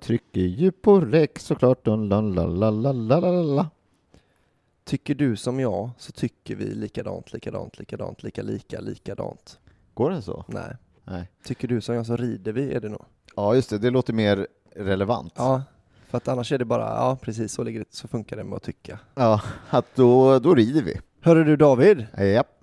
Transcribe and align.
Trycker 0.00 0.40
ju 0.40 0.72
på 0.72 1.00
räck 1.00 1.38
såklart. 1.38 1.86
La, 1.86 1.96
la, 1.96 2.20
la, 2.20 2.70
la, 2.70 2.92
la, 2.92 3.20
la, 3.20 3.42
la. 3.42 3.70
Tycker 4.84 5.14
du 5.14 5.36
som 5.36 5.60
jag 5.60 5.90
så 5.98 6.12
tycker 6.12 6.56
vi 6.56 6.64
likadant, 6.64 7.32
likadant, 7.32 7.78
likadant, 7.78 8.22
lika, 8.22 8.42
lika, 8.42 8.80
likadant. 8.80 9.58
Går 9.94 10.10
det 10.10 10.22
så? 10.22 10.44
Nej. 10.48 10.76
Nej. 11.04 11.30
Tycker 11.44 11.68
du 11.68 11.80
som 11.80 11.94
jag 11.94 12.06
så 12.06 12.16
rider 12.16 12.52
vi 12.52 12.72
är 12.72 12.80
det 12.80 12.88
nog. 12.88 13.04
Ja, 13.36 13.54
just 13.54 13.70
det. 13.70 13.78
Det 13.78 13.90
låter 13.90 14.12
mer 14.12 14.46
relevant. 14.76 15.32
Ja, 15.36 15.62
för 16.08 16.16
att 16.18 16.28
annars 16.28 16.52
är 16.52 16.58
det 16.58 16.64
bara, 16.64 16.82
ja 16.82 17.18
precis 17.22 17.52
så, 17.52 17.62
ligger 17.62 17.80
det, 17.80 17.86
så 17.90 18.08
funkar 18.08 18.36
det 18.36 18.44
med 18.44 18.56
att 18.56 18.62
tycka. 18.62 18.98
Ja, 19.14 19.40
att 19.68 19.86
då, 19.94 20.38
då 20.38 20.54
rider 20.54 20.82
vi. 20.82 21.00
Hörru 21.20 21.44
du 21.44 21.56
David, 21.56 22.06
Japp, 22.18 22.59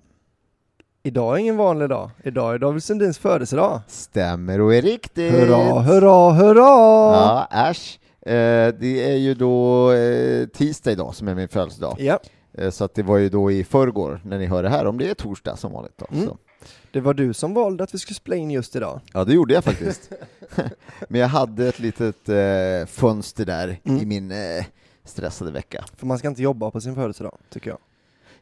idag 1.08 1.34
är 1.34 1.38
ingen 1.38 1.56
vanlig 1.56 1.88
dag. 1.88 2.10
Idag 2.24 2.54
är 2.54 2.58
David 2.58 2.82
Sundins 2.82 3.18
födelsedag. 3.18 3.80
stämmer 3.86 4.60
och 4.60 4.74
är 4.74 4.82
riktigt. 4.82 5.32
Hurra, 5.32 5.80
hurra, 5.80 6.30
hurra! 6.32 6.60
Ja, 6.62 7.48
äsch. 7.70 7.98
Eh, 8.20 8.74
det 8.80 9.12
är 9.12 9.16
ju 9.16 9.34
då 9.34 9.92
eh, 9.92 10.46
tisdag 10.46 10.90
idag 10.92 11.14
som 11.14 11.28
är 11.28 11.34
min 11.34 11.48
födelsedag. 11.48 11.96
Ja, 11.98 12.18
Eh, 12.58 12.70
så 12.70 12.84
att 12.84 12.94
det 12.94 13.02
var 13.02 13.16
ju 13.16 13.28
då 13.28 13.50
i 13.50 13.64
förrgår 13.64 14.20
när 14.24 14.38
ni 14.38 14.46
hör 14.46 14.62
det 14.62 14.68
här, 14.68 14.86
om 14.86 14.98
det 14.98 15.10
är 15.10 15.14
torsdag 15.14 15.56
som 15.56 15.72
vanligt. 15.72 15.92
Då. 15.96 16.06
Mm. 16.16 16.28
Det 16.92 17.00
var 17.00 17.14
du 17.14 17.34
som 17.34 17.54
valde 17.54 17.84
att 17.84 17.94
vi 17.94 17.98
skulle 17.98 18.14
spela 18.14 18.36
in 18.36 18.50
just 18.50 18.76
idag. 18.76 19.00
Ja, 19.12 19.24
det 19.24 19.32
gjorde 19.34 19.54
jag 19.54 19.64
faktiskt. 19.64 20.10
Men 21.08 21.20
jag 21.20 21.28
hade 21.28 21.68
ett 21.68 21.78
litet 21.78 22.28
eh, 22.28 22.86
fönster 22.86 23.44
där 23.44 23.80
Mm. 23.84 24.02
i 24.02 24.06
min 24.06 24.30
eh, 24.30 24.64
stressade 25.04 25.50
vecka. 25.50 25.84
För 25.96 26.06
man 26.06 26.18
ska 26.18 26.28
inte 26.28 26.42
jobba 26.42 26.70
på 26.70 26.80
sin 26.80 26.94
födelsedag, 26.94 27.38
tycker 27.50 27.70
jag. 27.70 27.78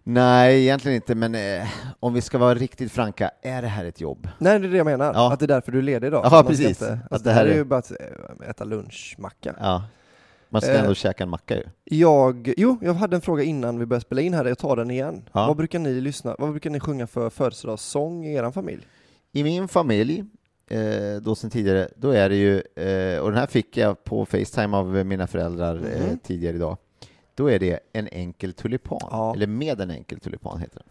Nej, 0.09 0.63
egentligen 0.63 0.95
inte, 0.97 1.15
men 1.15 1.35
eh, 1.35 1.69
om 2.01 2.15
vi 2.15 2.21
ska 2.21 2.39
vara 2.39 2.55
riktigt 2.55 2.93
franka, 2.93 3.31
är 3.43 3.63
det 3.63 3.69
här 3.69 3.85
ett 3.85 4.01
jobb? 4.01 4.29
Nej, 4.39 4.59
det 4.59 4.67
är 4.67 4.71
det 4.71 4.77
jag 4.77 4.85
menar. 4.85 5.13
Ja. 5.15 5.33
Att 5.33 5.39
det 5.41 5.45
är 5.45 5.49
därför 5.49 5.73
du 5.73 5.79
är 5.79 5.83
ledig 5.83 6.07
idag. 6.07 6.29
Ja, 6.31 6.45
precis. 6.49 6.69
Inte, 6.69 6.93
Att 6.93 7.13
alltså, 7.13 7.25
det 7.25 7.31
det 7.31 7.35
här 7.35 7.47
är 7.47 7.55
ju 7.55 7.65
bara 7.65 7.79
att 7.79 7.91
äh, 7.91 8.51
äta 8.51 8.65
lunchmacka. 8.65 9.55
Ja. 9.61 9.85
Man 10.49 10.63
ska 10.63 10.73
Eh. 10.73 10.81
ändå 10.81 10.95
käka 10.95 11.25
en 11.25 11.31
macka 11.31 11.57
ju. 11.57 11.63
Jag, 11.85 12.55
jo, 12.57 12.79
jag 12.83 12.95
hade 12.95 13.17
en 13.17 13.21
fråga 13.23 13.43
innan 13.43 13.79
vi 13.79 13.87
började 13.87 14.05
spela 14.05 14.21
in 14.21 14.35
här, 14.35 14.45
jag 14.45 14.59
tar 14.59 14.77
den 14.77 14.91
igen. 14.91 15.23
Ja. 15.33 15.47
Vad 15.47 15.57
brukar 15.57 15.79
ni 15.79 16.01
lyssna, 16.01 16.37
vad 16.39 16.51
brukar 16.51 16.71
ni 16.71 16.81
sjunga 16.81 17.07
för 17.07 17.31
födelsedagssång 17.31 18.25
i 18.25 18.35
er 18.35 18.51
familj? 18.51 18.87
I 19.33 19.43
min 19.43 19.69
familj, 19.69 20.25
eh, 20.71 21.21
då 21.23 21.35
sen 21.35 21.51
tidigare, 21.51 21.89
då 21.97 22.11
är 22.11 22.29
det 22.29 22.37
ju, 22.37 22.55
eh, 22.57 23.21
och 23.21 23.31
den 23.31 23.39
här 23.41 23.47
fick 23.47 23.77
jag 23.77 24.05
på 24.05 24.27
Facetime 24.27 24.77
av 24.77 25.07
mina 25.07 25.27
föräldrar 25.27 25.75
eh, 25.77 26.07
Mhm. 26.07 26.19
tidigare 26.19 26.57
idag, 26.57 26.77
då 27.37 27.51
är 27.51 27.59
det 27.59 27.81
En 27.93 28.09
enkel 28.13 28.53
tulipan, 28.53 28.99
Ja. 29.11 29.35
eller 29.35 29.47
Med 29.47 29.81
en 29.81 29.91
enkel 29.91 30.21
tulipan 30.21 30.61
heter 30.61 30.79
den. 30.79 30.89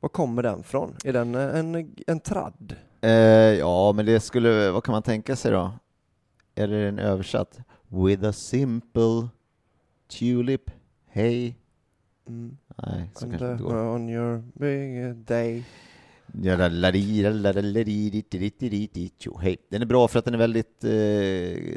Var 0.00 0.08
kommer 0.08 0.42
den 0.42 0.62
från? 0.62 0.94
Är 1.04 1.12
den 1.12 1.34
eh, 1.34 1.58
en, 1.58 1.94
en 2.06 2.20
tradd? 2.20 2.76
Eh, 3.00 3.10
ja, 3.58 3.92
men 3.92 4.06
det 4.06 4.20
skulle, 4.20 4.70
vad 4.70 4.84
kan 4.84 4.92
man 4.92 5.02
tänka 5.02 5.36
sig 5.36 5.52
då? 5.52 5.72
Är 6.54 6.68
det 6.68 6.88
en 6.88 6.98
översatt? 6.98 7.58
With 7.88 8.24
a 8.24 8.32
simple 8.32 9.28
tulip, 10.18 10.70
hey? 11.06 11.54
Mm. 12.28 12.56
Nej, 12.76 13.10
så 13.14 13.24
And, 13.24 13.32
kanske 13.38 13.52
inte 13.52 13.62
går. 13.64 13.76
on 13.76 14.08
your 14.08 14.42
big 14.54 15.14
day. 15.16 15.64
Hej. 19.40 19.56
Den 19.68 19.82
är 19.82 19.86
bra 19.86 20.08
för 20.08 20.18
att 20.18 20.24
den 20.24 20.34
är 20.34 20.38
väldigt, 20.38 20.84
eh, 20.84 20.90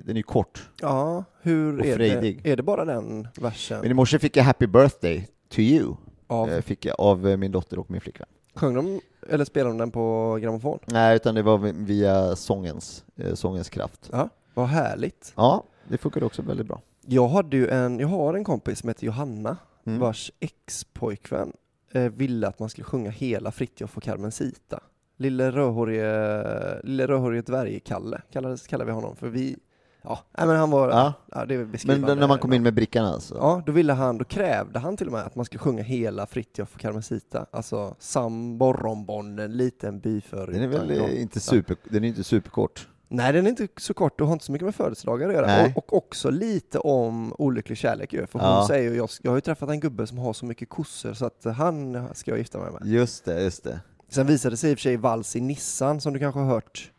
den 0.06 0.18
är 0.18 0.22
kort. 0.22 0.70
Ja, 0.82 1.24
hur 1.42 1.80
Och 1.80 1.86
är 1.86 1.96
frejdig. 1.96 2.40
det? 2.44 2.52
Är 2.52 2.58
det 2.58 2.64
bara 2.64 2.86
den 2.86 3.28
versen? 3.42 3.82
Men 3.82 3.92
i 3.92 3.94
morse 3.94 4.20
fick 4.20 4.38
jag 4.38 4.44
Happy 4.44 4.68
birthday 4.68 5.28
to 5.50 5.60
you, 5.60 5.96
Av, 6.28 6.50
eh, 6.50 6.62
fick 6.62 6.86
jag 6.86 6.96
av 7.00 7.28
eh, 7.28 7.38
min 7.38 7.52
dotter 7.52 7.80
och 7.80 7.92
min 7.92 8.02
flickvän. 8.02 8.28
sjöng 8.56 8.74
de, 8.74 9.02
eller 9.30 9.46
spelade 9.46 9.72
de 9.72 9.78
den 9.78 9.92
på 9.92 10.38
grammofon? 10.42 10.80
Nej, 10.86 11.16
utan 11.16 11.36
det 11.36 11.42
var 11.42 11.58
vi- 11.58 11.72
via 11.76 12.36
sångens, 12.36 13.04
eh, 13.16 13.34
sångens 13.34 13.70
kraft. 13.70 14.10
Ja, 14.12 14.30
vad 14.54 14.68
härligt. 14.68 15.34
Ja, 15.36 15.64
det 15.88 15.98
funkade 15.98 16.26
också 16.26 16.42
väldigt 16.42 16.68
bra. 16.68 16.82
Jag 17.06 17.28
hade 17.28 17.58
ju 17.58 17.68
en, 17.68 18.00
jag 18.00 18.08
har 18.08 18.34
en 18.34 18.44
kompis 18.44 18.80
som 18.80 18.90
heter 18.90 19.06
Johanna, 19.06 19.58
Mm. 19.86 20.00
vars 20.00 20.32
ex-pojkvän 20.40 21.54
eh, 21.92 22.12
ville 22.12 22.48
att 22.48 22.60
man 22.60 22.70
skulle 22.70 22.86
sjunga 22.86 23.10
hela 23.10 23.52
Fritiof 23.52 23.98
och 23.98 24.04
Carmencita. 24.04 24.80
Lille 25.18 25.52
rödhårige, 25.52 26.82
lille 26.84 27.08
rödhårige 27.08 27.42
dvärgkalle 27.42 28.22
kallar, 28.32 28.68
kallar 28.68 28.86
vi 28.86 28.92
honom 28.92 29.16
för 29.16 29.28
vi, 29.30 29.58
ja, 30.02 30.20
nej 30.38 30.48
men 30.48 30.56
han 30.56 30.72
var, 30.72 30.90
ja, 30.90 31.14
Ja. 31.32 31.46
det 31.46 31.56
är 31.56 31.88
Men 31.88 32.20
när 32.20 32.28
man 32.28 32.40
kom 32.40 32.54
in 32.54 32.64
med 32.64 32.74
brickan 32.74 33.06
alltså? 33.06 33.36
Ja, 33.36 33.64
då 33.66 33.72
ville 33.72 33.94
han, 33.94 34.18
då 34.18 34.26
krävde 34.26 34.80
han 34.80 34.98
till 34.98 35.08
och 35.08 35.14
med 35.14 35.22
att 35.22 35.36
man 35.36 35.46
skulle 35.46 35.60
sjunga 35.60 35.84
hela 35.84 36.26
Fritiof 36.26 36.74
och 36.74 36.80
Carmencita. 36.80 37.46
Alltså 37.52 37.96
Sam 38.00 38.58
Borrombon, 38.58 39.40
en 39.40 39.58
liten 39.58 40.00
by 40.00 40.22
för 40.22 40.48
Den 40.48 40.62
är 40.62 40.68
väl 40.68 40.92
inte, 41.18 41.40
super, 41.40 41.78
den 41.84 42.04
är 42.04 42.08
inte 42.08 42.24
superkort? 42.24 42.88
Nej, 43.12 43.34
den 43.34 43.46
är 43.46 43.50
inte 43.50 43.68
så 43.78 43.94
kort 43.94 44.22
och 44.22 44.28
har 44.28 44.34
inte 44.34 44.46
så 44.46 44.52
mycket 44.52 44.66
med 44.66 44.76
födelsedagar 44.76 45.28
att 45.30 45.36
göra. 45.36 45.66
Och, 45.66 45.78
och 45.78 45.94
också 45.98 46.30
lite 46.30 46.80
om 46.80 47.34
olycklig 47.38 47.78
kärlek 47.78 48.14
ju. 48.14 48.28
För 48.28 48.40
Ja. 48.40 48.58
hon 48.58 48.68
säger 48.68 48.92
ju, 48.92 48.98
jag, 48.98 49.10
jag 49.22 49.32
har 49.32 49.38
ju 49.38 49.42
träffat 49.42 49.70
en 49.70 49.80
gubbe 49.80 50.08
som 50.08 50.18
har 50.18 50.34
så 50.34 50.46
mycket 50.46 50.70
kossor 50.70 51.14
så 51.14 51.26
att 51.26 51.44
han 51.58 52.08
ska 52.16 52.32
jag 52.32 52.38
gifta 52.38 52.60
mig 52.60 52.72
med. 52.72 52.82
Just 52.86 53.26
det, 53.26 53.42
just 53.44 53.64
det. 53.64 53.80
Sen 54.10 54.28
visade 54.28 54.54
det 54.54 54.58
sig 54.58 54.72
i 54.72 54.74
och 54.74 54.78
för 54.78 54.82
sig 54.82 54.98
Vals 54.98 55.36
i 55.36 55.42
Nissan, 55.42 56.02
som 56.02 56.14
du 56.14 56.20
kanske 56.20 56.40
har 56.40 56.48
hört, 56.48 56.92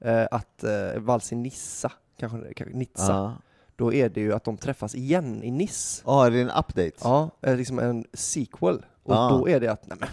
eh, 0.00 0.26
att 0.30 0.64
eh, 0.64 0.98
Vals 1.00 1.32
i 1.32 1.36
Nissa, 1.36 1.92
kanske, 2.18 2.54
kanske 2.54 2.76
Nizza, 2.76 3.12
Ja, 3.12 3.34
då 3.76 3.92
är 3.92 4.08
det 4.08 4.20
ju 4.20 4.32
att 4.32 4.44
de 4.44 4.56
träffas 4.56 4.94
igen 4.94 5.42
i 5.42 5.50
Nice. 5.50 6.02
ah, 6.04 6.26
är 6.26 6.30
det 6.30 6.40
en 6.40 6.50
update? 6.50 6.92
Ja, 7.02 7.30
liksom 7.40 7.78
en 7.78 8.04
sequel. 8.12 8.84
Och 9.02 9.14
Ah. 9.14 9.28
då 9.30 9.48
är 9.48 9.60
det 9.60 9.68
att, 9.68 9.86
nej 9.86 9.96
men, 10.00 10.08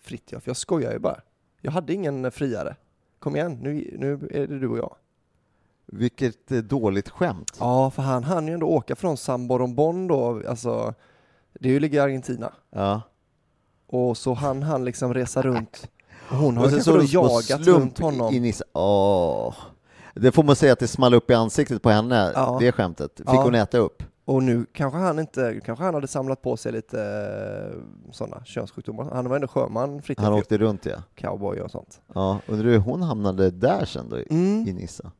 Fritiof, 0.00 0.46
jag 0.46 0.56
skojar 0.56 0.92
ju 0.92 0.98
bara. 0.98 1.20
Jag 1.60 1.72
hade 1.72 1.92
ingen 1.94 2.30
friare. 2.32 2.76
Kom 3.20 3.36
igen, 3.36 3.58
nu, 3.62 3.96
nu 3.98 4.12
är 4.30 4.46
det 4.46 4.58
du 4.58 4.68
och 4.68 4.78
jag. 4.78 4.94
Vilket 5.86 6.52
eh, 6.52 6.58
dåligt 6.58 7.08
skämt. 7.08 7.56
Ja, 7.60 7.90
för 7.90 8.02
han 8.02 8.24
hann 8.24 8.46
ju 8.48 8.54
ändå 8.54 8.66
åka 8.66 8.96
från 8.96 9.16
San 9.16 9.48
Borondon 9.48 10.06
då, 10.06 10.42
alltså, 10.48 10.94
det 11.60 11.68
är 11.68 11.72
ju 11.72 11.80
ligger 11.80 11.98
i 11.98 12.00
Argentina. 12.00 12.52
Ja. 12.70 13.02
Och 13.86 14.16
så 14.16 14.34
han 14.34 14.62
han 14.62 14.84
liksom 14.84 15.14
resa 15.14 15.42
runt. 15.42 15.88
Och 16.30 16.36
hon 16.36 16.56
har 16.56 16.64
Och 16.64 16.70
sen 16.70 16.84
så 16.84 16.96
då 16.96 17.02
jagat 17.04 17.66
runt 17.66 17.98
honom. 17.98 18.34
In 18.34 18.44
i, 18.44 18.52
åh. 18.72 19.54
Det 20.14 20.32
får 20.32 20.42
man 20.42 20.56
säga 20.56 20.72
att 20.72 20.78
det 20.78 20.88
small 20.88 21.14
upp 21.14 21.30
i 21.30 21.34
ansiktet 21.34 21.82
på 21.82 21.90
henne, 21.90 22.32
Ja. 22.34 22.56
det 22.60 22.72
skämtet. 22.72 23.12
Fick 23.16 23.26
Ja. 23.28 23.42
hon 23.42 23.54
äta 23.54 23.78
upp? 23.78 24.02
Och 24.24 24.42
nu 24.42 24.66
kanske 24.72 24.98
han 24.98 25.18
inte, 25.18 25.60
kanske 25.64 25.84
han 25.84 25.94
hade 25.94 26.06
samlat 26.06 26.42
på 26.42 26.56
sig 26.56 26.72
lite 26.72 27.02
eh, 27.74 28.12
sådana 28.12 28.44
könssjukdomar. 28.44 29.10
Han 29.12 29.28
var 29.28 29.36
ändå 29.36 29.48
sjöman, 29.48 30.02
Fritiof, 30.02 30.24
Han 30.24 30.34
åkte 30.34 30.58
runt 30.58 30.86
ja. 30.86 31.02
cowboy 31.14 31.60
och 31.60 31.70
sånt. 31.70 32.00
ja. 32.14 32.40
Undrar 32.46 32.70
hur 32.70 32.78
hon 32.78 33.02
hamnade 33.02 33.50
där 33.50 33.84
sen 33.84 34.08
då, 34.08 34.18
i- 34.18 34.26
Mm. 34.30 34.68
i 34.68 34.72
Nissa? 34.72 35.12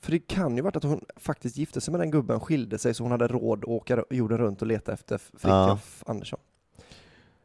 För 0.00 0.10
det 0.12 0.18
kan 0.18 0.56
ju 0.56 0.62
varit 0.62 0.76
att 0.76 0.82
hon 0.84 1.04
faktiskt 1.16 1.56
gifte 1.56 1.80
sig 1.80 1.92
med 1.92 2.00
den 2.00 2.10
gubben, 2.10 2.40
skilde 2.40 2.78
sig 2.78 2.94
så 2.94 3.02
hon 3.04 3.10
hade 3.12 3.26
råd 3.28 3.58
att 3.58 3.64
åka 3.64 4.04
jorden 4.10 4.38
runt 4.38 4.62
och 4.62 4.68
leta 4.68 4.92
efter 4.92 5.18
Fritiof 5.18 6.02
Andersson. 6.06 6.38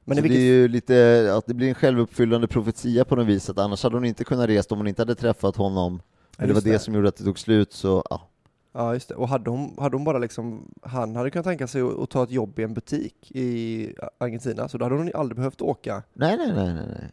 Men 0.06 0.16
så 0.18 0.20
i 0.20 0.22
det 0.22 0.30
vilket 0.30 0.40
är 0.40 0.44
ju 0.44 0.68
lite, 0.68 1.34
att 1.38 1.46
det 1.48 1.54
blir 1.54 1.70
en 1.70 1.76
självuppfyllande 1.76 2.48
profetia 2.48 3.06
på 3.06 3.16
något 3.16 3.28
vis, 3.28 3.50
att 3.50 3.58
annars 3.58 3.84
hade 3.84 3.96
hon 3.96 4.06
inte 4.06 4.24
kunnat 4.24 4.50
resa 4.50 4.68
om 4.76 4.78
hon 4.80 4.88
inte 4.88 5.02
hade 5.02 5.16
träffat 5.16 5.56
honom. 5.56 6.02
Men 6.38 6.48
det 6.48 6.54
var 6.54 6.58
just 6.62 6.66
det 6.66 6.80
som 6.80 6.94
gjorde 6.94 7.08
att 7.10 7.16
det 7.16 7.24
tog 7.24 7.40
slut, 7.40 7.74
så 7.74 8.04
ja. 8.10 8.30
Ja, 8.74 8.94
just 8.94 9.10
det. 9.10 9.16
Och 9.16 9.28
hade 9.30 9.50
hon, 9.50 9.76
hade 9.80 9.96
hon 9.96 10.04
bara 10.04 10.18
liksom, 10.18 10.72
han 10.82 11.16
hade 11.16 11.30
kunnat 11.30 11.46
tänka 11.46 11.68
sig 11.68 11.82
att, 11.82 12.00
att 12.00 12.10
ta 12.10 12.24
ett 12.24 12.32
jobb 12.32 12.60
i 12.60 12.64
en 12.64 12.74
butik 12.74 13.32
i 13.32 13.94
Argentina, 14.18 14.68
så 14.68 14.78
då 14.78 14.86
hade 14.86 14.96
hon 14.96 15.12
aldrig 15.16 15.36
behövt 15.38 15.62
åka. 15.62 16.04
Nej, 16.14 16.38
nej, 16.38 16.54
nej, 16.56 16.74
nej. 16.74 16.86
nej. 16.88 17.12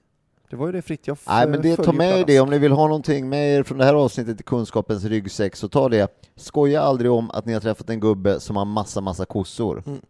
Det 0.51 0.57
var 0.57 0.67
ju 0.67 0.73
det 0.73 0.83
Fritiof 0.83 1.25
Nej 1.29 1.45
eh, 1.45 1.51
men 1.51 1.63
det, 1.63 1.77
ta 1.77 1.93
med 1.93 2.21
er 2.21 2.25
det, 2.27 2.41
om 2.41 2.51
ni 2.51 2.59
vill 2.59 2.73
ha 2.73 2.87
någonting 2.87 3.29
med 3.29 3.57
er 3.59 3.63
från 3.63 3.79
det 3.79 3.85
här 3.85 3.95
avsnittet 3.95 4.41
i 4.41 4.43
kunskapens 4.43 5.05
ryggsäck, 5.05 5.57
så 5.57 5.69
ta 5.69 5.89
det. 5.89 6.09
Skoja 6.37 6.83
aldrig 6.83 7.11
om 7.11 7.31
att 7.31 7.45
ni 7.47 7.53
har 7.53 7.61
träffat 7.61 7.91
en 7.91 8.01
gubbe 8.01 8.41
som 8.41 8.57
har 8.57 8.65
massa, 8.65 9.01
massa 9.01 9.25
kossor. 9.25 9.83
Mm. 9.87 10.01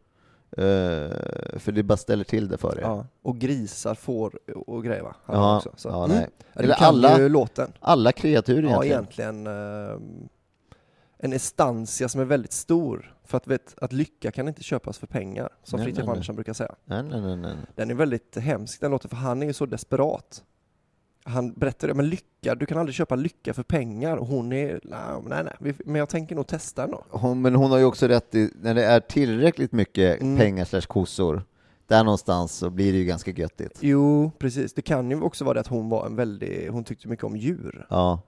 Eh, 0.53 1.17
för 1.59 1.73
det 1.73 1.83
bara 1.83 1.97
ställer 1.97 2.25
till 2.25 2.49
det 2.49 2.59
för 2.59 2.79
er. 2.79 2.83
Ja, 2.83 3.07
och 3.23 3.39
grisar, 3.39 3.95
får 3.95 4.39
och 4.67 4.85
grejer 4.85 5.03
va? 5.03 5.15
Ja, 5.27 5.57
också, 5.57 5.71
så. 5.77 5.89
ja, 5.89 6.05
Mm. 6.05 6.17
nej. 6.17 6.29
Eller 6.55 6.75
alla- 6.75 7.19
låten. 7.19 7.73
Alla 7.81 8.13
kreatur 8.13 8.63
Ja, 8.63 8.85
egentligen. 8.85 9.47
egentligen 9.47 9.47
ehm, 9.47 10.29
en 11.23 11.33
estancia 11.33 12.09
som 12.09 12.21
är 12.21 12.25
väldigt 12.25 12.53
stor. 12.53 13.17
För 13.25 13.37
att, 13.37 13.47
vet, 13.47 13.75
att 13.81 13.93
lycka 13.93 14.31
kan 14.31 14.49
inte 14.49 14.63
köpas 14.63 14.99
för 14.99 15.07
pengar, 15.07 15.49
som 15.63 15.85
Fritiof. 15.85 16.09
Andersson 16.09 16.35
brukar 16.35 16.53
säga. 16.53 16.75
Nej, 16.85 17.03
nej, 17.03 17.21
nej, 17.21 17.37
nej. 17.37 17.57
Den 17.75 17.91
är 17.91 17.95
väldigt 17.95 18.37
hemsk 18.37 18.81
den 18.81 18.91
låten, 18.91 19.09
för 19.11 19.17
han 19.17 19.43
är 19.43 19.47
ju 19.47 19.53
så 19.53 19.67
desperat. 19.67 20.45
Han 21.25 21.53
berättar 21.53 21.89
det, 21.89 21.95
men 21.95 22.09
lycka, 22.09 22.55
du 22.55 22.67
kan 22.67 22.79
aldrig 22.79 22.95
köpa 22.95 23.15
lycka 23.17 23.55
för 23.55 23.63
pengar. 23.63 24.17
Och 24.17 24.27
hon 24.27 24.53
är, 24.53 24.81
nej, 24.83 25.01
nej, 25.27 25.45
nej, 25.61 25.75
men 25.85 25.95
jag 25.95 26.09
tänker 26.09 26.35
nog 26.37 26.47
testa 26.47 26.83
den 26.83 26.91
då. 26.91 27.05
Hon, 27.11 27.43
men 27.43 27.55
hon 27.55 27.71
har 27.71 27.79
ju 27.79 27.85
också 27.85 28.07
rätt 28.09 28.35
i, 28.35 28.51
när 28.63 28.75
det 28.75 28.85
är 28.85 29.01
tillräckligt 29.01 29.73
mycket 29.73 30.21
Mm. 30.21 30.39
pengar 30.39 30.65
slash 30.65 30.81
kossor, 30.81 31.43
där 31.87 32.05
någonstans 32.05 32.53
så 32.53 32.71
blir 32.71 32.93
det 32.93 32.99
ju 32.99 33.05
ganska 33.05 33.31
göttigt. 33.31 33.79
Jo, 33.81 34.31
precis. 34.39 34.73
Det 34.75 34.83
kan 34.83 35.11
ju 35.11 35.21
också 35.21 35.45
vara 35.45 35.55
det 35.55 35.61
att 35.61 35.67
hon 35.67 35.89
var 35.89 36.07
en 36.07 36.17
väldigt, 36.17 36.71
hon 36.71 36.85
tyckte 36.85 37.09
mycket 37.09 37.25
om 37.25 37.37
djur. 37.37 37.87
Ja. 37.91 38.21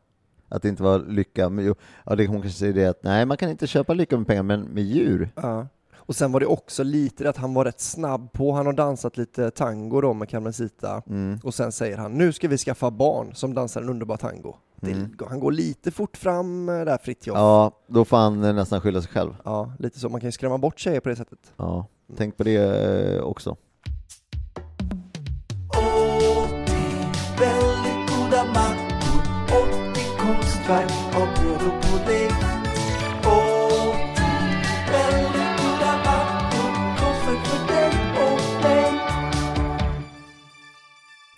Att 0.52 0.62
det 0.62 0.68
inte 0.68 0.82
var 0.82 0.98
lycka. 0.98 1.48
Men 1.48 1.64
jo, 1.64 1.74
ja, 2.06 2.16
det, 2.16 2.26
hon 2.26 2.42
kanske 2.42 2.58
säger 2.58 2.72
det 2.72 2.86
att 2.86 3.02
nej, 3.02 3.26
man 3.26 3.36
kan 3.36 3.50
inte 3.50 3.66
köpa 3.66 3.94
lycka 3.94 4.16
med 4.16 4.26
pengar, 4.26 4.42
men 4.42 4.62
med 4.62 4.84
djur. 4.84 5.30
Ja. 5.34 5.66
Och 5.96 6.16
sen 6.16 6.32
var 6.32 6.40
det 6.40 6.46
också 6.46 6.82
lite 6.82 7.24
det 7.24 7.30
att 7.30 7.36
han 7.36 7.54
var 7.54 7.64
rätt 7.64 7.80
snabb 7.80 8.32
på, 8.32 8.52
han 8.52 8.66
har 8.66 8.72
dansat 8.72 9.16
lite 9.16 9.50
tango 9.50 10.00
då 10.00 10.12
med 10.12 10.28
Carmencita. 10.28 11.02
Mm. 11.08 11.40
Och 11.44 11.54
sen 11.54 11.72
säger 11.72 11.96
han, 11.96 12.12
nu 12.12 12.32
ska 12.32 12.48
vi 12.48 12.58
skaffa 12.58 12.90
barn 12.90 13.34
som 13.34 13.54
dansar 13.54 13.82
en 13.82 13.88
underbar 13.88 14.16
tango. 14.16 14.54
Mm. 14.82 15.16
Det, 15.18 15.24
han 15.24 15.40
går 15.40 15.52
lite 15.52 15.90
fort 15.90 16.16
fram 16.16 16.68
eh, 16.68 16.74
där 16.74 16.98
Fritiof. 16.98 17.36
Ja, 17.36 17.72
då 17.86 18.04
får 18.04 18.16
han 18.16 18.44
eh, 18.44 18.54
nästan 18.54 18.80
skylla 18.80 19.02
sig 19.02 19.10
själv. 19.10 19.36
Ja, 19.44 19.72
lite 19.78 20.00
så. 20.00 20.08
Man 20.08 20.20
kan 20.20 20.28
ju 20.28 20.32
skrämma 20.32 20.58
bort 20.58 20.78
tjejer 20.78 21.00
på 21.00 21.08
det 21.08 21.16
sättet. 21.16 21.52
Ja, 21.56 21.86
tänk 22.16 22.36
på 22.36 22.42
det 22.44 22.56
eh, 22.56 23.22
också. 23.22 23.56
Väldigt 27.38 28.10
goda 28.10 28.44
mackor 28.44 28.91
80 30.42 30.50
konstverk 30.50 30.90
av 31.14 31.28
bröd 31.34 31.54
och 31.72 31.82
pudding 31.82 32.30
80 33.20 33.96
väldigt 34.92 35.56
goda 35.58 35.92
mackor 36.04 36.70
Konstverk 36.98 37.46
för 37.46 37.74
dig 37.74 37.90
och 38.22 38.62
mig 38.62 39.00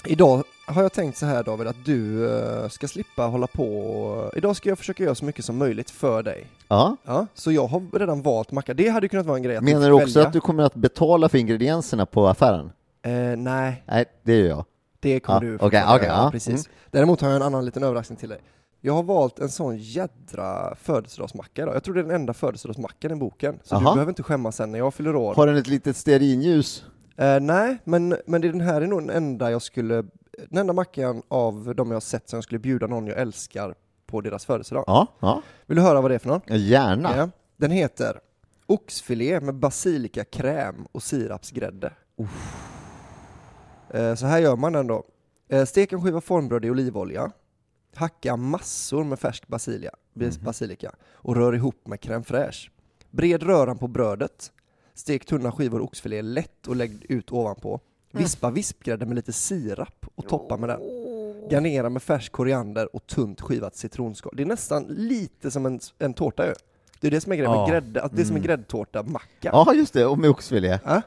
Idag 0.06 0.43
har 0.67 0.83
jag 0.83 0.93
tänkt 0.93 1.19
så 1.19 1.27
här 1.27 1.43
David, 1.43 1.67
att 1.67 1.85
du 1.85 2.29
eh, 2.39 2.69
ska 2.69 2.89
slippa 2.89 3.23
hålla 3.23 3.47
på. 3.47 4.31
Idag 4.37 4.56
ska 4.56 4.69
jag 4.69 4.79
försöka 4.79 5.03
göra 5.03 5.15
så 5.15 5.25
mycket 5.25 5.45
som 5.45 5.56
möjligt 5.59 5.91
för 5.91 6.23
dig. 6.23 6.47
Ja, 6.69 6.97
Ja, 7.05 7.27
så 7.35 7.53
jag 7.53 7.67
har 7.67 7.99
redan 7.99 8.23
valt 8.23 8.53
macka. 8.53 8.75
Det 8.75 8.89
hade 8.89 9.09
kunnat 9.09 9.27
vara 9.27 9.37
en 9.37 9.43
grej 9.43 9.56
att 9.56 9.65
menar 9.65 9.81
du 9.81 9.87
du 9.87 9.93
också 9.93 10.19
välja. 10.19 10.27
att 10.27 10.33
du 10.33 10.41
kommer 10.41 10.62
att 10.62 10.75
betala 10.75 11.29
för 11.29 11.39
ingredienserna 11.39 12.06
på 12.06 12.27
affären? 12.29 12.73
Eh, 13.03 13.12
nej, 13.37 13.83
Nej, 13.87 14.05
det 14.23 14.37
gör 14.39 14.49
jag. 14.49 14.65
det 15.01 15.21
kommer 15.21 15.37
Ja, 15.37 15.41
du 15.51 15.55
okej, 15.56 15.61
fortfarande 15.81 15.95
okej, 15.97 16.09
göra, 16.09 16.17
ja. 16.25 16.31
precis. 16.31 16.67
Mm. 16.67 16.77
Däremot 16.91 17.21
har 17.21 17.29
jag 17.29 17.37
en 17.37 17.43
annan 17.43 17.65
liten 17.65 17.83
överraskning 17.83 18.17
till 18.17 18.29
dig. 18.29 18.39
Jag 18.86 18.94
har 18.94 19.02
valt 19.02 19.38
en 19.38 19.48
sån 19.48 19.76
jädra 19.78 20.75
födelsedagsmacka 20.75 21.66
då. 21.66 21.72
Jag 21.72 21.84
tror 21.84 21.94
det 21.94 22.00
är 22.00 22.04
den 22.04 22.14
enda 22.14 22.34
födelsedagsmackan 22.34 23.12
i 23.12 23.14
boken. 23.14 23.58
Så 23.62 23.75
du 23.75 23.81
Aha. 23.84 23.94
behöver 23.94 24.10
inte 24.10 24.22
skämmas 24.22 24.56
sen 24.56 24.72
när 24.72 24.78
jag 24.78 24.94
fyller 24.94 25.16
år. 25.16 25.34
Har 25.34 25.46
den 25.46 25.56
ett 25.56 25.66
litet 25.66 25.96
stearinljus? 25.96 26.84
Eh, 27.16 27.40
nej, 27.40 27.78
men, 27.84 28.16
men 28.26 28.40
det, 28.40 28.50
den 28.50 28.60
här 28.60 28.81
är 28.81 28.86
nog 28.86 29.00
den 29.00 29.10
enda 29.10 29.50
jag 29.50 29.62
skulle, 29.62 29.94
den 30.48 30.58
enda 30.58 30.72
mackan 30.72 31.22
av 31.28 31.75
de 31.76 31.88
jag 31.88 31.94
har 31.94 32.00
sett 32.00 32.28
som 32.28 32.36
jag 32.36 32.44
skulle 32.44 32.58
bjuda 32.58 32.86
någon 32.86 33.06
jag 33.06 33.19
älskar 33.19 33.75
på 34.06 34.20
deras 34.20 34.44
födelsedag. 34.46 34.84
Ja, 34.86 35.06
ja. 35.20 35.42
Vill 35.66 35.76
du 35.76 35.82
höra 35.82 36.00
vad 36.00 36.10
det 36.10 36.14
är 36.14 36.19
för 36.19 36.28
någon? 36.28 36.40
Gärna. 36.48 37.16
Ja. 37.16 37.28
Den 37.56 37.70
heter 37.70 38.20
Oxfilé 38.66 39.40
med 39.40 39.54
basilikakräm 39.54 40.86
och 40.92 41.02
sirapsgrädde. 41.02 41.92
Eh, 43.90 44.14
Så 44.14 44.26
här 44.26 44.38
gör 44.38 44.56
man 44.56 44.72
den 44.72 44.86
då. 44.86 45.04
Eh, 45.48 45.64
Stek 45.64 45.92
en 45.92 46.02
skiva 46.02 46.20
formbröd 46.20 46.64
i 46.64 46.70
olivolja. 46.70 47.31
Hacka 47.96 48.37
massor 48.37 49.05
med 49.05 49.19
färsk 49.19 49.49
basilia, 49.49 49.91
bas- 50.14 50.41
basilika 50.41 50.93
och 51.14 51.37
rör 51.37 51.55
ihop 51.55 51.87
med 51.87 51.99
crème 51.99 52.25
fraîche. 52.25 52.69
Bred 53.11 53.43
röran 53.43 53.79
på 53.79 53.88
brödet. 53.88 54.52
Stek 54.94 55.25
tunna 55.26 55.52
skivor 55.52 55.81
oxfilé 55.82 56.23
lätt 56.23 56.67
och 56.69 56.76
lägg 56.76 57.06
ut 57.08 57.32
ovanpå. 57.32 57.81
Vispa 58.12 58.50
vispgrädde 58.50 59.06
med 59.06 59.14
lite 59.17 59.32
sirap 59.32 60.06
och 60.14 60.29
toppa 60.29 60.56
med 60.56 60.69
den. 60.69 60.81
Garnera 61.50 61.91
med 61.91 62.02
färsk 62.02 62.32
koriander 62.32 62.96
och 62.96 63.06
tunt 63.06 63.41
skivat 63.41 63.76
citronskal. 63.76 64.32
Det 64.37 64.43
är 64.43 64.46
nästan 64.46 64.85
lite 64.88 65.50
som 65.50 65.67
en, 65.67 65.81
en 65.99 66.14
tårta 66.14 66.46
ju. 66.46 66.55
Det 67.00 67.06
är 67.06 67.11
det 67.11 67.20
som 67.20 67.32
är 67.32 67.37
grejen 67.37 67.50
med 67.52 67.61
Ja. 67.61 67.67
grädde, 67.70 68.02
att 68.02 68.17
det 68.17 68.23
är 68.23 68.26
som 68.26 68.37
en 68.37 68.43
Mm. 68.43 68.56
gräddtårta, 68.56 69.02
macka. 69.02 69.50
Ja, 69.52 69.75
just 69.75 69.93
det, 69.94 70.06
och 70.06 70.19
med 70.19 70.31
oxfilé. 70.31 70.79
Ja. 70.85 71.02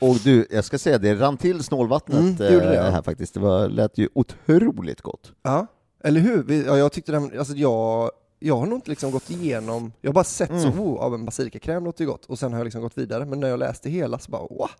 Och 0.00 0.16
du, 0.24 0.46
jag 0.50 0.64
ska 0.64 0.78
säga 0.78 0.98
det 0.98 1.14
rann 1.14 1.36
till 1.36 1.62
snålvattnet 1.64 2.18
Mm, 2.20 2.36
det 2.36 2.52
gjorde 2.52 2.66
det, 2.68 2.78
eh, 2.78 2.84
ja. 2.84 2.90
här 2.90 3.02
faktiskt. 3.02 3.34
Det 3.34 3.40
var, 3.40 3.68
lät 3.68 3.98
ju 3.98 4.08
otroligt 4.14 5.00
gott. 5.02 5.32
Ja, 5.42 5.66
eller 6.04 6.20
hur? 6.20 6.66
Ja, 6.66 6.78
jag 6.78 6.92
tyckte 6.92 7.12
den, 7.12 7.38
alltså 7.38 7.54
jag, 7.54 8.10
jag 8.38 8.56
har 8.56 8.66
nog 8.66 8.78
inte 8.78 8.90
liksom 8.90 9.10
gått 9.10 9.30
igenom, 9.30 9.92
jag 10.00 10.08
har 10.10 10.14
bara 10.14 10.24
sett 10.24 10.48
så, 10.62 10.68
Mm. 10.68 10.80
oh, 10.80 11.00
av 11.00 11.14
en 11.14 11.24
basilikakräm 11.24 11.84
låter 11.84 12.04
ju 12.04 12.10
gott, 12.10 12.24
och 12.26 12.38
sen 12.38 12.52
har 12.52 12.60
jag 12.60 12.64
liksom 12.64 12.82
gått 12.82 12.98
vidare, 12.98 13.24
men 13.26 13.40
när 13.40 13.48
jag 13.48 13.58
läste 13.58 13.90
hela 13.90 14.18
så 14.18 14.30
bara, 14.30 14.42
wow. 14.42 14.70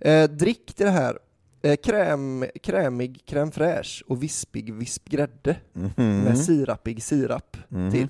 Eh, 0.00 0.30
drick 0.30 0.74
till 0.74 0.86
det 0.86 0.92
här, 0.92 1.18
eh, 1.62 1.76
kräm, 1.76 2.44
krämig 2.62 3.20
crème 3.26 3.50
fraîche 3.50 4.02
och 4.06 4.22
vispig 4.22 4.74
vispgrädde 4.74 5.56
Mhm. 5.72 5.92
med 6.20 6.38
sirapig 6.38 7.02
sirap 7.02 7.56
Mhm. 7.68 7.90
till. 7.90 8.08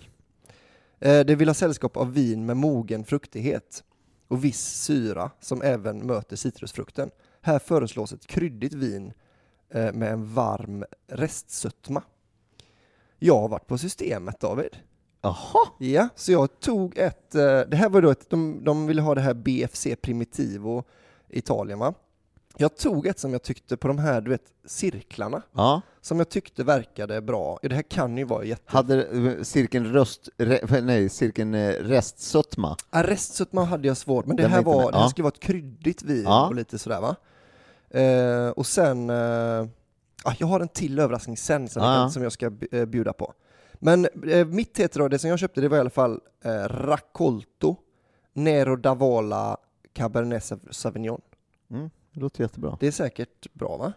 Eh, 1.01 1.21
det 1.21 1.35
vill 1.35 1.49
ha 1.49 1.55
sällskap 1.55 1.97
av 1.97 2.13
vin 2.13 2.47
med 2.47 2.57
mogen 2.57 3.05
fruktighet 3.05 3.85
och 4.29 4.45
viss 4.45 4.61
syra 4.83 5.31
som 5.41 5.63
även 5.63 5.99
möter 6.07 6.37
citrusfrukten. 6.37 7.11
Här 7.41 7.59
föreslås 7.59 8.13
ett 8.13 8.27
kryddigt 8.27 8.75
vin 8.75 9.13
med 9.75 10.13
en 10.13 10.35
varm 10.35 10.85
restsötma. 11.09 12.03
Jag 13.19 13.41
har 13.41 13.49
varit 13.49 13.67
på 13.67 13.79
systemet 13.79 14.41
David. 14.41 14.77
Jaha, 15.23 15.69
Ja, 15.79 16.09
så 16.17 16.33
jag 16.33 16.61
tog 16.61 16.99
ett, 16.99 17.35
eh, 17.35 17.61
det 17.61 17.77
här 17.77 17.89
var 17.89 18.03
då 18.03 18.11
ett, 18.11 18.31
de, 18.31 18.65
de 18.65 18.87
ville 18.87 19.03
ha 19.03 19.15
det 19.15 19.21
här 19.21 19.35
BFC 19.35 19.87
Primitivo 20.03 20.85
Italien 21.29 21.79
va? 21.79 21.95
Jag 22.57 22.77
tog 22.77 23.07
ett 23.07 23.19
som 23.19 23.33
jag 23.33 23.43
tyckte 23.43 23.77
på 23.77 23.89
de 23.89 23.99
här, 23.99 24.21
du 24.21 24.31
vet, 24.31 24.43
cirklarna, 24.65 25.43
ja. 25.53 25.81
som 26.01 26.19
jag 26.19 26.29
tyckte 26.29 26.65
verkade 26.65 27.21
bra. 27.21 27.59
Ja, 27.63 27.69
det 27.69 27.75
här 27.75 27.83
kan 27.83 28.19
ju 28.19 28.25
vara 28.25 28.45
jätte... 28.45 28.63
Hade 28.67 29.05
eh, 29.05 29.43
cirkeln 29.43 29.93
röst, 29.93 30.29
re, 30.39 30.81
nej, 30.81 31.09
cirkeln 31.09 31.55
eh, 31.55 31.69
restsötma? 31.71 32.77
Ja, 32.91 33.03
restsötma 33.03 33.65
hade 33.65 33.89
jag 33.89 33.97
svårt, 33.97 34.27
men 34.27 34.37
det 34.37 34.43
Den 34.43 34.53
här 34.53 34.63
var, 34.63 34.85
med, 34.85 34.93
det 34.93 34.99
här 34.99 35.09
skulle 35.09 35.23
vara 35.23 35.33
ett 35.35 35.41
kryddigt 35.41 36.03
vin 36.03 36.23
Ja. 36.25 36.47
och 36.47 36.55
lite 36.55 36.79
sådär 36.79 37.01
va. 37.01 37.17
Eh, 37.95 38.49
och 38.49 38.67
sen, 38.67 39.11
eh, 39.11 39.67
ah, 40.25 40.35
jag 40.39 40.47
har 40.47 40.61
en 40.61 40.69
till 40.69 40.99
överraskning 40.99 41.37
sen, 41.37 41.69
sen 41.69 41.83
ja. 41.83 42.11
som 42.11 42.23
jag 42.23 42.33
ska 42.33 42.51
eh, 42.73 42.85
bjuda 42.85 43.13
på. 43.13 43.33
Men 43.75 44.07
eh, 44.29 44.47
mitt 44.47 44.79
heter 44.79 45.01
då, 45.01 45.09
det 45.09 45.19
som 45.19 45.31
jag 45.31 45.39
köpte, 45.39 45.61
det 45.61 45.69
var 45.69 45.77
i 45.77 45.81
alla 45.81 45.91
fall 45.91 46.21
eh, 46.45 46.51
Raccolto 46.69 47.77
Nero 48.33 48.77
d'Avola 48.77 49.57
Cabernet 49.93 50.53
Sauvignon. 50.71 51.21
Mm, 51.71 51.91
det 52.13 52.21
låter 52.21 52.43
jättebra. 52.43 52.77
Det 52.81 52.87
är 52.87 52.91
säkert 52.91 53.53
bra 53.53 53.77
va? 53.77 53.93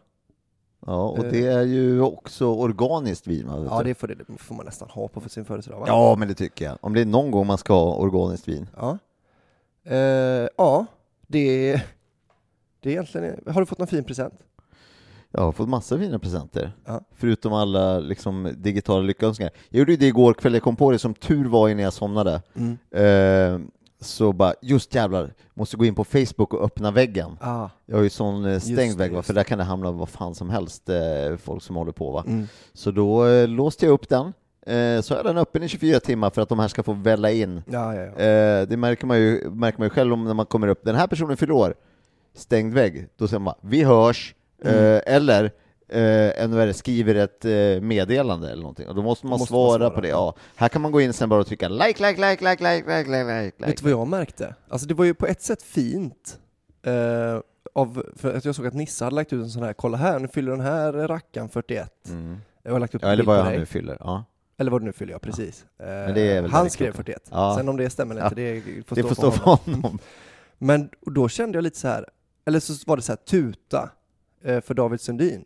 Ja, 0.85 1.09
och 1.09 1.25
Eh. 1.25 1.31
det 1.31 1.47
är 1.47 1.61
ju 1.61 2.01
också 2.01 2.47
organiskt 2.47 3.27
vin 3.27 3.47
va? 3.47 3.67
Ja, 3.69 3.83
det 3.83 3.95
får, 3.95 4.07
det 4.07 4.37
får 4.37 4.55
man 4.55 4.65
nästan 4.65 4.89
ha 4.89 5.07
på 5.07 5.21
för 5.21 5.29
sin 5.29 5.45
födelsedag 5.45 5.79
va? 5.79 5.85
ja, 5.87 6.15
men 6.15 6.27
det 6.27 6.33
tycker 6.33 6.65
jag. 6.65 6.77
Om 6.81 6.93
det 6.93 7.01
är 7.01 7.05
någon 7.05 7.31
gång 7.31 7.47
man 7.47 7.57
ska 7.57 7.73
ha 7.73 7.95
organiskt 7.95 8.47
vin. 8.47 8.67
Ja, 8.75 8.97
eh, 9.83 10.47
ja 10.57 10.85
det, 11.27 11.81
det 12.85 12.89
är 12.89 12.91
egentligen, 12.91 13.39
har 13.47 13.61
du 13.61 13.65
fått 13.65 13.79
någon 13.79 13.87
fin 13.87 14.03
present? 14.03 14.33
Jag 15.31 15.41
har 15.41 15.51
fått 15.51 15.69
massa 15.69 15.97
fina 15.97 16.19
presenter. 16.19 16.71
Ja. 16.85 17.01
Förutom 17.15 17.53
alla 17.53 17.99
liksom, 17.99 18.53
digitala 18.57 19.01
lyckönskningar. 19.01 19.53
Jag 19.69 19.79
gjorde 19.79 19.95
det 19.95 20.07
igår 20.07 20.33
kväll, 20.33 20.53
jag 20.53 20.63
kom 20.63 20.75
på 20.75 20.91
det 20.91 20.99
som 20.99 21.13
tur 21.13 21.45
var 21.45 21.69
innan 21.69 21.83
jag 21.83 21.93
somnade. 21.93 22.41
Mm. 22.55 22.77
Eh, 22.91 23.67
så 23.99 24.33
bara, 24.33 24.53
just 24.61 24.95
jävlar, 24.95 25.33
måste 25.53 25.77
gå 25.77 25.85
in 25.85 25.95
på 25.95 26.03
Facebook 26.03 26.53
och 26.53 26.63
öppna 26.63 26.91
väggen. 26.91 27.37
Ah. 27.41 27.69
Jag 27.85 27.95
har 27.95 28.03
ju 28.03 28.09
sån 28.09 28.45
eh, 28.45 28.59
stängd 28.59 28.97
vägg, 28.97 29.25
för 29.25 29.33
där 29.33 29.43
kan 29.43 29.57
det 29.57 29.63
hamna 29.63 29.91
vad 29.91 30.09
fan 30.09 30.35
som 30.35 30.49
helst, 30.49 30.89
eh, 30.89 31.37
folk 31.37 31.63
som 31.63 31.75
håller 31.75 31.91
på 31.91 32.11
va. 32.11 32.23
Mm. 32.27 32.47
Så 32.73 32.91
då 32.91 33.27
eh, 33.27 33.47
låste 33.47 33.85
jag 33.85 33.93
upp 33.93 34.09
den, 34.09 34.25
eh, 34.65 35.01
så 35.01 35.15
är 35.15 35.23
den 35.23 35.37
öppen 35.37 35.63
i 35.63 35.67
24 35.67 35.99
timmar 35.99 36.29
för 36.29 36.41
att 36.41 36.49
de 36.49 36.59
här 36.59 36.67
ska 36.67 36.83
få 36.83 36.93
välla 36.93 37.31
in. 37.31 37.61
Ja, 37.67 37.95
ja, 37.95 38.01
ja. 38.01 38.23
Eh, 38.23 38.67
det 38.67 38.77
märker 38.77 39.07
man, 39.07 39.17
ju, 39.17 39.49
märker 39.49 39.79
man 39.79 39.85
ju 39.85 39.89
själv 39.89 40.13
om 40.13 40.23
när 40.23 40.33
man 40.33 40.45
kommer 40.45 40.67
upp, 40.67 40.81
den 40.83 40.95
här 40.95 41.07
personen 41.07 41.37
fyller 41.37 41.53
år, 41.53 41.75
stängd 42.35 42.73
vägg, 42.73 43.07
då 43.17 43.27
säger 43.27 43.39
man 43.39 43.55
vi 43.61 43.83
hörs, 43.83 44.35
Mm. 44.63 44.75
eh, 44.95 45.01
eller 45.05 45.43
eh, 45.89 46.43
ännu 46.43 46.55
värre, 46.57 46.73
skriver 46.73 47.15
ett 47.15 47.45
eh, 47.45 47.81
meddelande 47.81 48.47
eller 48.51 48.61
någonting, 48.61 48.87
och 48.87 48.95
då 48.95 49.01
måste 49.01 49.25
man, 49.25 49.39
Måste 49.39 49.53
man 49.53 49.67
svara, 49.67 49.79
svara, 49.79 49.89
på 49.89 50.01
det. 50.01 50.07
ja. 50.07 50.33
Ja. 50.35 50.41
Här 50.55 50.69
kan 50.69 50.81
man 50.81 50.91
gå 50.91 51.01
in 51.01 51.13
sen 51.13 51.29
bara 51.29 51.39
och 51.39 51.47
trycka 51.47 51.69
like, 51.69 51.85
like, 52.07 52.29
like, 52.29 52.49
like, 52.49 52.63
like, 52.63 52.97
like, 52.97 53.09
like, 53.09 53.43
like. 53.45 53.65
Vet 53.65 53.77
du 53.77 53.83
vad 53.83 53.91
jag 53.91 54.07
märkte? 54.07 54.55
Alltså 54.69 54.87
det 54.87 54.93
var 54.93 55.05
ju 55.05 55.13
på 55.13 55.25
ett 55.27 55.41
sätt 55.41 55.63
fint. 55.63 56.39
Eh, 56.85 57.39
av, 57.73 58.03
för 58.15 58.33
att 58.37 58.45
jag 58.45 58.55
såg 58.55 58.67
att 58.67 58.73
Nisse 58.73 59.03
hade 59.03 59.15
lagt 59.15 59.33
ut 59.33 59.43
en 59.43 59.49
sån 59.49 59.63
här, 59.63 59.73
kolla 59.73 59.97
här, 59.97 60.19
nu 60.19 60.27
fyller 60.27 60.51
den 60.51 60.61
här 60.61 60.93
rackaren 60.93 61.49
41. 61.49 61.91
Mm. 62.09 62.37
Jag 62.63 62.71
har 62.71 62.79
lagt 62.79 62.95
ut 62.95 63.01
Ja, 63.01 63.07
eller 63.11 63.23
vad 63.23 63.37
han 63.45 63.53
nu 63.53 63.65
fyller. 63.65 63.97
Ja. 63.99 64.23
Eller 64.57 64.71
vad 64.71 64.81
det 64.81 64.85
nu 64.85 64.93
fyller 64.93 65.11
jag, 65.11 65.21
precis. 65.21 65.65
Eh, 65.79 65.85
det 66.13 66.21
är 66.21 66.41
väl 66.41 66.51
han 66.51 66.69
skrev 66.69 66.85
klokt. 66.91 66.97
41. 66.97 67.27
Ja. 67.31 67.55
Sen 67.57 67.69
om 67.69 67.77
det 67.77 67.89
stämmer 67.89 68.15
eller 68.15 68.23
Ja. 68.23 68.29
inte, 68.29 68.41
det 68.71 68.83
får 68.87 68.95
Det 68.95 69.01
stå 69.03 69.15
får 69.15 69.31
för 69.31 69.37
stå 69.37 69.49
honom. 69.49 69.59
för 69.65 69.71
honom. 69.71 69.99
Men 70.57 70.89
och 71.05 71.11
då 71.11 71.29
kände 71.29 71.57
jag 71.57 71.63
lite 71.63 71.77
så 71.79 71.87
här, 71.87 72.05
eller 72.45 72.59
så 72.59 72.73
var 72.87 72.95
det 72.97 73.03
så 73.03 73.11
här 73.11 73.17
tuta 73.17 73.89
eh, 74.43 74.61
för 74.61 74.73
David 74.73 75.01
Sundin. 75.01 75.45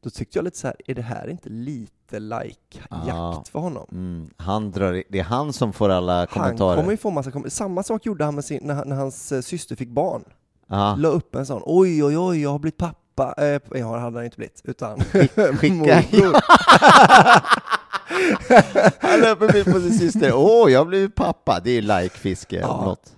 Då 0.00 0.10
tyckte 0.10 0.38
jag 0.38 0.44
lite 0.44 0.58
så 0.58 0.66
här, 0.66 0.76
är 0.86 0.94
det 0.94 1.02
här 1.02 1.28
inte 1.28 1.48
lite 1.48 2.18
like-jakt 2.20 3.08
Ja. 3.08 3.44
för 3.52 3.58
honom? 3.58 3.86
Mm. 3.92 4.30
Han 4.36 4.70
drar, 4.70 5.02
det 5.08 5.18
är 5.18 5.22
han 5.24 5.52
som 5.52 5.72
får 5.72 5.88
alla 5.88 6.18
Han 6.18 6.26
kommentarer. 6.26 6.76
kommer 6.76 6.90
ju 6.90 6.96
få 6.96 7.10
massa 7.10 7.30
kommentarer. 7.30 7.50
Samma 7.50 7.82
sak 7.82 8.06
gjorde 8.06 8.24
han 8.24 8.34
med 8.34 8.44
sin, 8.44 8.60
när, 8.62 8.74
han- 8.74 8.88
när 8.88 8.96
hans 8.96 9.32
eh, 9.32 9.40
syster 9.40 9.76
fick 9.76 9.88
barn. 9.88 10.24
Ja. 10.68 10.96
La 10.98 11.08
upp 11.08 11.34
en 11.34 11.46
sån, 11.46 11.62
oj 11.64 12.04
oj 12.04 12.18
oj, 12.18 12.42
jag 12.42 12.50
har 12.50 12.58
blivit 12.58 12.76
pappa. 12.78 13.34
Eh, 13.38 13.60
ja, 13.74 13.98
hade 13.98 14.16
han 14.16 14.24
inte 14.24 14.36
blivit, 14.36 14.60
utan 14.64 15.00
Skicka. 15.58 16.02
Han 19.00 19.20
la 19.20 19.30
upp 19.30 19.42
en 19.42 19.48
bild 19.52 19.72
på 19.72 19.80
sin 19.80 19.98
syster. 19.98 20.32
Åh, 20.34 20.72
jag 20.72 20.80
har 20.80 20.84
blivit 20.86 21.14
pappa. 21.14 21.60
Det 21.64 21.70
är 21.70 21.82
like-fiske 21.82 22.60
Ja. 22.60 22.84
något. 22.84 23.12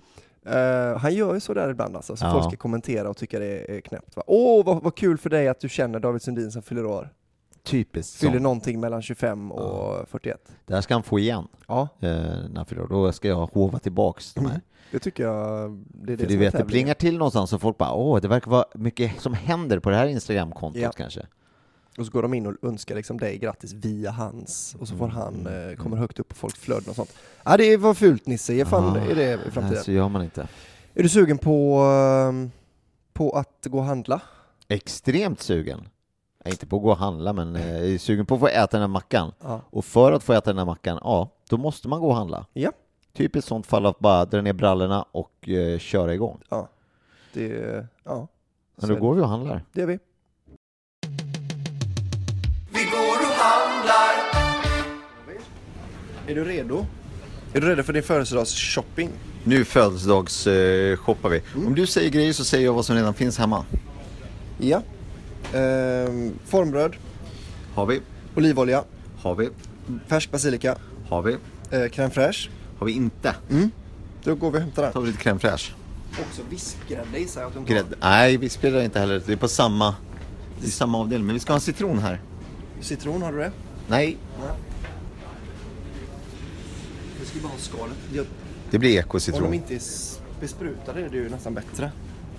Eh, 0.45 0.97
han 0.97 1.13
gör 1.13 1.33
ju 1.33 1.39
så 1.39 1.53
där 1.53 1.69
ibland 1.69 1.95
alltså, 1.95 2.15
så 2.15 2.25
Ja. 2.25 2.31
folk 2.31 2.45
ska 2.45 2.55
kommentera 2.57 3.09
och 3.09 3.17
tycka 3.17 3.39
det 3.39 3.71
är 3.77 3.81
knäppt. 3.81 4.17
Åh, 4.27 4.65
vad, 4.65 4.83
vad 4.83 4.95
kul 4.95 5.17
för 5.17 5.29
dig 5.29 5.47
att 5.47 5.59
du 5.59 5.69
känner 5.69 5.99
David 5.99 6.21
Sundin 6.21 6.51
som 6.51 6.61
fyller 6.61 6.85
år. 6.85 7.09
Typiskt 7.63 8.15
Fyller 8.19 8.31
sånt. 8.33 8.43
någonting 8.43 8.79
mellan 8.79 9.01
25 9.01 9.51
och 9.51 10.09
41. 10.09 10.37
Det 10.65 10.73
här 10.73 10.81
ska 10.81 10.93
han 10.93 11.03
få 11.03 11.19
igen. 11.19 11.47
Ja, 11.67 11.87
Eh, 11.99 12.09
när 12.09 12.55
han 12.55 12.65
fyller 12.65 12.81
år. 12.83 12.87
Då 12.87 13.11
ska 13.11 13.27
jag 13.27 13.49
hova 13.53 13.79
tillbaks 13.79 14.33
de 14.33 14.45
här. 14.45 14.61
det 14.91 14.99
tycker 14.99 15.23
jag, 15.23 15.71
det 15.87 16.13
är 16.13 16.17
det 16.17 16.23
För 16.23 16.31
du 16.31 16.37
vet, 16.37 16.53
det 16.57 16.65
plingar 16.65 16.93
till 16.93 17.17
någonstans 17.17 17.53
och 17.53 17.61
folk 17.61 17.77
bara 17.77 17.93
åh, 17.93 18.21
det 18.21 18.27
verkar 18.27 18.51
vara 18.51 18.65
mycket 18.75 19.21
som 19.21 19.33
händer 19.33 19.79
på 19.79 19.89
det 19.89 19.95
här 19.95 20.07
Instagramkontot 20.07 20.81
Ja. 20.81 20.91
kanske. 20.91 21.25
Och 21.97 22.05
så 22.05 22.11
går 22.11 22.21
de 22.21 22.33
in 22.33 22.45
och 22.47 22.53
önskar 22.63 22.95
liksom 22.95 23.17
dig 23.19 23.37
grattis 23.37 23.73
via 23.73 24.11
hans, 24.11 24.75
och 24.79 24.87
så 24.87 24.95
får 24.95 25.05
Mm, 25.05 25.17
han, 25.17 25.35
mm, 25.35 25.69
eh, 25.69 25.75
kommer 25.75 25.97
högt 25.97 26.19
upp 26.19 26.29
på 26.29 26.35
folks 26.35 26.59
flöden 26.59 26.89
och 26.89 26.95
sånt. 26.95 27.13
Ja, 27.43 27.57
det 27.57 27.77
var 27.77 27.93
fult 27.93 28.25
Nisse, 28.27 28.53
ge 28.53 28.65
fan 28.65 28.83
Ah, 28.97 28.99
är 28.99 29.15
det 29.15 29.33
i 29.33 29.37
Nej, 29.37 29.51
framtiden. 29.51 29.83
så 29.83 29.91
gör 29.91 30.09
man 30.09 30.23
inte. 30.23 30.47
Är 30.93 31.03
du 31.03 31.09
sugen 31.09 31.37
på, 31.37 31.79
ehm, 31.79 32.51
på 33.13 33.31
att 33.31 33.65
gå 33.69 33.77
och 33.77 33.83
handla? 33.83 34.21
Extremt 34.67 35.41
sugen. 35.41 35.87
Jag 36.43 36.47
är 36.47 36.51
inte 36.53 36.65
på 36.67 36.75
att 36.75 36.81
gå 36.83 36.89
och 36.91 36.97
handla, 36.97 37.33
men 37.33 37.55
eh, 37.55 37.71
jag 37.77 37.85
är 37.89 37.97
sugen 37.97 38.25
på 38.25 38.33
att 38.35 38.39
få 38.39 38.47
äta 38.47 38.67
den 38.71 38.81
här 38.81 38.87
mackan. 38.87 39.31
Ja. 39.43 39.61
Och 39.69 39.85
för 39.85 40.11
att 40.11 40.23
få 40.23 40.33
äta 40.33 40.49
den 40.49 40.57
här 40.57 40.65
mackan, 40.65 40.99
ja, 41.01 41.29
då 41.49 41.57
måste 41.57 41.87
man 41.87 41.99
gå 41.99 42.07
och 42.07 42.15
handla. 42.15 42.45
Ja. 42.53 42.71
Typiskt 43.13 43.47
sånt 43.47 43.67
fall 43.67 43.85
att 43.85 43.99
bara 43.99 44.25
dra 44.25 44.41
ner 44.41 44.53
brallorna 44.53 45.05
och 45.11 45.49
eh, 45.49 45.79
köra 45.79 46.13
igång. 46.13 46.39
Ja. 46.49 46.69
Det, 47.33 47.87
ja. 48.03 48.27
Men 48.75 48.89
då 48.89 48.95
går 48.95 49.13
vi 49.15 49.21
och 49.21 49.29
handlar. 49.29 49.63
Det 49.73 49.79
gör. 49.81 49.87
Vi 49.87 49.99
Är 56.27 56.35
du 56.35 56.43
redo? 56.45 56.85
Är 57.53 57.61
du 57.61 57.67
redo 57.69 57.83
för 57.83 57.93
din 57.93 58.03
födelsedagsshopping? 58.03 59.09
Nu 59.43 59.65
födelsedagsshoppar 59.65 61.29
vi. 61.29 61.41
Om 61.55 61.75
du 61.75 61.85
säger 61.87 62.09
grejer 62.09 62.33
så 62.33 62.43
säger 62.45 62.65
jag 62.65 62.73
vad 62.73 62.85
som 62.85 62.95
redan 62.95 63.13
finns 63.13 63.37
hemma. 63.37 63.65
Ja. 64.57 64.81
Ehm, 65.53 66.33
formbröd, 66.45 66.95
Har 67.75 67.85
vi, 67.85 68.01
olivolja, 68.35 68.83
har 69.17 69.35
vi, 69.35 69.49
färsk 70.07 70.31
basilika, 70.31 70.75
har 71.09 71.21
vi, 71.21 71.33
eh, 71.71 71.79
crème 71.79 72.09
fraîche. 72.09 72.49
har 72.79 72.85
vi 72.85 72.91
inte. 72.91 73.35
Då 74.23 74.35
går 74.35 74.51
vi 74.51 74.57
och 74.57 74.61
hämtar 74.61 74.83
den. 74.83 74.91
Tar 74.93 75.01
vi 75.01 75.07
lite 75.07 75.29
crème 75.29 75.39
fraîche. 75.39 75.71
Också 76.11 76.41
vispgrädde 76.49 77.19
gissar 77.19 77.41
jag 77.41 77.47
att 77.47 77.53
de 77.53 77.65
tar. 77.65 77.73
Grädde. 77.73 77.95
Nej, 78.01 78.37
vi 78.37 78.49
spelar 78.49 78.81
inte 78.81 78.99
heller. 78.99 79.21
Det 79.25 79.33
är 79.33 79.37
på 79.37 79.47
samma, 79.47 79.95
det 80.61 80.67
är 80.67 80.71
samma 80.71 80.97
avdelning. 80.97 81.25
Men 81.27 81.33
vi 81.33 81.39
ska 81.39 81.53
ha 81.53 81.57
en 81.57 81.61
citron 81.61 81.99
här. 81.99 82.21
Citron, 82.81 83.21
har 83.21 83.31
du 83.31 83.37
det? 83.37 83.51
Nej, 83.87 84.17
Bara 87.43 87.57
skalet. 87.57 87.97
Jag, 88.13 88.25
det 88.71 88.79
blir 88.79 88.89
om 88.89 88.95
de 88.95 88.99
ekocitron. 88.99 89.53
inte 89.53 89.75
är 89.75 89.81
besprutade 90.39 91.05
är 91.05 91.09
det 91.09 91.17
ju 91.17 91.29
nästan 91.29 91.53
bättre. 91.53 91.91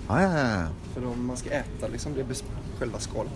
Ah, 0.06 0.22
ja, 0.22 0.38
ja, 0.38 0.50
ja. 0.50 0.66
För 0.94 1.06
om 1.06 1.26
man 1.26 1.36
ska 1.36 1.50
äta 1.50 1.88
liksom 1.88 2.14
det 2.14 2.42
själva 2.78 2.98
skalet. 2.98 3.32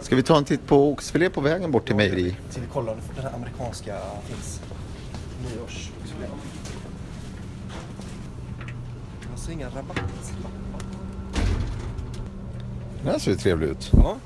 Ska 0.00 0.16
vi 0.16 0.22
ta 0.22 0.38
en 0.38 0.44
titt 0.44 0.66
på 0.66 0.92
oxfilé 0.92 1.30
på 1.30 1.40
vägen 1.40 1.70
bort 1.70 1.86
till 1.86 1.96
mejeri? 1.96 2.36
Ska 2.50 2.60
vi 2.60 2.66
kolla 2.72 2.92
om 2.92 2.98
den 3.14 3.24
här 3.24 3.34
amerikanska 3.34 3.98
finns? 4.24 4.60
Nyårs. 5.42 5.90
Jag 9.30 9.38
ser 9.38 9.52
inga 9.52 9.66
rabatt. 9.66 10.32
Den 13.02 13.12
här 13.12 13.18
ser 13.18 13.30
ju 13.30 13.36
trevlig 13.36 13.68
ut. 13.68 13.90
Ja. 13.92 14.16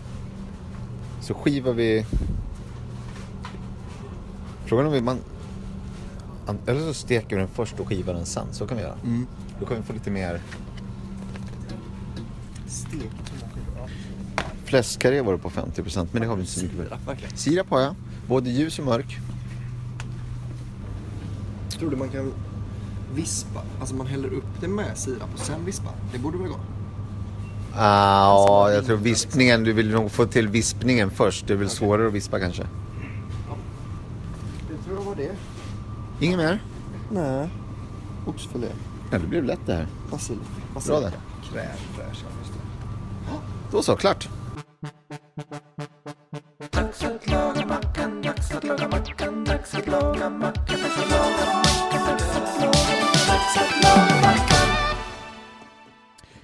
Så 1.21 1.35
skivar 1.35 1.73
vi... 1.73 2.07
Frågan 4.65 4.87
om 4.87 4.93
vi 4.93 5.01
man... 5.01 5.19
an- 6.47 6.59
Eller 6.67 6.81
så 6.81 6.95
steker 6.95 7.37
vi 7.37 7.43
den 7.43 7.49
först 7.49 7.81
och 7.81 7.89
skivar 7.89 8.15
den 8.15 8.27
sen. 8.27 8.47
Så 8.53 8.67
kan 8.67 8.77
vi 8.77 8.83
göra. 8.83 8.95
Mm. 9.05 9.27
Då 9.61 9.67
kan 9.67 9.77
vi 9.77 9.83
få 9.83 9.93
lite 9.93 10.11
mer... 10.11 10.41
Stek. 12.67 13.11
Fläskkarré 14.65 15.21
var 15.23 15.33
det 15.33 15.39
på 15.39 15.51
50% 15.51 16.09
men 16.13 16.23
det 16.23 16.29
har 16.29 16.37
vi 16.37 16.41
inte 16.41 16.53
så 16.53 16.63
mycket. 16.65 16.79
Verkligen. 17.07 17.37
Sirap 17.37 17.71
har 17.71 17.81
jag. 17.81 17.95
Både 18.29 18.51
ljus 18.51 18.79
och 18.79 18.85
mörk. 18.85 19.19
Tror 21.79 21.91
du 21.91 21.97
man 21.97 22.09
kan 22.09 22.33
vispa? 23.15 23.61
Alltså 23.81 23.95
man 23.95 24.07
häller 24.07 24.33
upp 24.33 24.45
det 24.61 24.69
med 24.69 24.99
sirap 24.99 25.29
och 25.35 25.39
sen 25.41 25.65
vispa? 25.65 25.89
Det 26.13 26.19
borde 26.19 26.39
väl 26.39 26.49
gå? 26.49 26.57
Ah, 27.77 28.29
ja, 28.29 28.73
jag 28.73 28.87
tror 28.87 28.97
vispningen, 28.97 29.65
du 29.65 29.73
vill 29.73 29.91
nog 29.91 30.11
få 30.11 30.27
till 30.27 30.49
vispningen 30.49 31.11
först. 31.11 31.47
Det 31.47 31.53
är 31.53 31.57
väl 31.57 31.69
svårare 31.71 32.07
att 32.07 32.13
vispa 32.13 32.41
kanske. 32.41 32.67
Var 35.15 35.23
det. 35.23 35.37
Inget 36.27 36.39
mer? 36.39 36.63
Nej. 37.11 37.49
Oxfilé. 38.27 38.67
Ja, 39.13 39.19
det 39.19 39.27
blev 39.27 39.45
lätt 39.45 39.67
det 39.67 39.75
här. 39.75 39.87
Basil. 40.11 40.39
Bra 40.87 41.01
där. 41.01 41.13
Crème. 41.43 41.69
Då 43.71 43.83
så, 43.83 43.97
klart. 43.97 44.29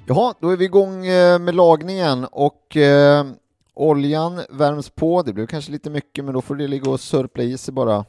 Jaha, 0.07 0.35
då 0.41 0.51
är 0.51 0.57
vi 0.57 0.65
igång 0.65 1.07
eh, 1.07 1.39
med 1.39 1.55
lagningen 1.55 2.25
och 2.25 2.77
eh, 2.77 3.27
oljan 3.75 4.41
värms 4.51 4.91
på. 4.91 5.23
Det 5.23 5.33
blev 5.33 5.47
kanske 5.47 5.73
lite 5.73 5.91
mycket, 5.91 6.25
men 6.25 6.35
då 6.35 6.41
får 6.41 6.57
det 6.57 6.69
ligga 6.69 6.91
och 6.91 7.01
sörpla 7.01 7.43
i 7.43 7.59
sig 7.59 7.75
bara. 7.75 8.05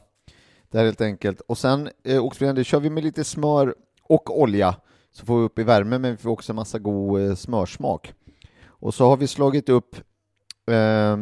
Där 0.72 0.84
helt 0.84 1.00
enkelt. 1.00 1.40
Och 1.40 1.58
sen 1.58 1.90
eh, 2.02 2.24
oxfilén, 2.24 2.54
det 2.54 2.64
kör 2.64 2.80
vi 2.80 2.90
med 2.90 3.04
lite 3.04 3.24
smör 3.24 3.74
och 4.02 4.40
olja 4.40 4.76
så 5.10 5.26
får 5.26 5.38
vi 5.38 5.44
upp 5.44 5.58
i 5.58 5.62
värme, 5.62 5.98
men 5.98 6.10
vi 6.10 6.16
får 6.16 6.30
också 6.30 6.54
massa 6.54 6.78
god 6.78 7.20
eh, 7.20 7.34
smörsmak. 7.34 8.14
Och 8.66 8.94
så 8.94 9.06
har 9.06 9.16
vi 9.16 9.26
slagit 9.26 9.68
upp 9.68 9.96
eh, 10.66 11.16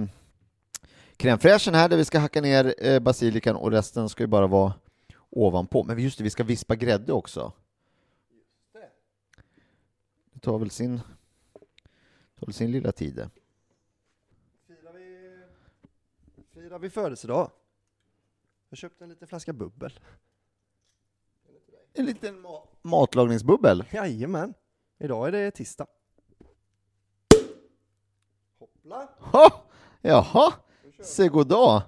crème 1.17 1.75
här 1.75 1.89
där 1.89 1.97
vi 1.97 2.05
ska 2.05 2.19
hacka 2.19 2.41
ner 2.41 2.75
eh, 2.79 3.01
basilikan 3.01 3.57
och 3.57 3.71
resten 3.71 4.09
ska 4.09 4.23
ju 4.23 4.27
bara 4.27 4.47
vara 4.47 4.73
ovanpå. 5.31 5.85
Men 5.85 5.99
just 5.99 6.19
det, 6.19 6.25
vi 6.25 6.31
ska 6.31 6.45
vispa 6.45 6.77
grädde 6.77 7.13
också. 7.13 7.53
Det 10.33 10.41
tar 10.41 10.59
väl 10.59 10.71
sin, 10.71 10.99
tar 12.39 12.47
väl 12.47 12.55
sin 12.55 12.71
lilla 12.71 12.93
tid. 12.93 13.31
Firar 14.67 14.93
vi, 14.93 15.43
firar 16.55 16.79
vi 16.79 16.91
födelsedag? 16.91 17.51
Jag 18.71 18.79
köpte 18.79 19.05
en 19.05 19.11
liten 19.11 19.29
flaska 19.29 19.53
bubbel. 19.53 20.01
En 21.93 22.07
liten 22.07 22.47
ma- 22.47 22.67
matlagningsbubbel. 22.83 23.85
Jajamän. 23.91 24.55
Idag 24.99 25.29
är 25.29 25.33
det 25.33 25.51
tisdag. 25.51 25.87
Hoppla. 28.59 29.09
Ha! 29.19 29.65
Jaha, 30.01 30.53
se 31.03 31.29
goddag. 31.29 31.83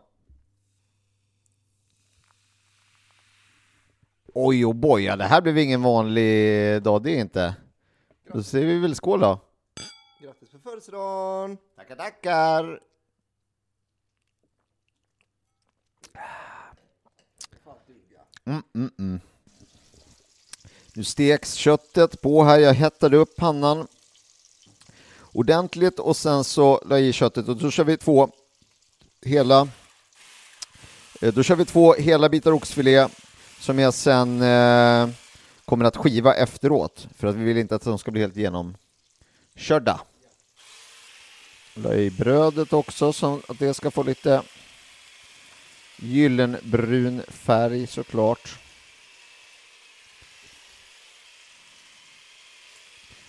Oj, 4.35 4.65
oh 4.65 4.73
boy, 4.73 5.05
ja, 5.05 5.17
det 5.17 5.25
här 5.25 5.43
blev 5.43 5.59
ingen 5.59 5.83
vanlig 5.83 6.83
dag, 6.83 7.03
det 7.03 7.11
är 7.11 7.21
inte. 7.21 7.57
Då 8.33 8.43
säger 8.43 8.67
vi 8.67 8.79
väl 8.79 8.95
skål 8.95 9.21
då. 9.21 9.41
Grattis 10.21 10.51
på 10.51 10.59
födelsedagen! 10.59 11.59
Tackar, 11.77 11.97
tackar! 11.97 12.81
Mm, 18.47 18.63
mm, 18.75 18.91
mm. 18.99 19.21
Nu 20.95 21.05
steks 21.05 21.55
köttet 21.55 22.23
på 22.23 22.45
här, 22.45 22.59
jag 22.59 22.75
hettade 22.75 23.17
upp 23.17 23.37
pannan 23.37 23.87
ordentligt 25.33 25.99
och 25.99 26.17
sen 26.17 26.45
så 26.45 26.83
la 26.87 26.99
jag 26.99 27.09
i 27.09 27.13
köttet 27.13 27.49
och 27.49 27.57
då 27.57 27.71
kör 27.71 27.85
vi 27.85 27.97
två 27.97 28.29
hela 29.23 29.69
eh, 31.21 31.35
då 31.35 31.43
kör 31.43 31.57
vi 31.57 31.65
två 31.65 31.95
hela 31.95 32.29
bitar 32.29 32.53
oxfilé 32.53 33.09
som 33.61 33.79
jag 33.79 33.95
sen 33.95 34.43
eh, 34.43 35.09
kommer 35.65 35.85
att 35.85 35.97
skiva 35.97 36.35
efteråt 36.35 37.09
för 37.17 37.27
att 37.27 37.35
vi 37.35 37.45
vill 37.45 37.59
inte 37.59 37.75
att 37.75 37.83
de 37.83 37.99
ska 37.99 38.11
bli 38.11 38.21
helt 38.21 38.37
genomkörda. 38.37 40.01
La 41.75 41.95
i 41.95 42.11
brödet 42.11 42.73
också 42.73 43.13
så 43.13 43.41
att 43.49 43.59
det 43.59 43.75
ska 43.75 43.91
få 43.91 44.03
lite 44.03 44.43
gyllenbrun 46.03 47.23
färg 47.29 47.87
såklart. 47.87 48.59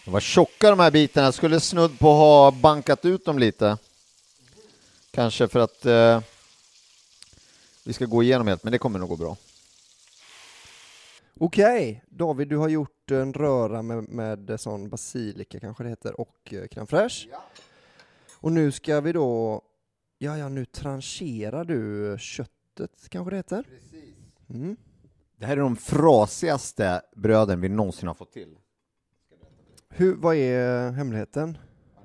De 0.05 0.11
var 0.11 0.19
tjocka 0.19 0.69
de 0.69 0.79
här 0.79 0.91
bitarna, 0.91 1.27
jag 1.27 1.33
skulle 1.33 1.59
snudd 1.59 1.99
på 1.99 2.07
ha 2.07 2.51
bankat 2.51 3.05
ut 3.05 3.25
dem 3.25 3.39
lite. 3.39 3.77
Kanske 5.11 5.47
för 5.47 5.59
att 5.59 5.85
eh, 5.85 6.21
vi 7.85 7.93
ska 7.93 8.05
gå 8.05 8.23
igenom 8.23 8.47
helt, 8.47 8.63
men 8.63 8.71
det 8.71 8.77
kommer 8.77 8.99
nog 8.99 9.09
gå 9.09 9.15
bra. 9.15 9.37
Okej, 11.39 12.03
David, 12.09 12.47
du 12.47 12.57
har 12.57 12.69
gjort 12.69 13.11
en 13.11 13.33
röra 13.33 13.81
med, 13.81 14.09
med 14.09 14.59
sån 14.59 14.89
basilika 14.89 15.59
kanske 15.59 15.83
det 15.83 15.89
heter 15.89 16.19
och 16.19 16.53
eh, 16.53 16.63
crème 16.63 16.85
fraîche. 16.85 17.27
Och 18.39 18.51
nu 18.51 18.71
ska 18.71 19.01
vi 19.01 19.11
då, 19.11 19.61
ja, 20.17 20.37
ja, 20.37 20.49
nu 20.49 20.65
trancherar 20.65 21.63
du 21.63 22.17
köttet 22.77 23.09
kanske 23.09 23.29
det 23.29 23.35
heter? 23.35 23.65
Mm. 24.49 24.77
Det 25.37 25.45
här 25.45 25.57
är 25.57 25.61
de 25.61 25.75
frasigaste 25.75 27.01
bröden 27.15 27.61
vi 27.61 27.69
någonsin 27.69 28.07
har 28.07 28.13
fått 28.13 28.31
till. 28.31 28.57
Hur, 29.89 30.15
vad 30.15 30.35
är 30.35 30.91
hemligheten? 30.91 31.57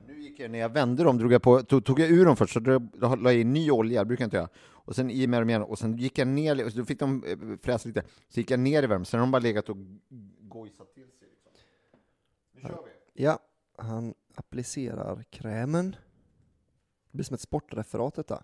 Nu 0.07 0.21
gick 0.21 0.41
jag, 0.41 0.51
när 0.51 0.59
jag 0.59 0.69
vände 0.69 1.05
dem 1.05 1.19
drog 1.19 1.33
jag 1.33 1.43
på, 1.43 1.63
tog, 1.63 1.85
tog 1.85 2.01
jag 2.01 2.11
ur 2.11 2.25
dem 2.25 2.37
först, 2.37 2.53
så 2.53 2.61
drog, 2.61 2.97
la 3.01 3.33
jag 3.33 3.35
i 3.35 3.45
ny 3.45 3.71
olja, 3.71 4.01
det 4.01 4.07
brukar 4.07 4.23
jag 4.23 4.27
inte 4.27 4.37
göra. 4.37 4.49
Och 4.57 4.97
sen 4.97 5.11
i 5.11 5.27
med 5.27 5.43
dem 5.43 5.51
igen, 5.51 5.63
och 5.63 5.79
sen 5.79 5.97
gick 5.97 6.19
jag 6.19 6.29
ner, 6.29 6.65
och 6.65 6.73
så 6.73 6.79
då 6.79 6.85
fick 6.85 6.99
de 6.99 7.25
eh, 7.25 7.39
fräsa 7.63 7.89
lite, 7.89 8.03
så 8.29 8.41
gick 8.41 8.51
jag 8.51 8.61
ner 8.61 8.83
i 8.83 8.87
värmen, 8.87 9.05
sen 9.05 9.21
har 9.21 9.27
de 9.27 9.31
bara 9.31 9.43
legat 9.43 9.69
och 9.69 9.77
gojsat 10.41 10.95
till 10.95 11.03
sig. 11.03 11.29
Liksom. 11.29 11.53
Nu 12.53 12.61
kör 12.61 12.85
vi! 12.85 13.23
Ja, 13.23 13.39
han 13.77 14.15
applicerar 14.35 15.23
krämen. 15.23 15.97
Det 17.11 17.17
blir 17.17 17.25
som 17.25 17.35
ett 17.35 17.41
sportreferat 17.41 18.15
detta. 18.15 18.43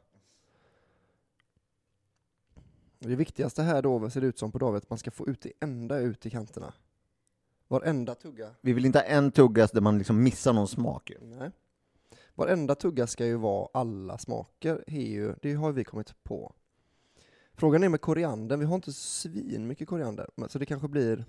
Det 3.08 3.16
viktigaste 3.16 3.62
här 3.62 3.82
då 3.82 4.10
ser 4.10 4.20
det 4.20 4.26
ut 4.26 4.38
som 4.38 4.52
på 4.52 4.58
David, 4.58 4.76
att 4.76 4.90
man 4.90 4.98
ska 4.98 5.10
få 5.10 5.28
ut 5.28 5.40
det 5.40 5.52
ända 5.60 5.98
ut 5.98 6.26
i 6.26 6.30
kanterna. 6.30 6.74
Varenda 7.68 8.14
tugga. 8.14 8.50
Vi 8.60 8.72
vill 8.72 8.86
inte 8.86 8.98
ha 8.98 9.04
en 9.04 9.30
tugga 9.30 9.66
där 9.66 9.80
man 9.80 9.98
liksom 9.98 10.22
missar 10.22 10.52
någon 10.52 10.68
smak. 10.68 11.10
ju. 11.10 11.16
Nej. 11.20 11.50
Varenda 12.34 12.74
tugga 12.74 13.06
ska 13.06 13.26
ju 13.26 13.36
vara 13.36 13.68
alla 13.72 14.18
smaker, 14.18 14.84
ju, 14.86 15.34
det 15.42 15.52
har 15.52 15.72
vi 15.72 15.84
kommit 15.84 16.22
på. 16.22 16.52
Frågan 17.52 17.82
är 17.82 17.88
med 17.88 18.00
koriandern, 18.00 18.60
vi 18.60 18.66
har 18.66 18.74
inte 18.74 18.92
svin 18.92 19.66
mycket 19.66 19.88
koriander, 19.88 20.30
så 20.48 20.58
det 20.58 20.66
kanske 20.66 20.88
blir 20.88 21.24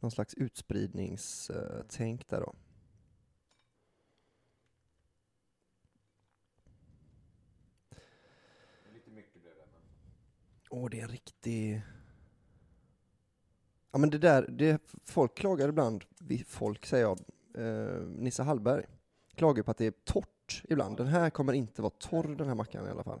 någon 0.00 0.10
slags 0.10 0.34
utspridningstänk 0.34 2.28
där 2.28 2.40
då. 2.40 2.54
Åh, 10.76 10.90
det 10.90 11.00
är 11.00 11.02
en 11.02 11.08
riktig... 11.08 11.82
Ja 13.92 13.98
men 13.98 14.10
det 14.10 14.18
där, 14.18 14.46
det, 14.48 14.82
folk 15.04 15.34
klagar 15.34 15.68
ibland, 15.68 16.04
folk 16.46 16.86
säger 16.86 17.04
jag, 17.04 17.20
eh, 17.54 18.00
Nisse 18.00 18.42
Hallberg, 18.42 18.84
klagar 19.34 19.62
på 19.62 19.70
att 19.70 19.76
det 19.76 19.86
är 19.86 19.90
torrt 19.90 20.62
ibland. 20.68 20.96
Den 20.96 21.06
här 21.06 21.30
kommer 21.30 21.52
inte 21.52 21.82
vara 21.82 21.92
torr 21.98 22.36
den 22.36 22.48
här 22.48 22.54
mackan 22.54 22.86
i 22.86 22.90
alla 22.90 23.04
fall. 23.04 23.20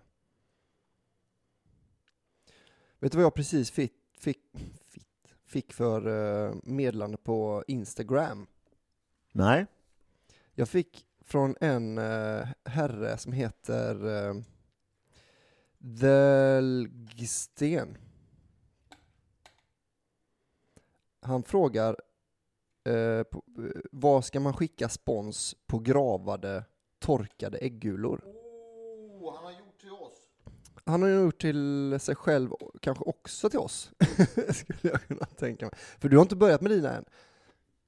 Vet 2.98 3.12
du 3.12 3.18
vad 3.18 3.24
jag 3.24 3.34
precis 3.34 3.70
fick, 3.70 3.94
fick, 4.18 4.42
fick, 4.84 5.06
fick 5.46 5.72
för 5.72 6.06
eh, 6.06 6.54
meddelande 6.62 7.16
på 7.16 7.64
Instagram? 7.66 8.46
Nej. 9.32 9.66
Jag 10.54 10.68
fick 10.68 11.06
från 11.20 11.56
en 11.60 11.98
eh, 11.98 12.48
herre 12.64 13.18
som 13.18 13.32
heter 13.32 14.26
eh, 14.28 14.34
Dölgsten. 15.86 17.38
Han 21.20 21.42
frågar 21.42 21.96
eh, 22.84 23.22
på, 23.22 23.42
eh, 23.58 23.64
vad 23.92 24.24
ska 24.24 24.40
man 24.40 24.54
skicka 24.54 24.88
spons 24.88 25.56
på 25.66 25.78
gravade 25.78 26.64
torkade 26.98 27.58
äggulor? 27.58 28.24
Oh, 28.24 29.34
han 29.34 29.44
har 29.44 29.52
gjort 29.52 29.80
till 29.80 29.92
oss. 29.92 30.12
Han 30.84 31.02
har 31.02 31.08
gjort 31.08 31.40
till 31.40 31.98
sig 32.00 32.14
själv 32.14 32.50
kanske 32.80 33.04
också 33.04 33.50
till 33.50 33.58
oss, 33.58 33.90
skulle 34.50 34.78
jag 34.80 35.02
kunna 35.02 35.26
tänka 35.26 35.66
mig. 35.66 35.74
För 35.98 36.08
du 36.08 36.16
har 36.16 36.22
inte 36.22 36.36
börjat 36.36 36.60
med 36.60 36.70
dina 36.70 36.96
än. 36.96 37.04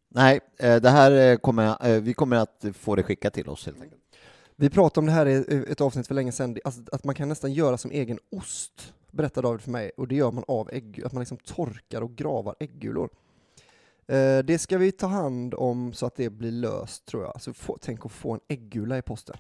Nej, 0.09 0.41
eh, 0.57 0.77
det 0.77 0.91
här 0.91 1.13
eh, 1.13 1.37
kommer, 1.37 2.01
vi 2.01 2.15
kommer 2.15 2.37
att 2.37 2.65
få 2.73 2.95
det 2.95 3.03
skickat 3.03 3.35
till 3.35 3.49
oss 3.49 3.67
helt 3.67 3.83
enkelt. 3.83 4.03
Vi 4.57 4.71
pratade 4.71 5.01
om 5.01 5.07
det 5.07 5.13
här 5.13 5.27
i 5.27 5.65
ett 5.69 5.81
avsnitt 5.81 6.07
för 6.07 6.15
länge 6.15 6.33
sedan, 6.33 6.59
alltså 6.65 6.83
att 6.93 7.05
man 7.05 7.15
kan 7.15 7.29
nästan 7.29 7.53
göra 7.53 7.79
som 7.79 7.91
egen 7.91 8.19
ost, 8.31 8.95
berättar 9.11 9.43
David 9.43 9.61
för 9.61 9.71
mig, 9.71 9.91
och 9.97 10.09
det 10.09 10.15
gör 10.15 10.33
man 10.33 10.45
av 10.49 10.71
ägg, 10.73 11.03
att 11.05 11.13
man 11.13 11.21
liksom 11.21 11.37
torkar 11.37 12.03
och 12.03 12.17
gravar 12.17 12.55
äggulor. 12.61 13.11
Eh, 14.09 14.39
det 14.39 14.59
ska 14.59 14.79
vi 14.79 14.93
ta 14.93 15.07
hand 15.07 15.55
om 15.55 15.93
så 15.93 16.07
att 16.07 16.17
det 16.17 16.31
blir 16.31 16.53
löst, 16.53 17.07
tror 17.07 17.23
jag. 17.23 17.43
Så 17.43 17.53
få, 17.53 17.79
tänk 17.81 18.07
att 18.07 18.13
få 18.13 18.33
en 18.33 18.41
äggula 18.49 18.99
i 18.99 19.03
posten. 19.03 19.37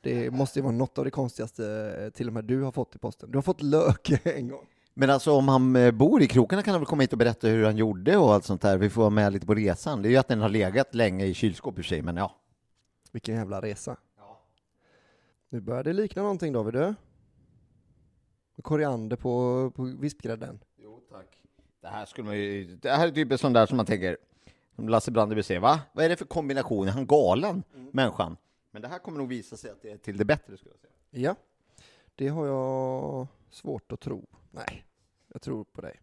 Det 0.00 0.30
måste 0.30 0.58
ju 0.58 0.62
vara 0.62 0.72
något 0.72 0.98
av 0.98 1.04
det 1.04 1.10
konstigaste 1.10 1.94
eh, 2.00 2.10
till 2.10 2.26
och 2.26 2.32
med 2.32 2.44
du 2.44 2.62
har 2.62 2.72
fått 2.72 2.96
i 2.96 2.98
posten. 2.98 3.30
Du 3.30 3.38
har 3.38 3.42
fått 3.42 3.62
lök 3.62 4.10
en 4.26 4.48
gång. 4.48 4.66
Men 4.94 5.10
alltså 5.10 5.32
om 5.32 5.48
han 5.48 5.76
eh, 5.76 5.90
bor 5.90 6.22
i 6.22 6.26
krokarna 6.26 6.62
kan 6.62 6.72
han 6.72 6.80
väl 6.80 6.86
komma 6.86 7.02
hit 7.02 7.12
och 7.12 7.18
berätta 7.18 7.48
hur 7.48 7.64
han 7.64 7.76
gjorde 7.76 8.16
och 8.16 8.34
allt 8.34 8.44
sånt 8.44 8.62
där. 8.62 8.78
Vi 8.78 8.90
får 8.90 9.02
vara 9.02 9.10
med 9.10 9.32
lite 9.32 9.46
på 9.46 9.54
resan. 9.54 10.02
Det 10.02 10.08
är 10.08 10.10
ju 10.10 10.16
att 10.16 10.28
den 10.28 10.40
har 10.40 10.48
legat 10.48 10.94
länge 10.94 11.24
i 11.26 11.34
kylskåp 11.34 11.78
i 11.78 11.82
sig, 11.82 12.02
men 12.02 12.16
ja. 12.16 12.36
Vilken 13.12 13.34
jävla 13.34 13.62
resa. 13.62 13.96
Nu 15.52 15.60
börjar 15.60 15.84
det 15.84 15.92
likna 15.92 16.22
någonting 16.22 16.52
David, 16.52 16.74
du. 16.74 16.94
Koriander 18.62 19.16
på, 19.16 19.70
på 19.76 19.82
vispgrädden. 19.82 20.58
Jo, 20.76 21.00
tack. 21.10 21.42
Det 21.80 21.88
här 21.88 22.06
skulle 22.06 22.24
man 22.24 22.36
ju, 22.36 22.76
det 22.76 22.90
här 22.90 23.08
är 23.08 23.10
typ 23.10 23.32
en 23.32 23.38
sån 23.38 23.52
där 23.52 23.66
som 23.66 23.76
man 23.76 23.86
tänker, 23.86 24.18
som 24.76 24.88
Lasse 24.88 25.10
Brandeby 25.10 25.42
säger, 25.42 25.60
va? 25.60 25.80
Vad 25.92 26.04
är 26.04 26.08
det 26.08 26.16
för 26.16 26.24
kombination? 26.24 26.88
Är 26.88 26.92
han 26.92 27.06
galen, 27.06 27.62
människan? 27.92 28.36
Men 28.70 28.82
det 28.82 28.88
här 28.88 28.98
kommer 28.98 29.18
nog 29.18 29.28
visa 29.28 29.56
sig 29.56 29.70
att 29.70 29.82
det 29.82 29.90
är 29.90 29.96
till 29.96 30.16
det 30.16 30.24
bättre, 30.24 30.56
skulle 30.56 30.74
jag 30.74 30.80
säga. 30.80 30.92
Ja, 31.10 31.36
det 32.14 32.28
har 32.28 32.46
jag 32.46 33.26
svårt 33.50 33.92
att 33.92 34.00
tro. 34.00 34.26
Nej, 34.50 34.84
jag 35.28 35.42
tror 35.42 35.64
på 35.64 35.80
dig. 35.80 36.00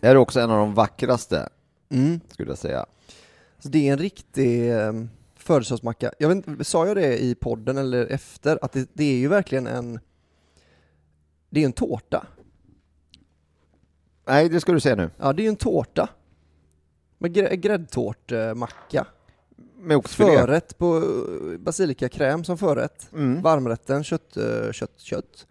Det 0.00 0.06
här 0.06 0.14
är 0.14 0.16
också 0.16 0.40
en 0.40 0.50
av 0.50 0.58
de 0.58 0.74
vackraste, 0.74 1.48
Mm. 1.88 2.20
skulle 2.28 2.50
jag 2.50 2.58
säga. 2.58 2.86
Så 3.58 3.68
det 3.68 3.88
är 3.88 3.92
en 3.92 3.98
riktig 3.98 4.72
eh, 4.72 4.92
födelsedagsmacka. 5.36 6.12
Jag 6.18 6.28
vet 6.28 6.48
inte, 6.48 6.64
sa 6.64 6.86
jag 6.86 6.96
det 6.96 7.22
i 7.22 7.34
podden 7.34 7.78
eller 7.78 8.06
efter? 8.06 8.58
Att 8.62 8.72
det, 8.72 8.90
det 8.92 9.04
är 9.04 9.16
ju 9.16 9.28
verkligen 9.28 9.66
en... 9.66 10.00
Det 11.50 11.60
är 11.60 11.64
en 11.64 11.72
tårta. 11.72 12.26
Nej, 14.26 14.48
det 14.48 14.60
ska 14.60 14.72
du 14.72 14.80
säga 14.80 14.94
nu. 14.94 15.10
Ja, 15.16 15.32
det 15.32 15.42
är 15.42 15.44
ju 15.44 15.48
en 15.48 15.56
tårta. 15.56 16.08
Med 17.18 17.34
grä, 17.34 17.56
gräddtårtmacka. 17.56 19.06
Med 19.78 19.96
oxfilé. 19.96 20.38
Förrätt 20.38 20.78
på 20.78 20.96
eh, 20.96 21.58
basilikakräm 21.58 22.44
som 22.44 22.58
förrätt. 22.58 23.08
Mm. 23.12 23.42
Varmrätten 23.42 24.04
kött, 24.04 24.36
eh, 24.36 24.72
kött, 24.72 25.00
kött. 25.00 25.46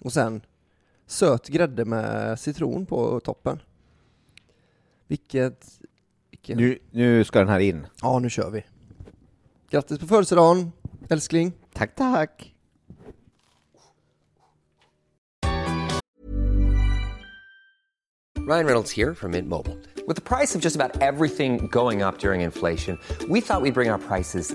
Och 0.00 0.12
sen 0.12 0.40
söt 1.06 1.48
grädde 1.48 1.84
med 1.84 2.40
citron 2.40 2.86
på 2.86 3.20
toppen. 3.20 3.60
Vilket... 5.08 5.66
vilken... 6.30 6.56
Nu, 6.56 6.78
nu 6.90 7.24
ska 7.24 7.38
den 7.38 7.48
här 7.48 7.60
in. 7.60 7.86
Ja, 8.02 8.18
nu 8.18 8.30
kör 8.30 8.50
vi. 8.50 8.64
Grattis 9.70 9.98
på 9.98 10.06
födelsedagen, 10.06 10.72
älskling. 11.08 11.52
Tack, 11.72 11.94
tack. 11.94 12.54
Ryan 18.48 18.66
Reynolds 18.66 18.90
here 18.90 19.14
from 19.14 19.32
Mint 19.32 19.48
Mobile. 19.48 19.76
With 20.06 20.16
the 20.16 20.22
price 20.22 20.54
of 20.54 20.62
just 20.62 20.74
about 20.74 21.02
everything 21.02 21.68
going 21.70 22.02
up 22.02 22.18
during 22.18 22.40
inflation, 22.40 22.98
we 23.28 23.42
thought 23.42 23.60
we'd 23.60 23.74
bring 23.74 23.90
our 23.90 23.98
prices 23.98 24.54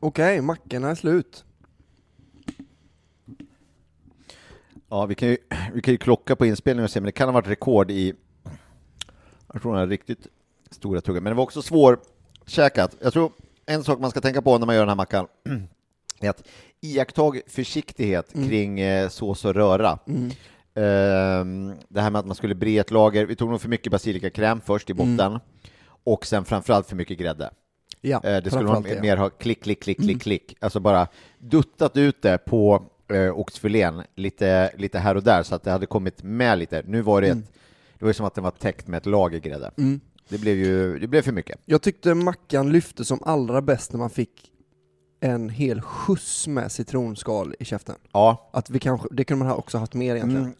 Okej, 0.00 0.40
mackorna 0.40 0.90
är 0.90 0.94
slut. 0.94 1.44
Ja, 4.88 5.06
vi 5.06 5.14
kan, 5.14 5.28
ju, 5.28 5.36
vi 5.74 5.82
kan 5.82 5.94
ju 5.94 5.98
klocka 5.98 6.36
på 6.36 6.46
inspelningen 6.46 6.84
och 6.84 6.90
se, 6.90 7.00
men 7.00 7.06
det 7.06 7.12
kan 7.12 7.28
ha 7.28 7.32
varit 7.32 7.48
rekord 7.48 7.90
i... 7.90 8.14
Jag 9.52 9.62
tror 9.62 9.74
den 9.74 9.82
är 9.82 9.86
riktigt 9.86 10.26
stora 10.70 11.00
tuggar, 11.00 11.20
men 11.20 11.30
det 11.30 11.36
var 11.36 11.42
också 11.42 11.62
svårkäkat. 11.62 12.96
Jag 13.00 13.12
tror 13.12 13.32
en 13.66 13.84
sak 13.84 13.98
man 14.00 14.10
ska 14.10 14.20
tänka 14.20 14.42
på 14.42 14.58
när 14.58 14.66
man 14.66 14.74
gör 14.74 14.82
den 14.82 14.88
här 14.88 14.96
mackan 14.96 15.26
är 16.20 16.30
att 16.30 16.48
iakttag 16.80 17.40
försiktighet 17.46 18.32
kring 18.32 18.80
eh, 18.80 19.08
sås 19.08 19.44
och 19.44 19.54
röra. 19.54 19.98
Ehm, 20.74 21.72
det 21.88 22.00
här 22.00 22.10
med 22.10 22.18
att 22.18 22.26
man 22.26 22.34
skulle 22.34 22.54
bre 22.54 22.78
ett 22.78 22.90
lager, 22.90 23.26
vi 23.26 23.36
tog 23.36 23.50
nog 23.50 23.60
för 23.60 23.68
mycket 23.68 23.92
basilikakräm 23.92 24.60
först 24.60 24.90
i 24.90 24.94
botten 24.94 25.38
och 26.04 26.26
sen 26.26 26.44
framförallt 26.44 26.86
för 26.86 26.96
mycket 26.96 27.18
grädde. 27.18 27.50
Ja, 28.00 28.20
Eh, 28.24 28.42
det 28.42 28.50
skulle 28.50 28.68
man 28.68 28.82
mer 28.82 29.16
ha 29.16 29.30
klick, 29.30 29.62
klick, 29.62 29.82
klick, 29.82 29.98
klick, 29.98 30.22
klick. 30.22 30.56
Alltså 30.60 30.80
bara 30.80 31.08
duttat 31.38 31.96
ut 31.96 32.22
det 32.22 32.38
på 32.38 32.82
eh, 33.12 33.38
oxfilén 33.38 34.02
lite, 34.14 34.70
lite 34.76 34.98
här 34.98 35.14
och 35.16 35.22
där 35.22 35.42
så 35.42 35.54
att 35.54 35.62
det 35.62 35.70
hade 35.70 35.86
kommit 35.86 36.22
med 36.22 36.58
lite. 36.58 36.82
Nu 36.86 37.00
var 37.02 37.20
det, 37.22 37.28
ett, 37.28 37.52
det 37.98 38.04
var 38.04 38.12
som 38.12 38.26
att 38.26 38.34
den 38.34 38.44
var 38.44 38.50
täckt 38.50 38.88
med 38.88 38.98
ett 38.98 39.06
lager 39.06 39.38
grädde. 39.38 39.70
Det 40.28 40.38
blev 40.38 40.56
ju 40.56 40.98
det 40.98 41.06
blev 41.06 41.22
för 41.22 41.32
mycket. 41.32 41.58
Jag 41.64 41.82
tyckte 41.82 42.14
mackan 42.14 42.72
lyfte 42.72 43.04
som 43.04 43.22
allra 43.22 43.62
bäst 43.62 43.92
när 43.92 43.98
man 43.98 44.10
fick 44.10 44.52
en 45.20 45.48
hel 45.48 45.80
skjuts 45.80 46.48
med 46.48 46.72
citronskal 46.72 47.54
i 47.58 47.64
käften. 47.64 47.94
Ja, 48.12 48.50
Att 48.52 48.70
vi 48.70 48.78
kanske, 48.78 49.08
det 49.10 49.24
kunde 49.24 49.44
man 49.44 49.52
ha 49.52 49.58
också 49.58 49.78
haft 49.78 49.94
mer 49.94 50.14
egentligen. 50.16 50.46
Eh, 50.46 50.52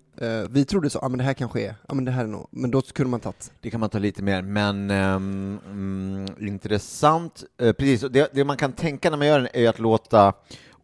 vi 0.50 0.64
trodde 0.64 0.90
så, 0.90 0.98
ja 0.98 1.06
ah, 1.06 1.08
men 1.08 1.18
det 1.18 1.24
här 1.24 1.34
kanske 1.34 1.60
är, 1.60 1.74
ja 1.88 1.94
men 1.94 2.04
det 2.04 2.10
här 2.10 2.24
är 2.24 2.28
nog, 2.28 2.48
men 2.50 2.70
då 2.70 2.82
kunde 2.82 3.10
man 3.10 3.20
tagit. 3.20 3.52
det 3.60 3.70
kan 3.70 3.80
man 3.80 3.90
ta 3.90 3.98
lite 3.98 4.22
mer, 4.22 4.42
men 4.42 4.90
ehm, 4.90 5.58
mm, 5.66 6.26
intressant. 6.48 7.44
Eh, 7.60 7.72
precis, 7.72 8.00
det, 8.10 8.30
det 8.34 8.44
man 8.44 8.56
kan 8.56 8.72
tänka 8.72 9.10
när 9.10 9.16
man 9.16 9.26
gör 9.26 9.38
den 9.38 9.48
är 9.52 9.68
att 9.68 9.78
låta 9.78 10.32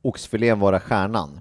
oxfilén 0.03 0.61
vara 0.61 0.81
stjärnan. 0.81 1.41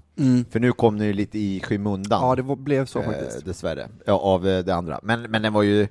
För 0.50 0.60
nu 0.60 0.72
kom 0.72 0.98
den 0.98 1.06
ju 1.06 1.12
lite 1.12 1.38
i 1.38 1.60
skymundan. 1.60 2.22
Ja 2.22 2.34
det 2.34 2.42
var, 2.42 2.56
blev 2.56 2.86
så 2.86 2.98
eh, 2.98 3.04
faktiskt. 3.04 3.44
dessvärre, 3.44 3.88
ja, 4.06 4.12
av 4.12 4.48
eh, 4.48 4.64
det 4.64 4.74
andra. 4.74 5.00
Men, 5.02 5.22
men 5.22 5.42
den 5.42 5.52
var 5.52 5.62
ju 5.62 5.88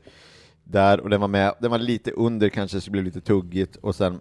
där 0.63 1.00
och 1.00 1.10
den 1.10 1.22
var 1.22 1.28
med, 1.28 1.54
den 1.60 1.72
var 1.72 1.78
lite 1.78 2.12
under 2.12 2.50
kanske 2.50 2.82
så 2.82 2.86
det 2.86 2.92
blev 2.92 3.04
lite 3.04 3.22
tuggigt 3.22 3.76
och 3.76 3.96
sen 3.96 4.20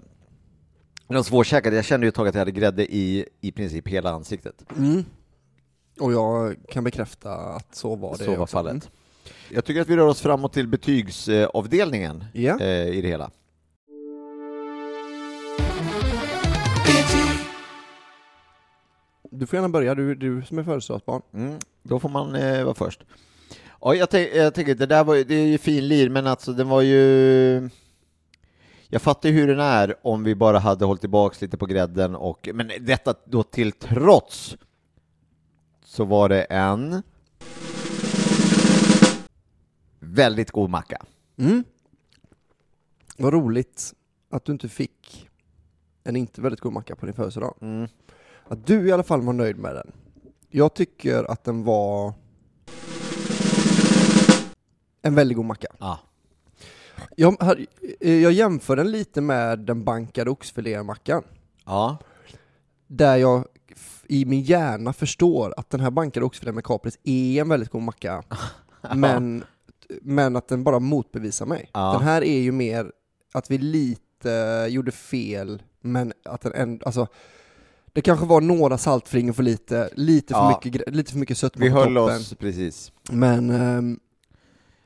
de 1.09 1.25
svårkäkade, 1.25 1.77
jag 1.77 1.85
kände 1.85 2.07
ju 2.07 2.09
ett 2.09 2.14
tag 2.14 2.29
att 2.29 2.35
jag 2.35 2.40
hade 2.40 2.51
grädde 2.53 2.95
i 2.95 3.27
i 3.40 3.53
princip 3.53 3.88
hela 3.88 4.11
ansiktet. 4.11 4.64
Mm. 4.79 5.05
Och 6.00 6.12
jag 6.12 6.57
kan 6.68 6.85
bekräfta 6.85 7.35
att 7.35 7.74
så 7.74 7.96
var 7.96 8.16
det 8.18 8.24
så 8.24 8.31
var 8.31 8.38
också. 8.38 8.59
Mm. 8.59 8.66
fallet. 8.66 8.90
Jag 9.48 9.64
tycker 9.64 9.81
att 9.81 9.88
vi 9.88 9.96
rör 9.96 10.07
oss 10.07 10.20
framåt 10.20 10.52
till 10.52 10.68
betygsavdelningen 10.68 12.24
eh, 12.35 12.88
i 12.88 13.00
det 13.02 13.09
hela. 13.09 13.31
Du 19.31 19.46
får 19.46 19.57
gärna 19.57 19.68
börja, 19.68 19.94
du, 19.94 20.14
du 20.14 20.42
som 20.42 20.59
är 20.59 20.64
födelsedagsbarn. 20.64 21.22
Mm, 21.35 21.59
då 21.83 21.98
får 21.98 22.09
man 22.09 22.35
eh, 22.35 22.64
vara 22.64 22.74
först. 22.74 23.05
Ja, 23.81 23.94
jag, 23.94 24.09
jag 24.35 24.55
tänker, 24.55 24.74
det 24.74 24.87
där 24.87 25.05
var 25.05 25.16
det 25.16 25.35
är 25.35 25.46
ju 25.46 25.59
fin 25.59 25.88
lir, 25.88 26.09
men 26.09 26.26
alltså 26.26 26.52
den 26.52 26.68
var 26.68 26.81
ju... 26.83 27.70
Jag 28.88 29.02
fattar 29.02 29.28
ju 29.28 29.35
hur 29.35 29.46
den 29.46 29.61
är 29.61 29.94
om 30.02 30.24
vi 30.24 30.35
bara 30.35 30.59
hade 30.59 30.85
hållit 30.85 31.00
tillbaks 31.00 31.40
lite 31.40 31.57
på 31.57 31.66
grädden 31.66 32.14
och, 32.14 32.48
men 32.55 32.70
detta 32.81 33.14
då 33.24 33.42
till 33.42 33.72
trots 33.72 34.57
så 35.92 36.05
var 36.05 36.28
det 36.28 36.42
en 36.42 37.02
väldigt 40.00 40.50
god 40.50 40.70
macka. 40.70 41.02
Mm. 41.37 41.64
Vad 43.16 43.33
roligt 43.33 43.94
att 44.31 44.44
du 44.44 44.52
inte 44.52 44.68
fick 44.68 45.31
en 46.05 46.16
inte 46.16 46.40
väldigt 46.40 46.61
god 46.61 46.72
macka 46.72 46.96
på 46.96 47.07
din 47.07 47.14
födelsedag. 47.14 47.55
Mm. 47.61 47.88
Att 48.44 48.66
du 48.66 48.88
i 48.88 48.92
alla 48.92 49.02
fall 49.02 49.22
var 49.22 49.33
nöjd 49.33 49.59
med 49.59 49.74
den. 49.74 49.92
Jag 50.48 50.74
tycker 50.74 51.31
att 51.31 51.44
den 51.44 51.64
var 51.64 52.14
en 55.02 55.14
väldigt 55.14 55.37
god 55.37 55.46
macka. 55.46 55.68
Ja. 55.78 55.98
Jag, 57.16 57.37
jag 58.00 58.33
jämför 58.33 58.76
den 58.76 58.90
lite 58.90 59.20
med 59.20 59.59
den 59.59 59.85
bankade 59.85 60.31
oxfilémackan. 60.31 61.24
Ja. 61.64 61.98
Där 62.87 63.16
jag 63.16 63.46
i 64.08 64.24
min 64.24 64.40
hjärna 64.40 64.92
förstår 64.92 65.54
att 65.56 65.70
den 65.70 65.80
här 65.80 65.90
bankade 65.90 66.26
oxfilén 66.26 66.54
med 66.54 66.64
kapris 66.64 66.98
är 67.04 67.40
en 67.40 67.48
väldigt 67.48 67.70
god 67.70 67.82
macka. 67.82 68.22
men, 68.94 69.44
men 70.02 70.37
att 70.37 70.48
den 70.48 70.64
bara 70.64 70.78
motbevisar 70.78 71.46
mig. 71.46 71.70
Ja. 71.72 71.92
Den 71.92 72.02
här 72.02 72.24
är 72.24 72.38
ju 72.40 72.52
mer 72.52 72.92
att 73.32 73.50
vi 73.50 73.58
lite 73.58 74.66
gjorde 74.70 74.92
fel, 74.92 75.62
men 75.80 76.12
att 76.24 76.40
den 76.40 76.52
ändå, 76.52 76.87
alltså 76.87 77.06
det 77.92 78.00
kanske 78.00 78.26
var 78.26 78.40
några 78.40 78.78
saltflingor 78.78 79.32
för 79.32 79.42
lite, 79.42 79.90
lite 79.94 80.35
för 80.35 80.40
Ja. 80.40 80.61
mycket, 80.64 80.94
lite 80.94 81.12
för 81.12 81.18
mycket 81.18 81.38
sötma 81.38 81.64
Vi 81.64 81.70
på 81.70 81.76
höll 81.76 81.94
toppen. 81.94 82.16
oss, 82.16 82.35
precis. 82.35 82.92
Men 83.11 83.50
ehm, 83.50 84.00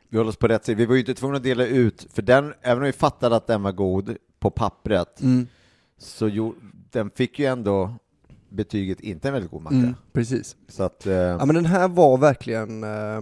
Vi 0.09 0.18
höll 0.18 0.29
oss 0.29 0.37
på 0.37 0.49
rätt 0.49 0.64
sida. 0.64 0.79
Vi 0.79 0.87
var 0.87 0.94
ju 0.94 1.01
inte 1.01 1.14
tvungna 1.14 1.37
att 1.37 1.42
dela 1.42 1.66
ut, 1.66 2.07
för 2.12 2.22
den, 2.22 2.55
även 2.62 2.79
om 2.83 2.87
vi 2.87 2.92
fattade 2.92 3.37
att 3.37 3.46
den 3.46 3.62
var 3.62 3.72
god 3.72 4.16
på 4.38 4.51
pappret, 4.51 5.20
mm, 5.20 5.46
så 5.99 6.29
jo, 6.29 6.55
den 6.90 7.11
fick 7.11 7.38
ju 7.38 7.44
ändå 7.46 7.94
betyget 8.49 9.01
inte 9.01 9.29
en 9.29 9.35
väldigt 9.35 9.51
god 9.51 9.63
macka. 9.63 9.77
mm, 9.77 9.95
precis. 10.13 10.57
Så 10.69 10.83
att, 10.83 11.07
eh, 11.07 11.13
Ja 11.15 11.47
men 11.47 11.55
den 11.55 11.65
här 11.67 11.89
var 11.89 12.19
verkligen, 12.19 12.85
eh, 12.85 13.21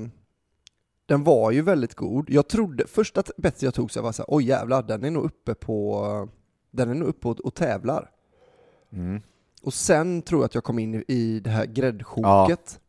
den 1.06 1.24
var 1.24 1.50
ju 1.50 1.62
väldigt 1.62 1.94
god. 1.94 2.30
Jag 2.30 2.48
trodde, 2.48 2.86
första 2.86 3.22
bettet 3.36 3.62
jag 3.62 3.74
tog 3.74 3.90
så 3.90 4.02
var 4.02 4.12
såhär, 4.12 4.26
oj 4.28 4.44
jävlar, 4.44 4.82
den 4.82 5.04
är 5.04 5.10
nog 5.10 5.24
uppe 5.24 5.54
på, 5.54 6.28
den 6.70 6.90
är 6.90 6.94
nog 6.94 7.08
uppe 7.08 7.28
och, 7.28 7.40
och 7.40 7.54
tävlar. 7.54 8.10
mm. 8.92 9.22
Och 9.62 9.74
sen 9.74 10.22
tror 10.22 10.40
jag 10.40 10.44
att 10.46 10.54
jag 10.54 10.64
kom 10.64 10.78
in 10.78 11.04
i, 11.08 11.40
det 11.40 11.50
här 11.50 11.66
gräddsjoket. 11.66 12.80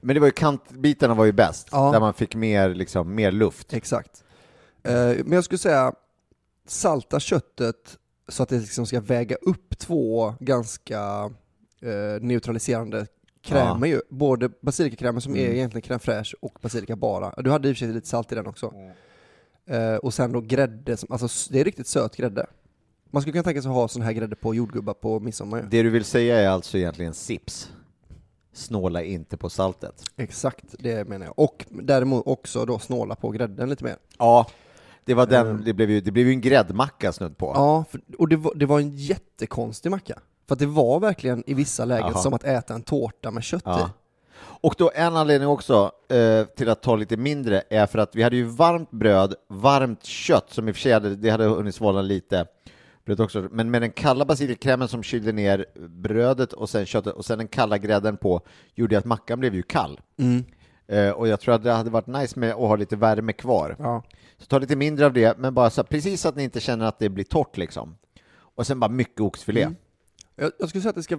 Men 0.00 0.14
det 0.14 0.20
var 0.20 0.26
ju 0.26 0.32
kantbitarna 0.32 1.14
var 1.14 1.24
ju 1.24 1.32
bäst, 1.32 1.68
Ja. 1.72 1.90
där 1.92 2.00
man 2.00 2.14
fick 2.14 2.34
mer, 2.34 2.74
liksom, 2.74 3.14
mer 3.14 3.32
luft. 3.32 3.72
Exakt. 3.74 4.24
Eh, 4.82 4.94
men 4.94 5.32
jag 5.32 5.44
skulle 5.44 5.58
säga, 5.58 5.92
salta 6.66 7.20
köttet 7.20 7.98
så 8.28 8.42
att 8.42 8.48
det 8.48 8.58
liksom 8.58 8.86
ska 8.86 9.00
väga 9.00 9.36
upp 9.36 9.78
två 9.78 10.34
ganska 10.40 11.30
neutraliserande 12.20 13.06
krämer 13.42 13.86
ju. 13.86 14.00
Både 14.10 14.50
basilikakrämen 14.60 15.20
som 15.20 15.36
är 15.36 15.40
Mm. 15.44 15.52
egentligen 15.56 15.82
crème 15.82 16.02
fraîche 16.02 16.34
och 16.40 16.58
basilika 16.62 16.96
bara. 16.96 17.42
Du 17.42 17.50
hade 17.50 17.68
i 17.68 17.72
och 17.72 17.76
för 17.76 17.78
sig 17.86 17.94
lite 17.94 18.08
salt 18.08 18.32
i 18.32 18.34
den 18.34 18.46
också. 18.46 18.74
Mm. 18.74 19.92
Eh, 19.92 19.96
och 19.96 20.14
sen 20.14 20.32
då 20.32 20.40
grädde, 20.40 20.96
som, 20.96 21.12
alltså 21.12 21.52
det 21.52 21.60
är 21.60 21.64
riktigt 21.64 21.86
söt 21.86 22.16
grädde. 22.16 22.46
Man 23.10 23.22
skulle 23.22 23.32
kunna 23.32 23.42
tänka 23.42 23.62
sig 23.62 23.68
att 23.68 23.74
ha 23.74 23.88
sån 23.88 24.02
här 24.02 24.12
grädde 24.12 24.36
på 24.36 24.54
jordgubbar 24.54 24.94
på 24.94 25.20
midsommar. 25.20 25.58
ju. 25.62 25.66
Det 25.68 25.82
du 25.82 25.90
vill 25.90 26.04
säga 26.04 26.40
är 26.40 26.48
alltså 26.48 26.78
egentligen 26.78 27.14
sips. 27.14 27.72
Snåla 28.52 29.02
inte 29.02 29.36
på 29.36 29.50
saltet. 29.50 30.02
Exakt, 30.16 30.64
det 30.78 31.08
menar 31.08 31.26
jag. 31.26 31.38
Och 31.38 31.66
däremot 31.70 32.26
också 32.26 32.64
då 32.64 32.78
snåla 32.78 33.14
på 33.14 33.30
grädden 33.30 33.68
lite 33.70 33.84
mer. 33.84 33.96
Ja, 34.18 34.46
det 35.04 35.14
var 35.14 35.26
den, 35.26 35.46
Mm. 35.46 35.64
det 35.64 35.72
blev 35.72 35.90
ju, 35.90 36.00
det 36.00 36.10
blev 36.10 36.26
ju 36.26 36.32
en 36.32 36.40
gräddmacka 36.40 37.12
snudd 37.12 37.36
på. 37.36 37.52
Ja, 37.54 37.84
för, 37.90 38.00
och 38.18 38.28
det 38.28 38.36
var, 38.36 38.54
det 38.54 38.66
var 38.66 38.80
en 38.80 38.90
jättekonstig 38.96 39.90
macka. 39.90 40.18
För 40.48 40.54
att 40.54 40.58
det 40.58 40.66
var 40.66 41.00
verkligen 41.00 41.44
i 41.46 41.54
vissa 41.54 41.84
lägen 41.84 42.10
Jaha. 42.12 42.22
som 42.22 42.34
att 42.34 42.44
äta 42.44 42.74
en 42.74 42.82
tårta 42.82 43.30
med 43.30 43.42
kött 43.44 43.62
Ja. 43.64 43.80
i. 43.80 43.82
Och 44.36 44.74
då 44.78 44.90
en 44.94 45.16
anledning 45.16 45.48
också 45.48 45.92
eh, 46.08 46.44
till 46.56 46.68
att 46.68 46.82
ta 46.82 46.96
lite 46.96 47.16
mindre 47.16 47.62
är 47.70 47.86
för 47.86 47.98
att 47.98 48.16
vi 48.16 48.22
hade 48.22 48.36
ju 48.36 48.44
varmt 48.44 48.90
bröd, 48.90 49.34
varmt 49.48 50.04
kött 50.04 50.50
som 50.50 50.68
i 50.68 50.72
och 50.72 50.76
för 50.76 50.82
sig 50.82 50.92
hade, 50.92 51.16
det 51.16 51.30
hade 51.30 51.44
hunnit 51.44 51.74
svalna 51.74 52.02
lite. 52.02 52.46
Bröd 53.04 53.20
också, 53.20 53.48
men 53.50 53.70
med 53.70 53.82
den 53.82 53.90
kalla 53.90 54.24
basilikrämen 54.24 54.88
som 54.88 55.02
kylde 55.02 55.32
ner 55.32 55.66
brödet 55.88 56.52
och 56.52 56.68
sen 56.70 56.86
köttet 56.86 57.14
och 57.14 57.24
sen 57.24 57.38
den 57.38 57.48
kalla 57.48 57.78
grädden 57.78 58.16
på 58.16 58.40
gjorde 58.74 58.98
att 58.98 59.04
mackan 59.04 59.40
blev 59.40 59.54
ju 59.54 59.62
kall. 59.62 60.00
Mm. 60.18 60.44
Eh, 60.88 61.10
och 61.10 61.28
jag 61.28 61.40
tror 61.40 61.54
att 61.54 61.62
det 61.62 61.72
hade 61.72 61.90
varit 61.90 62.06
nice 62.06 62.38
med 62.38 62.50
att 62.50 62.56
ha 62.56 62.76
lite 62.76 62.96
värme 62.96 63.32
kvar. 63.32 63.76
Ja. 63.78 64.02
Så 64.38 64.46
ta 64.46 64.58
lite 64.58 64.76
mindre 64.76 65.06
av 65.06 65.12
det, 65.12 65.38
men 65.38 65.54
bara 65.54 65.70
så, 65.70 65.84
precis 65.84 66.20
så 66.20 66.28
att 66.28 66.36
ni 66.36 66.42
inte 66.42 66.60
känner 66.60 66.86
att 66.86 66.98
det 66.98 67.08
blir 67.08 67.24
torrt 67.24 67.56
liksom. 67.56 67.96
Och 68.36 68.66
sen 68.66 68.80
bara 68.80 68.90
mycket 68.90 69.20
oxfilé. 69.20 69.62
Mm. 69.62 69.76
Jag, 70.36 70.52
jag 70.58 70.68
skulle 70.68 70.82
säga 70.82 70.90
att 70.90 70.96
det 70.96 71.02
ska, 71.02 71.18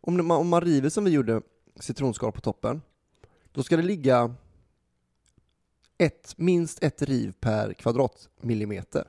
om, 0.00 0.26
man, 0.26 0.30
om 0.40 0.48
man 0.48 0.60
river 0.60 0.88
som 0.88 1.04
vi 1.04 1.10
gjorde, 1.10 1.40
citronskal 1.80 2.32
på 2.32 2.40
toppen, 2.40 2.82
då 3.52 3.62
ska 3.62 3.76
det 3.76 3.82
ligga 3.82 4.34
ett, 5.98 6.34
minst 6.36 6.82
ett 6.84 7.02
riv 7.02 7.34
per 7.40 7.72
kvadratmillimeter. 7.72 9.04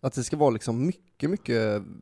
Att 0.00 0.12
det 0.12 0.24
ska 0.24 0.36
vara 0.36 0.50
liksom 0.50 0.86
mycket, 0.86 1.30
mycket 1.30 1.56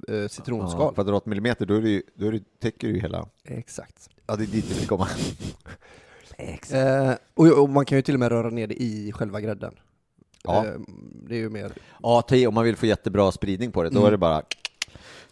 eh, 0.09 0.15
Ja, 0.17 0.29
citronskal. 0.29 0.95
kvadratmillimeter, 0.95 1.67
då, 1.67 1.75
är 1.75 1.81
det 1.83 1.89
ju, 1.91 2.03
då 2.15 2.27
är 2.27 2.33
det, 2.33 2.61
täcker 2.61 2.89
det 2.89 2.95
ju 2.95 3.01
hela. 3.01 3.29
Exakt. 3.45 4.09
Ja, 4.27 4.37
det 4.37 4.45
är 4.45 4.47
dit 4.47 4.71
vi 4.71 4.75
vill 4.79 4.89
komma. 4.89 5.09
Eh, 6.71 7.15
och, 7.35 7.63
och 7.63 7.69
man 7.69 7.85
kan 7.85 7.99
ju 7.99 8.03
till 8.03 8.15
och 8.15 8.21
med 8.21 8.29
röra 8.29 8.51
ner 8.51 8.67
det 8.67 8.83
i 8.83 9.13
själva 9.13 9.41
grädden. 9.41 9.75
Ja. 10.43 10.67
Eh, 10.67 10.73
det 11.29 11.35
är 11.35 11.39
ju 11.39 11.51
mer... 11.51 11.73
Ja, 12.03 12.25
i, 12.31 12.47
om 12.47 12.55
man 12.55 12.65
vill 12.65 12.77
få 12.77 12.87
jättebra 12.87 13.33
spridning 13.33 13.73
på 13.73 13.83
det, 13.83 13.91
då 13.91 13.97
Mm. 13.99 14.07
är 14.07 14.11
det 14.11 14.19
bara 14.19 14.43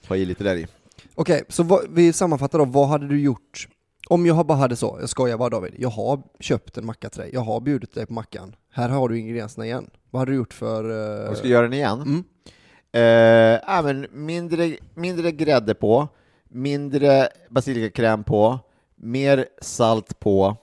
ta 0.07 0.17
i 0.17 0.25
lite 0.25 0.45
där 0.45 0.57
i. 0.57 0.67
Okej, 1.15 1.45
så 1.49 1.63
vad, 1.63 1.81
vi 1.91 2.13
sammanfattar 2.13 2.59
då, 2.59 2.65
vad 2.65 2.89
hade 2.89 3.09
du 3.09 3.21
gjort? 3.21 3.69
Om 4.09 4.27
jag 4.27 4.47
bara 4.47 4.59
hade 4.59 4.77
så, 4.77 4.97
jag 5.01 5.09
skojar 5.09 5.39
bara 5.39 5.49
David, 5.51 5.75
jag 5.79 5.89
har 5.89 6.23
köpt 6.41 6.79
en 6.79 6.87
macka 6.87 7.11
till 7.11 7.21
dig, 7.21 7.31
jag 7.33 7.41
har 7.41 7.61
bjudit 7.61 7.95
dig 7.95 8.07
på 8.07 8.13
mackan, 8.13 8.57
här 8.71 8.89
har 8.89 9.09
du 9.09 9.19
ingredienserna 9.19 9.67
igen. 9.67 9.91
Vad 10.11 10.21
hade 10.21 10.33
du 10.33 10.37
gjort 10.37 10.53
för... 10.55 10.91
eh, 10.91 11.25
Jag 11.27 11.37
ska 11.37 11.49
göra 11.49 11.63
den 11.63 11.73
igen. 11.73 12.03
Mm. 12.03 12.25
Eh, 12.93 13.61
ja, 13.67 13.83
men 13.85 14.07
mindre, 14.13 14.77
mindre 14.95 15.33
grädde 15.33 15.75
på, 15.75 16.09
mindre 16.49 17.29
basilikakräm 17.51 18.25
på, 18.25 18.59
mer 18.95 19.47
salt 19.63 20.19
på. 20.21 20.57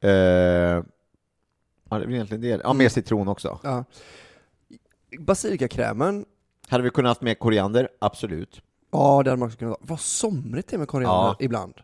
Eh, 0.00 0.10
ja, 0.10 0.82
det 1.90 1.94
är 2.04 2.10
egentligen 2.10 2.40
det. 2.40 2.48
Ja, 2.48 2.56
Mm. 2.64 2.76
mer 2.78 2.88
citron 2.88 3.28
också. 3.28 3.58
Ja. 3.62 3.84
Basilikakrämen, 5.18 6.24
Hade 6.68 6.82
vi 6.84 6.90
kunnat 6.90 7.10
haft 7.10 7.22
med 7.22 7.38
koriander? 7.38 7.88
Absolut. 7.98 8.62
Ja 8.90 9.22
det 9.22 9.30
hade 9.30 9.40
man 9.40 9.46
också 9.46 9.58
kunnat 9.58 9.78
ha. 9.80 9.86
Vad 9.86 10.00
somrigt 10.00 10.68
det 10.68 10.76
är 10.76 10.78
med 10.78 10.88
koriander 10.88 11.28
Ja. 11.28 11.36
ibland. 11.40 11.74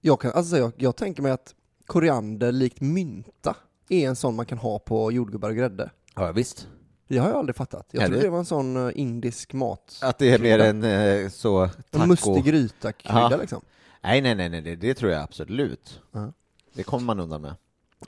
Jag, 0.00 0.20
kan, 0.20 0.32
alltså, 0.32 0.56
jag, 0.58 0.72
jag 0.76 0.96
tänker 0.96 1.22
mig 1.22 1.32
att 1.32 1.54
koriander 1.86 2.52
likt 2.52 2.80
mynta 2.80 3.56
är 3.88 4.08
en 4.08 4.16
sån 4.16 4.36
man 4.36 4.46
kan 4.46 4.58
ha 4.58 4.78
på 4.78 5.12
jordgubbar 5.12 5.48
och 5.50 5.56
grädde. 5.56 5.90
Ja, 6.14 6.32
visst. 6.32 6.68
Det 7.08 7.18
har 7.18 7.28
jag 7.28 7.38
aldrig 7.38 7.56
fattat. 7.56 7.86
Jag 7.90 8.04
trodde 8.06 8.20
det- 8.20 8.28
var 8.30 8.38
en 8.38 8.44
sån 8.44 8.86
eh, 8.88 8.92
indisk 9.00 9.52
mat. 9.52 9.98
Att 10.02 10.18
det 10.18 10.30
är 10.30 10.38
mer 10.38 10.58
en 10.58 10.84
eh, 10.84 11.28
så 11.28 11.68
taco... 11.90 12.02
En 12.02 12.08
mustig 12.08 12.44
gryta-krydda 12.44 13.36
liksom. 13.36 13.62
Nej, 14.02 14.20
nej, 14.20 14.34
nej, 14.34 14.48
nej, 14.48 14.60
det, 14.62 14.76
det 14.76 14.94
tror 14.94 15.12
jag 15.12 15.22
absolut. 15.22 16.00
Ja. 16.12 16.32
Det 16.74 16.82
kommer 16.82 17.04
man 17.04 17.20
undan 17.20 17.42
med. 17.42 17.54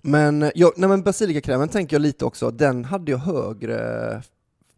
Men, 0.02 0.42
eh, 0.42 0.50
jag, 0.54 0.72
nej 0.76 0.88
men 0.88 1.02
basilikakrämen 1.02 1.68
tänker 1.68 1.94
jag 1.96 2.00
lite 2.02 2.24
också, 2.24 2.50
den 2.50 2.84
hade 2.84 3.10
jag 3.10 3.18
högre, 3.18 4.22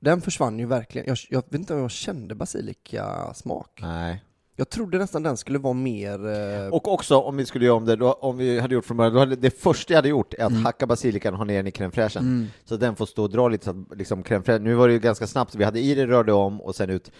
den 0.03 0.21
försvann 0.21 0.59
ju 0.59 0.67
verkligen. 0.67 1.07
Jag, 1.09 1.19
jag 1.29 1.43
vet 1.49 1.55
inte 1.55 1.75
om 1.75 1.81
jag 1.81 1.91
kände 1.91 2.35
basilikasmak. 2.35 3.79
Nej. 3.83 4.25
Jag 4.57 4.69
trodde 4.69 4.99
nästan 4.99 5.23
den 5.23 5.37
skulle 5.37 5.59
vara 5.59 5.73
mer... 5.75 6.29
eh, 6.29 6.69
Och 6.69 6.89
också 6.89 7.17
om 7.19 7.37
vi 7.37 7.47
skulle 7.47 7.65
göra 7.65 7.77
om 7.77 7.85
det, 7.85 7.97
då, 7.97 8.13
om 8.13 8.37
vi 8.37 8.61
hade 8.61 8.75
gjort 8.75 8.85
från 8.85 8.97
början, 8.97 9.13
då 9.15 9.19
hade 9.19 9.37
det 9.37 9.51
första 9.61 9.93
jag 9.93 9.99
hade 9.99 10.09
gjort 10.09 10.35
är 10.35 10.45
att 10.45 10.63
hacka 10.63 10.87
basilikan 10.87 11.33
och 11.35 11.39
ha 11.39 11.45
ner 11.45 11.57
den 11.57 11.67
i 11.67 11.71
crème 11.71 11.91
fraîchen. 11.91 12.19
Mm. 12.21 12.47
Så 12.65 12.77
den 12.77 12.97
får 12.97 13.07
stå 13.07 13.23
och 13.23 13.31
dra 13.31 13.49
lite 13.49 13.65
så 13.65 13.71
att 13.71 13.99
liksom 13.99 14.23
crème 14.25 14.43
fraîche, 14.43 14.59
nu 14.59 14.75
var 14.75 14.89
det 14.89 14.95
ju 14.95 15.01
ganska 15.01 15.27
snabbt, 15.27 15.55
vi 15.55 15.65
hade 15.65 15.81
i 15.81 15.95
det, 15.95 16.07
rörde 16.07 16.33
om 16.33 16.61
och 16.61 16.75
sen 16.75 16.91
ut. 16.91 17.13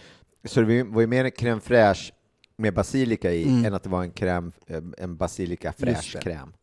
Så 0.45 0.61
det 0.61 0.83
var 0.83 1.01
ju 1.01 1.07
mer 1.07 1.25
crème 1.25 1.59
fraîche 1.59 2.11
med 2.57 2.73
basilika 2.73 3.31
i 3.31 3.43
Mm. 3.43 3.65
än 3.65 3.73
att 3.73 3.83
det 3.83 3.89
var 3.89 4.03
en 4.03 4.11
crème, 4.11 4.51
eh, 4.67 4.81
en 4.97 5.17
basilika 5.17 5.73
det. 5.77 5.85
fraîche-kräm. 5.85 6.53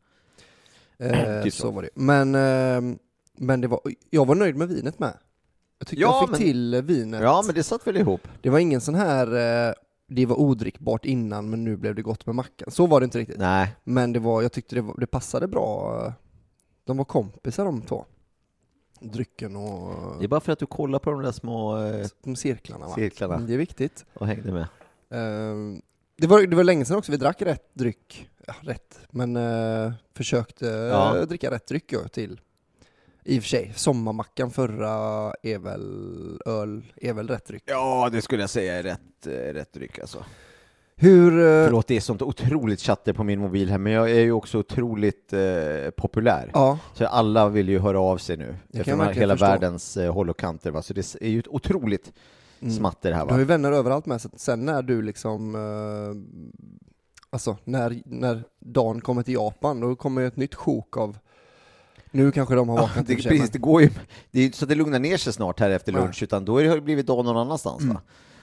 eh, 0.99 1.45
så 1.45 1.51
så. 1.51 1.71
var 1.71 1.83
det. 1.83 1.89
Men, 1.95 2.35
eh, 2.35 2.97
men 3.39 3.61
det 3.61 3.69
var, 3.69 3.81
jag 4.11 4.27
var 4.27 4.35
nöjd 4.35 4.57
med 4.57 4.69
vinet 4.69 4.99
med. 4.99 5.15
Jag 5.83 5.87
tyckte 5.89 6.03
Ja, 6.03 6.09
jag 6.09 6.21
fick 6.21 6.31
men- 6.31 6.39
till 6.39 6.83
vinet. 6.83 7.23
Ja, 7.23 7.43
men 7.47 7.55
det 7.55 7.63
satt 7.63 7.87
väl 7.87 7.97
ihop. 7.97 8.21
Det 8.43 8.51
var 8.51 8.59
ingen 8.59 8.81
sån 8.81 8.95
här, 8.95 9.27
eh, 9.69 9.75
det 10.09 10.27
var 10.27 10.41
odrickbart 10.41 11.05
innan 11.05 11.51
men 11.51 11.65
nu 11.65 11.77
blev 11.77 11.95
det 11.95 12.03
gott 12.03 12.27
med 12.27 12.35
mackan. 12.35 12.71
Så 12.71 12.87
var 12.87 13.01
det 13.01 13.05
inte 13.05 13.19
riktigt. 13.19 13.39
Nej. 13.39 13.77
Men 13.85 14.13
det 14.13 14.19
var, 14.19 14.43
jag 14.43 14.53
tyckte 14.53 14.75
det, 14.75 14.81
var, 14.81 14.95
det 15.01 15.07
passade 15.07 15.49
bra. 15.49 16.13
De 16.85 16.97
var 16.97 17.05
kompisar 17.05 17.65
de 17.65 17.83
två. 17.83 18.05
Drycken 19.01 19.57
och 19.57 19.95
Det 20.19 20.25
är 20.25 20.29
bara 20.29 20.41
för 20.41 20.53
att 20.53 20.59
du 20.59 20.67
kollar 20.67 20.99
på 20.99 21.11
de 21.11 21.23
där 21.23 21.33
små 21.33 21.83
eh, 21.85 22.07
de 22.25 22.37
cirklarna 22.37 22.87
va? 22.87 22.95
cirklarna 22.95 23.35
Mm, 23.35 23.47
Det 23.47 23.55
är 23.55 23.59
viktigt. 23.59 24.05
och 24.15 24.27
hängde 24.27 24.53
med. 24.53 24.67
Ehm, 25.11 25.83
det, 26.19 26.27
var, 26.27 26.43
det 26.47 26.57
var 26.57 26.65
länge 26.65 26.85
sedan 26.85 26.97
också 26.97 27.13
vi 27.13 27.19
drack 27.19 27.43
rätt 27.43 27.75
dryck. 27.75 28.29
Ja, 28.47 28.55
rätt. 28.61 29.01
Men 29.11 29.37
eh, 29.37 29.93
försökte 30.17 30.67
Ja. 30.67 31.25
dricka 31.25 31.51
rätt 31.51 31.67
dryck 31.67 31.95
till. 32.13 32.41
I 33.25 33.39
och 33.39 33.43
för 33.43 33.49
sig, 33.49 33.73
sommarmackan 33.77 34.51
förra 34.51 34.89
är 35.43 35.59
väl 35.59 36.41
öl, 36.47 36.83
är 36.97 37.13
väl 37.13 37.29
rätt 37.29 37.47
dryck. 37.47 37.63
Ja, 37.67 38.09
det 38.13 38.23
skulle 38.23 38.43
jag 38.43 38.51
säga 38.51 38.75
är 38.79 38.83
rätt, 38.83 39.27
eh, 39.27 39.31
rätt 39.31 39.73
dryck 39.73 39.99
alltså. 39.99 40.25
Hur... 40.97 41.33
eh, 41.33 41.65
Förlåt, 41.65 41.87
det 41.87 41.97
är 41.97 42.01
sånt 42.01 42.23
otroligt 42.23 42.81
chatter 42.81 43.13
på 43.13 43.25
min 43.25 43.41
mobil 43.41 43.71
här, 43.71 43.79
men 43.79 43.93
jag 43.93 44.11
är 44.11 44.21
ju 44.21 44.33
också 44.33 44.59
otroligt 44.59 45.33
eh, 45.33 45.91
populär. 45.97 46.51
Ja, 46.55 46.79
Så 46.95 47.07
alla 47.07 47.49
vill 47.49 47.69
ju 47.69 47.79
höra 47.79 48.01
av 48.01 48.19
sig 48.19 48.37
nu, 48.37 48.45
kan 48.47 48.55
efter 48.55 48.79
jag 48.79 48.87
de 48.87 48.91
här 48.91 48.99
verkligen 48.99 49.23
hela 49.23 49.35
förstå. 49.35 49.47
världens 49.47 49.97
eh, 49.97 50.13
håll 50.13 50.31
och 50.31 50.39
kanter. 50.39 50.71
Va? 50.71 50.83
Så 50.83 50.93
det 50.95 51.17
är 51.21 51.29
ju 51.29 51.39
ett 51.39 51.49
otroligt 51.49 52.13
Mm. 52.63 52.73
smatter 52.75 53.13
här 53.13 53.27
du 53.27 53.33
har 53.33 53.39
ju 53.39 53.45
va? 53.45 53.49
vänner 53.49 53.73
överallt 53.73 54.07
med, 54.07 54.21
så 54.21 54.29
sen 54.37 54.65
när 54.65 54.83
du 54.83 55.03
liksom... 55.03 55.55
Eh, 55.55 57.21
alltså, 57.31 57.57
när, 57.65 58.03
när 58.05 58.43
Dan 58.59 59.01
kommer 59.01 59.23
till 59.23 59.35
Japan, 59.35 59.81
då 59.81 59.97
kommer 59.97 60.21
ju 60.21 60.27
ett 60.27 60.37
nytt 60.37 60.55
sjok 60.55 60.97
av... 60.97 61.19
Nu 62.11 62.33
kanske 62.33 62.55
de 62.55 62.69
har 62.69 62.77
Ja, 62.77 62.83
vaknat 62.83 63.07
det, 63.07 63.15
för 63.15 63.23
sig, 63.23 63.31
precis, 63.33 63.51
det 63.51 63.59
går 63.59 63.83
ju, 63.83 63.91
det 64.31 64.41
är 64.41 64.51
så 64.53 64.67
det 64.67 64.75
lugnar 64.75 64.99
ner 64.99 65.17
sig 65.17 65.33
snart 65.33 65.61
här 65.61 65.71
efter 65.71 65.93
lunch, 65.93 66.23
utan 66.23 66.45
då 66.45 66.59
är 66.59 66.63
det, 66.63 66.69
har 66.69 66.77
det 66.77 66.83
blivit 66.83 67.07
dag 67.07 67.25
någon 67.25 67.37
annanstans 67.37 67.83
Mm. 67.83 67.95
va? 67.95 68.01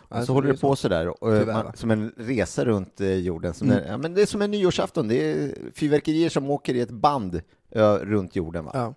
Ja, 0.09 0.19
Och 0.19 0.25
så 0.25 0.33
håller 0.33 0.49
är 0.49 0.53
det 0.53 0.59
på 0.59 0.75
sådär, 0.75 1.23
och, 1.23 1.33
eh, 1.33 1.39
Tyvärr, 1.39 1.53
man, 1.63 1.71
som 1.75 1.91
en 1.91 2.11
resa 2.17 2.65
runt 2.65 3.01
eh, 3.01 3.13
jorden. 3.13 3.53
Som 3.53 3.69
Mm. 3.71 3.83
en, 3.83 3.89
ja, 3.89 3.97
men 3.97 4.13
det 4.13 4.21
är 4.21 4.25
som 4.25 4.41
en 4.41 4.51
nyårsafton, 4.51 5.07
det 5.07 5.15
är 5.31 5.51
fyrverkerier 5.75 6.29
som 6.29 6.49
åker 6.49 6.73
i 6.75 6.79
ett 6.81 6.89
band 6.91 7.41
ö, 7.71 7.97
runt 7.97 8.35
jorden. 8.35 8.65
Va? 8.65 8.71
Ja, 8.73 8.93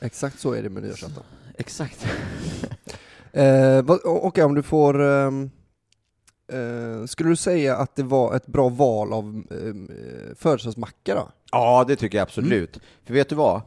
exakt 0.00 0.40
så 0.40 0.52
är 0.52 0.62
det 0.62 0.68
med 0.70 0.82
nyårsafton. 0.82 1.22
Exakt. 1.58 2.06
Eh, 3.34 3.84
Okej, 4.04 4.44
om 4.44 4.54
du 4.54 4.62
får... 4.62 5.02
ehm, 5.02 5.50
eh, 6.52 7.06
skulle 7.06 7.28
du 7.28 7.36
säga 7.36 7.76
att 7.76 7.96
det 7.96 8.02
var 8.02 8.34
ett 8.36 8.46
bra 8.46 8.68
val 8.68 9.12
av 9.12 9.24
um, 9.50 9.90
födelsedagsmacka 10.36 11.14
då? 11.14 11.28
Ja, 11.52 11.84
det 11.88 11.96
tycker 11.96 12.18
jag 12.18 12.22
absolut. 12.22 12.76
Mm. 12.76 12.86
För 13.04 13.14
vet 13.14 13.28
du 13.28 13.34
vad? 13.34 13.60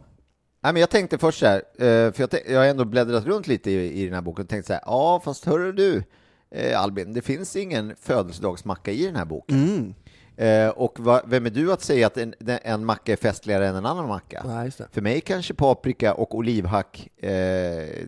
Nej, 0.65 0.73
men 0.73 0.80
jag 0.80 0.89
tänkte 0.89 1.17
först 1.17 1.39
så 1.39 1.45
här, 1.45 1.56
eh, 1.78 2.12
för 2.12 2.15
jag, 2.17 2.30
jag 2.47 2.60
har 2.60 2.65
ändå 2.65 2.86
bläddrat 2.86 3.25
runt 3.25 3.47
lite 3.47 3.71
i, 3.71 4.01
i 4.01 4.06
den 4.06 4.13
här 4.13 4.21
boken 4.21 4.43
och 4.43 4.49
tänkt 4.49 4.67
så 4.67 4.73
här, 4.73 4.82
ja 4.86 5.21
fast 5.25 5.45
hörru 5.45 5.71
du 5.71 6.04
eh, 6.51 6.82
Albin, 6.82 7.13
det 7.13 7.21
finns 7.21 7.56
ingen 7.56 7.95
födelsedagsmacka 8.01 8.91
i 8.91 9.06
den 9.06 9.15
här 9.15 9.25
boken. 9.25 9.63
Mm. 9.63 9.93
Eh, 10.38 10.69
och 10.69 10.99
va, 10.99 11.21
vem 11.25 11.45
är 11.45 11.49
du 11.49 11.71
att 11.73 11.82
säga 11.82 12.08
att 12.08 12.17
en, 12.17 12.34
en 12.47 12.86
macka 12.86 13.12
är 13.12 13.15
festligare 13.15 13.67
än 13.67 13.75
en 13.75 13.86
annan 13.86 14.08
macka? 14.08 14.43
Nej. 14.47 14.71
För 14.91 15.01
mig 15.01 15.21
kanske 15.21 15.54
paprika 15.54 16.13
och 16.13 16.36
olivhack, 16.36 17.08
eh, 17.17 17.30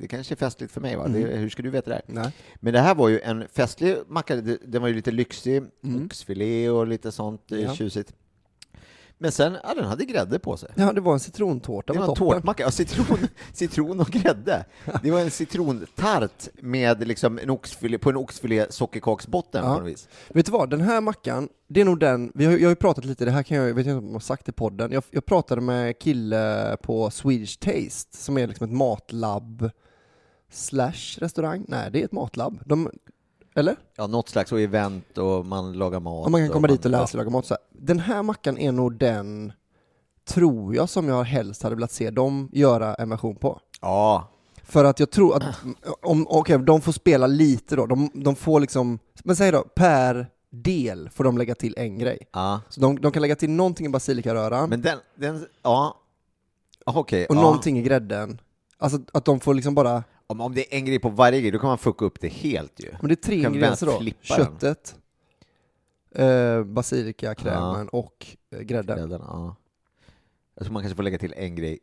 det 0.02 0.08
kanske 0.10 0.34
är 0.34 0.36
festligt 0.36 0.74
för 0.74 0.82
mig 0.82 0.96
va? 0.96 1.08
Det, 1.08 1.20
hur 1.20 1.50
ska 1.50 1.64
du 1.64 1.70
veta 1.70 1.90
det? 1.90 2.02
Nej. 2.08 2.32
Men 2.56 2.74
det 2.74 2.80
här 2.80 2.96
var 2.96 3.10
ju 3.10 3.20
en 3.20 3.48
festlig 3.54 3.96
macka, 4.08 4.36
det- 4.36 4.60
den 4.66 4.82
var 4.82 4.88
ju 4.90 4.94
lite 4.96 5.12
lyxig, 5.12 5.64
Mm. 5.84 6.06
oxfilé 6.06 6.70
och 6.70 6.88
lite 6.88 7.12
sånt 7.12 7.42
Ja. 7.48 7.74
tjusigt. 7.76 8.14
Men 9.20 9.32
sen, 9.32 9.58
ja 9.64 9.74
den 9.74 9.86
hade 9.86 10.06
grädde 10.06 10.40
på 10.40 10.58
sig. 10.58 10.70
Ja, 10.76 10.94
det 10.94 11.02
var 11.02 11.14
en 11.14 11.20
citrontårta 11.20 11.94
Det 11.94 12.00
var 12.00 12.08
en 12.10 12.16
tårtmacka, 12.16 12.64
ja, 12.64 12.72
citron, 12.72 13.18
citron 13.54 14.00
och 14.00 14.08
grädde. 14.08 14.66
Det 15.04 15.12
var 15.12 15.20
en 15.20 15.32
citrontart 15.32 16.48
med 16.62 17.08
liksom 17.08 17.40
en 17.40 17.50
oxfilé, 17.50 17.98
på 17.98 18.10
en 18.10 18.18
oxfilé 18.18 18.66
sockerkaksbotten 18.70 19.64
Ja. 19.66 19.74
på 19.74 19.80
något 19.80 19.90
vis. 19.92 20.08
Vet 20.30 20.46
du 20.46 20.52
vad, 20.52 20.70
den 20.70 20.82
här 20.82 21.02
mackan, 21.02 21.50
det 21.68 21.82
är 21.82 21.86
nog 21.86 22.00
den, 22.00 22.32
vi 22.36 22.46
har, 22.46 22.52
jag 22.54 22.62
har 22.62 22.70
ju 22.70 22.76
pratat 22.76 23.06
lite, 23.06 23.26
det 23.26 23.32
här 23.32 23.44
kan 23.44 23.58
jag, 23.58 23.70
jag 23.70 23.74
vet 23.76 23.86
inte 23.86 23.98
om 23.98 24.06
jag 24.06 24.14
har 24.14 24.20
sagt 24.20 24.50
i 24.50 24.52
podden, 24.52 24.92
jag, 24.92 25.04
jag 25.12 25.26
pratade 25.26 25.62
med 25.62 26.00
kille 26.00 26.78
på 26.82 27.10
Swedish 27.10 27.60
Taste, 27.60 28.18
som 28.18 28.38
är 28.38 28.48
liksom 28.48 28.66
ett 28.68 28.74
matlab 28.78 29.70
slash 30.52 31.18
restaurang, 31.18 31.66
nej 31.68 31.92
det 31.92 32.02
är 32.02 32.06
ett 32.06 32.12
matlab. 32.12 32.60
De, 32.66 32.92
Eller? 33.58 33.76
Ja, 33.96 34.08
något 34.08 34.30
slags 34.30 34.52
och 34.52 34.62
event 34.62 35.18
och 35.18 35.46
man 35.46 35.74
lagar 35.74 36.00
mat. 36.00 36.26
Om 36.26 36.32
man 36.32 36.42
kan 36.42 36.50
komma 36.50 36.68
dit 36.68 36.86
och 36.86 36.92
lära 36.92 37.02
ja. 37.02 37.08
sig 37.08 37.18
laga 37.18 37.30
mat 37.30 37.46
så 37.46 37.54
här. 37.54 37.64
Den 37.72 38.00
här 38.00 38.24
mackan 38.24 38.58
är 38.58 38.72
nog 38.72 38.98
den, 38.98 39.54
tror 40.28 40.76
jag, 40.76 40.90
som 40.90 41.08
jag 41.08 41.24
helst 41.24 41.64
hade 41.64 41.76
velat 41.76 41.92
se 41.92 42.10
dem 42.12 42.50
göra 42.54 42.96
en 42.96 43.10
version 43.10 43.36
på. 43.36 43.60
Ja, 43.82 44.32
För 44.64 44.86
att 44.86 45.00
jag 45.00 45.12
tror 45.12 45.36
att, 45.36 45.44
om, 46.02 46.28
okej, 46.30 46.58
de 46.58 46.82
får 46.82 46.92
spela 46.92 47.28
lite 47.28 47.76
då, 47.76 47.86
de, 47.86 48.10
de 48.14 48.36
får 48.36 48.60
liksom, 48.60 49.00
men 49.24 49.36
säg 49.36 49.52
då, 49.52 49.64
per 49.76 50.28
del 50.50 51.10
får 51.10 51.24
de 51.24 51.38
lägga 51.38 51.56
till 51.56 51.74
en 51.78 52.00
grej. 52.00 52.20
ja. 52.34 52.62
Så 52.70 52.82
de, 52.82 53.02
de 53.02 53.12
kan 53.12 53.22
lägga 53.22 53.36
till 53.36 53.50
någonting 53.50 53.86
i 53.86 53.90
basilikaröran 53.90 54.70
Men 54.70 54.82
den, 54.82 54.98
den 55.16 55.46
ja. 55.64 55.98
Ja, 56.86 56.94
Okej, 56.96 57.26
och 57.26 57.36
ja. 57.36 57.42
någonting 57.42 57.80
i 57.80 57.82
grädden. 57.82 58.42
Alltså 58.78 59.00
att 59.14 59.26
de 59.26 59.40
får 59.40 59.54
liksom 59.54 59.76
bara, 59.76 60.04
Om, 60.28 60.42
om 60.42 60.54
det 60.56 60.74
är 60.74 60.78
en 60.78 60.86
grej 60.86 61.00
på 61.00 61.10
varje 61.10 61.42
grej, 61.42 61.52
då 61.52 61.60
kan 61.60 61.68
man 61.68 61.78
fucka 61.78 62.06
upp 62.06 62.20
det 62.22 62.28
helt 62.28 62.80
ju. 62.80 62.92
men 63.02 63.08
det 63.08 63.14
är 63.14 63.16
tre 63.16 63.36
ingredienser 63.36 63.86
då. 63.86 64.02
Köttet, 64.22 64.96
eh, 66.16 66.64
basilikakrämen 66.64 67.90
och 67.90 68.28
eh, 68.52 68.60
grädden. 68.60 68.98
Grädden, 68.98 69.22
ja. 69.28 69.56
Tror 70.62 70.72
man 70.72 70.82
kanske 70.84 70.96
får 70.96 71.04
lägga 71.04 71.18
till 71.18 71.34
en 71.38 71.56
grej 71.56 71.80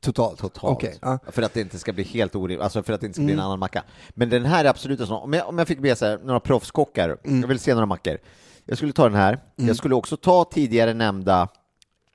Totalt. 0.00 0.38
totalt. 0.38 0.72
Okej, 0.76 0.98
ja. 1.02 1.18
För 1.26 1.42
att 1.42 1.54
det 1.54 1.60
inte 1.60 1.78
ska 1.78 1.92
bli 1.92 2.04
helt 2.04 2.34
orimligt, 2.34 2.60
alltså 2.60 2.82
för 2.82 2.92
att 2.92 3.00
det 3.00 3.06
inte 3.06 3.14
ska 3.14 3.24
bli 3.24 3.32
en 3.32 3.38
Mm. 3.38 3.46
annan 3.46 3.58
macka. 3.58 3.84
Men 4.10 4.30
den 4.30 4.44
här 4.44 4.64
är 4.64 4.68
absolut 4.68 5.00
en 5.00 5.06
sån, 5.06 5.22
om 5.22 5.32
jag, 5.32 5.48
om 5.48 5.58
jag 5.58 5.68
fick 5.68 5.78
be 5.78 5.96
så 5.96 6.06
här, 6.06 6.18
några 6.24 6.40
proffskockar, 6.40 7.16
Mm. 7.24 7.40
jag 7.40 7.48
vill 7.48 7.58
se 7.58 7.74
några 7.74 7.86
mackor. 7.86 8.18
Jag 8.64 8.76
skulle 8.76 8.92
ta 8.92 9.02
den 9.04 9.14
här, 9.14 9.38
jag 9.56 9.76
skulle 9.76 9.94
också 9.94 10.16
ta 10.16 10.44
tidigare 10.44 10.94
nämnda 10.94 11.48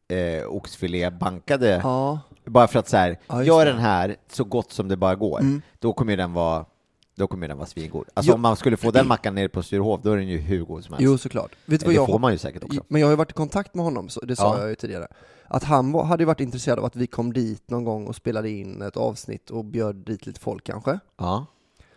eh, 0.07 0.47
oxfilé 0.47 1.09
bankade, 1.11 1.79
Ja, 1.83 2.19
bara 2.45 2.67
för 2.67 2.79
att 2.79 2.89
så 2.89 2.97
här, 2.97 3.19
Ja, 3.27 3.43
gör 3.43 3.65
den 3.65 3.77
här 3.79 4.15
så 4.31 4.43
gott 4.43 4.71
som 4.71 4.87
det 4.87 4.97
bara 4.97 5.15
går, 5.15 5.39
Mm. 5.39 5.61
då 5.79 5.93
kommer 5.93 6.11
ju 6.13 6.17
den 6.17 6.33
vara 6.33 6.65
då 7.17 7.27
kommer 7.27 7.47
den 7.47 7.57
vara 7.57 7.67
svingod. 7.67 8.05
Alltså 8.13 8.29
Jo. 8.31 8.35
om 8.35 8.41
man 8.41 8.55
skulle 8.55 8.77
få 8.77 8.91
den 8.91 9.07
mackan 9.07 9.35
nere 9.35 9.49
på 9.49 9.63
Sturehof, 9.63 10.01
då 10.03 10.11
är 10.11 10.17
den 10.17 10.27
ju 10.27 10.37
hur 10.37 10.65
god 10.65 10.83
som 10.83 10.93
helst. 10.93 11.03
jo 11.05 11.17
såklart. 11.17 11.51
Vet 11.65 11.79
du 11.79 11.85
vad 11.85 11.93
det 11.93 11.95
jag 11.95 12.07
får 12.07 12.19
man 12.19 12.31
ju 12.31 12.37
säkert 12.37 12.63
också. 12.63 12.83
Men 12.87 13.01
jag 13.01 13.07
har 13.07 13.11
ju 13.11 13.17
varit 13.17 13.29
i 13.31 13.33
kontakt 13.33 13.75
med 13.75 13.85
honom, 13.85 14.09
så 14.09 14.25
det 14.25 14.35
sa 14.35 14.55
Ja. 14.55 14.59
jag 14.61 14.69
ju 14.69 14.75
tidigare. 14.75 15.07
Att 15.47 15.63
han 15.63 15.91
var, 15.91 16.03
hade 16.03 16.21
ju 16.23 16.25
varit 16.25 16.39
intresserad 16.39 16.79
av 16.79 16.85
att 16.85 16.95
vi 16.95 17.07
kom 17.07 17.33
dit 17.33 17.69
någon 17.69 17.83
gång 17.83 18.07
och 18.07 18.15
spelade 18.15 18.49
in 18.49 18.81
ett 18.81 18.97
avsnitt 18.97 19.49
och 19.49 19.65
bjöd 19.65 19.95
dit 19.95 20.25
lite 20.25 20.39
folk 20.39 20.63
kanske. 20.63 20.99
Ja. 21.17 21.45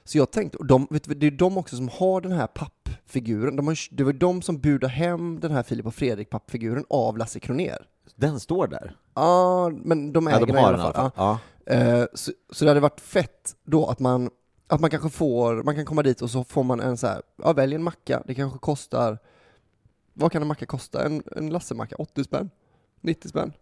Så 0.05 0.19
jag 0.19 0.31
tänkte, 0.31 0.59
och 0.59 0.67
de, 0.67 0.87
du, 0.91 1.15
det 1.15 1.27
är 1.27 1.31
de 1.31 1.59
också 1.59 1.77
som 1.77 1.89
har 1.93 2.21
den 2.21 2.33
här 2.33 2.47
pappfiguren. 2.47 3.57
De 3.57 3.67
har, 3.67 3.79
det 3.97 4.05
var 4.05 4.13
de 4.13 4.43
som 4.43 4.59
budade 4.61 4.93
hem 4.93 5.41
den 5.41 5.51
här 5.51 5.63
Filip 5.63 5.87
och 5.87 5.95
Fredrik 5.95 6.31
pappfiguren 6.31 6.85
av 6.91 7.19
Lasse 7.19 7.41
Kronér. 7.41 7.87
Den 8.16 8.40
står 8.40 8.66
där. 8.66 8.97
Ja, 9.14 9.71
men 9.75 10.12
de 10.12 10.27
Ja, 10.27 10.37
äger 10.37 10.47
de 10.47 10.53
den 10.53 10.62
i 10.62 10.66
alla 10.66 10.79
fall. 10.79 10.92
fall. 10.92 11.11
Ja. 11.16 11.38
Ja. 11.64 11.75
Eh, 11.75 12.07
så, 12.14 12.33
så 12.53 12.64
det 12.64 12.71
hade 12.71 12.81
varit 12.81 13.01
fett 13.01 13.57
då 13.64 13.87
att 13.87 13.99
man, 13.99 14.31
att 14.66 14.81
man 14.81 14.90
kanske 14.90 15.09
får, 15.11 15.62
man 15.62 15.75
kan 15.75 15.85
komma 15.87 16.03
dit 16.03 16.23
och 16.23 16.31
så 16.31 16.44
får 16.44 16.62
man 16.64 16.81
en 16.81 16.97
så 16.97 17.07
här, 17.07 17.23
ja 17.42 17.53
välj 17.53 17.75
en 17.75 17.83
macka, 17.83 18.23
det 18.27 18.35
kanske 18.35 18.59
kostar, 18.59 19.18
vad 20.14 20.33
kan 20.33 20.42
en 20.42 20.49
macka 20.49 20.66
kosta? 20.66 21.05
En, 21.07 21.23
en 21.37 21.51
Lasse-macka? 21.53 21.97
80 21.99 22.25
spänn? 22.25 22.51
90 23.01 23.29
spänn? 23.29 23.53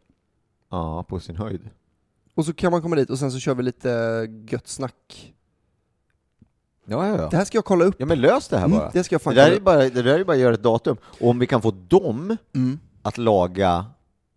ja, 0.71 1.03
på 1.03 1.21
sin 1.21 1.37
höjd. 1.37 1.71
Och 2.35 2.45
så 2.45 2.53
kan 2.55 2.73
man 2.73 2.83
komma 2.83 2.97
dit 2.97 3.11
och 3.11 3.19
sen 3.19 3.33
så 3.33 3.39
kör 3.39 3.55
vi 3.55 3.63
lite 3.63 3.89
gött 4.51 4.69
snack. 4.69 5.33
Ja, 6.89 7.09
ja, 7.09 7.17
ja. 7.17 7.29
Det 7.31 7.37
här 7.37 7.45
ska 7.45 7.59
jag 7.59 7.65
kolla 7.65 7.85
upp. 7.85 7.95
Ja 7.99 8.07
men 8.07 8.21
lös 8.21 8.49
det 8.49 8.59
här 8.59 8.65
Mm, 8.67 8.79
bara. 8.79 8.91
det 8.91 9.05
ska 9.05 9.15
jag 9.15 9.23
fan 9.23 9.35
det, 9.35 9.41
där 9.45 9.51
är 9.53 9.61
bara, 9.61 9.77
det 9.79 10.03
där 10.03 10.19
är 10.19 10.25
bara 10.25 10.33
att 10.33 10.39
göra 10.39 10.55
ett 10.55 10.63
datum. 10.63 10.97
Och 11.21 11.29
om 11.31 11.39
vi 11.39 11.47
kan 11.47 11.63
få 11.63 11.71
dem 11.71 12.37
Mm. 12.55 12.79
att 13.03 13.19
laga, 13.19 13.87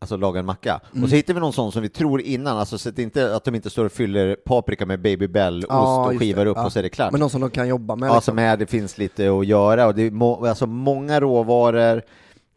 alltså 0.02 0.18
laga 0.18 0.40
en 0.40 0.46
macka, 0.46 0.80
Mm. 0.92 1.04
och 1.04 1.10
så 1.10 1.16
hittar 1.16 1.34
vi 1.34 1.40
någon 1.40 1.54
sån 1.54 1.72
som 1.72 1.82
vi 1.82 1.90
tror 1.90 2.22
innan, 2.22 2.58
alltså 2.58 2.78
så 2.78 2.90
att, 2.90 3.00
inte, 3.00 3.36
att 3.36 3.44
de 3.44 3.56
inte 3.56 3.70
står 3.70 3.86
och 3.86 3.92
fyller 3.92 4.36
paprika 4.36 4.86
med 4.86 5.02
Baby 5.02 5.28
Bell-ost 5.28 6.10
och 6.14 6.20
skivar 6.20 6.46
det. 6.46 6.52
upp 6.52 6.58
Ja. 6.58 6.66
och 6.66 6.72
så 6.74 6.80
är 6.80 6.84
det 6.84 6.90
klart. 6.90 7.12
Men 7.12 7.20
någon 7.20 7.30
som 7.30 7.42
de 7.42 7.50
kan 7.50 7.68
jobba 7.68 7.96
med 7.96 8.10
Ja, 8.10 8.14
liksom. 8.16 8.32
som 8.32 8.40
är, 8.40 8.58
det 8.58 8.66
finns 8.66 8.98
lite 8.98 9.32
att 9.32 9.46
göra, 9.46 9.88
och 9.88 9.96
det 9.96 10.02
är 10.04 10.12
må, 10.12 10.46
alltså 10.46 10.66
många 10.66 11.20
råvaror 11.20 12.02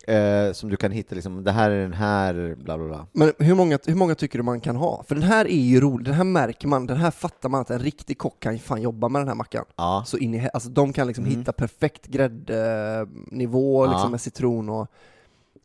eh, 0.07 0.53
som 0.53 0.71
du 0.71 0.77
kan 0.77 0.93
hitta, 0.93 1.15
liksom, 1.15 1.45
det 1.45 1.53
här 1.53 1.71
är 1.71 1.83
den 1.83 1.93
här, 1.93 2.55
bla 2.59 2.79
bla 2.79 2.87
bla. 2.87 3.07
Men 3.13 3.33
hur 3.39 3.55
många, 3.55 3.79
hur 3.87 3.95
många 3.95 4.15
tycker 4.15 4.39
du 4.39 4.43
man 4.43 4.61
kan 4.61 4.77
ha? 4.77 5.05
För 5.09 5.15
den 5.15 5.25
här 5.25 5.45
är 5.45 5.61
ju 5.63 5.81
rolig, 5.81 6.05
den 6.07 6.15
här 6.15 6.25
märker 6.25 6.69
man, 6.69 6.87
den 6.87 6.97
här 6.97 7.11
fattar 7.11 7.49
man 7.49 7.61
att 7.61 7.71
en 7.71 7.79
riktig 7.79 8.19
kock 8.19 8.41
kan 8.41 8.59
fan 8.59 8.83
jobba 8.83 9.09
med 9.09 9.21
den 9.21 9.29
här 9.29 9.35
mackan. 9.35 9.65
Ja. 9.77 10.03
Så 10.07 10.19
in 10.19 10.35
i, 10.35 10.49
alltså 10.53 10.69
de 10.69 10.93
kan 10.93 11.07
liksom 11.07 11.25
Mm. 11.25 11.39
hitta 11.39 11.53
perfekt 11.53 12.07
gräddnivå 12.07 13.87
liksom 13.87 14.11
med 14.11 14.21
citron 14.21 14.69
och... 14.69 14.87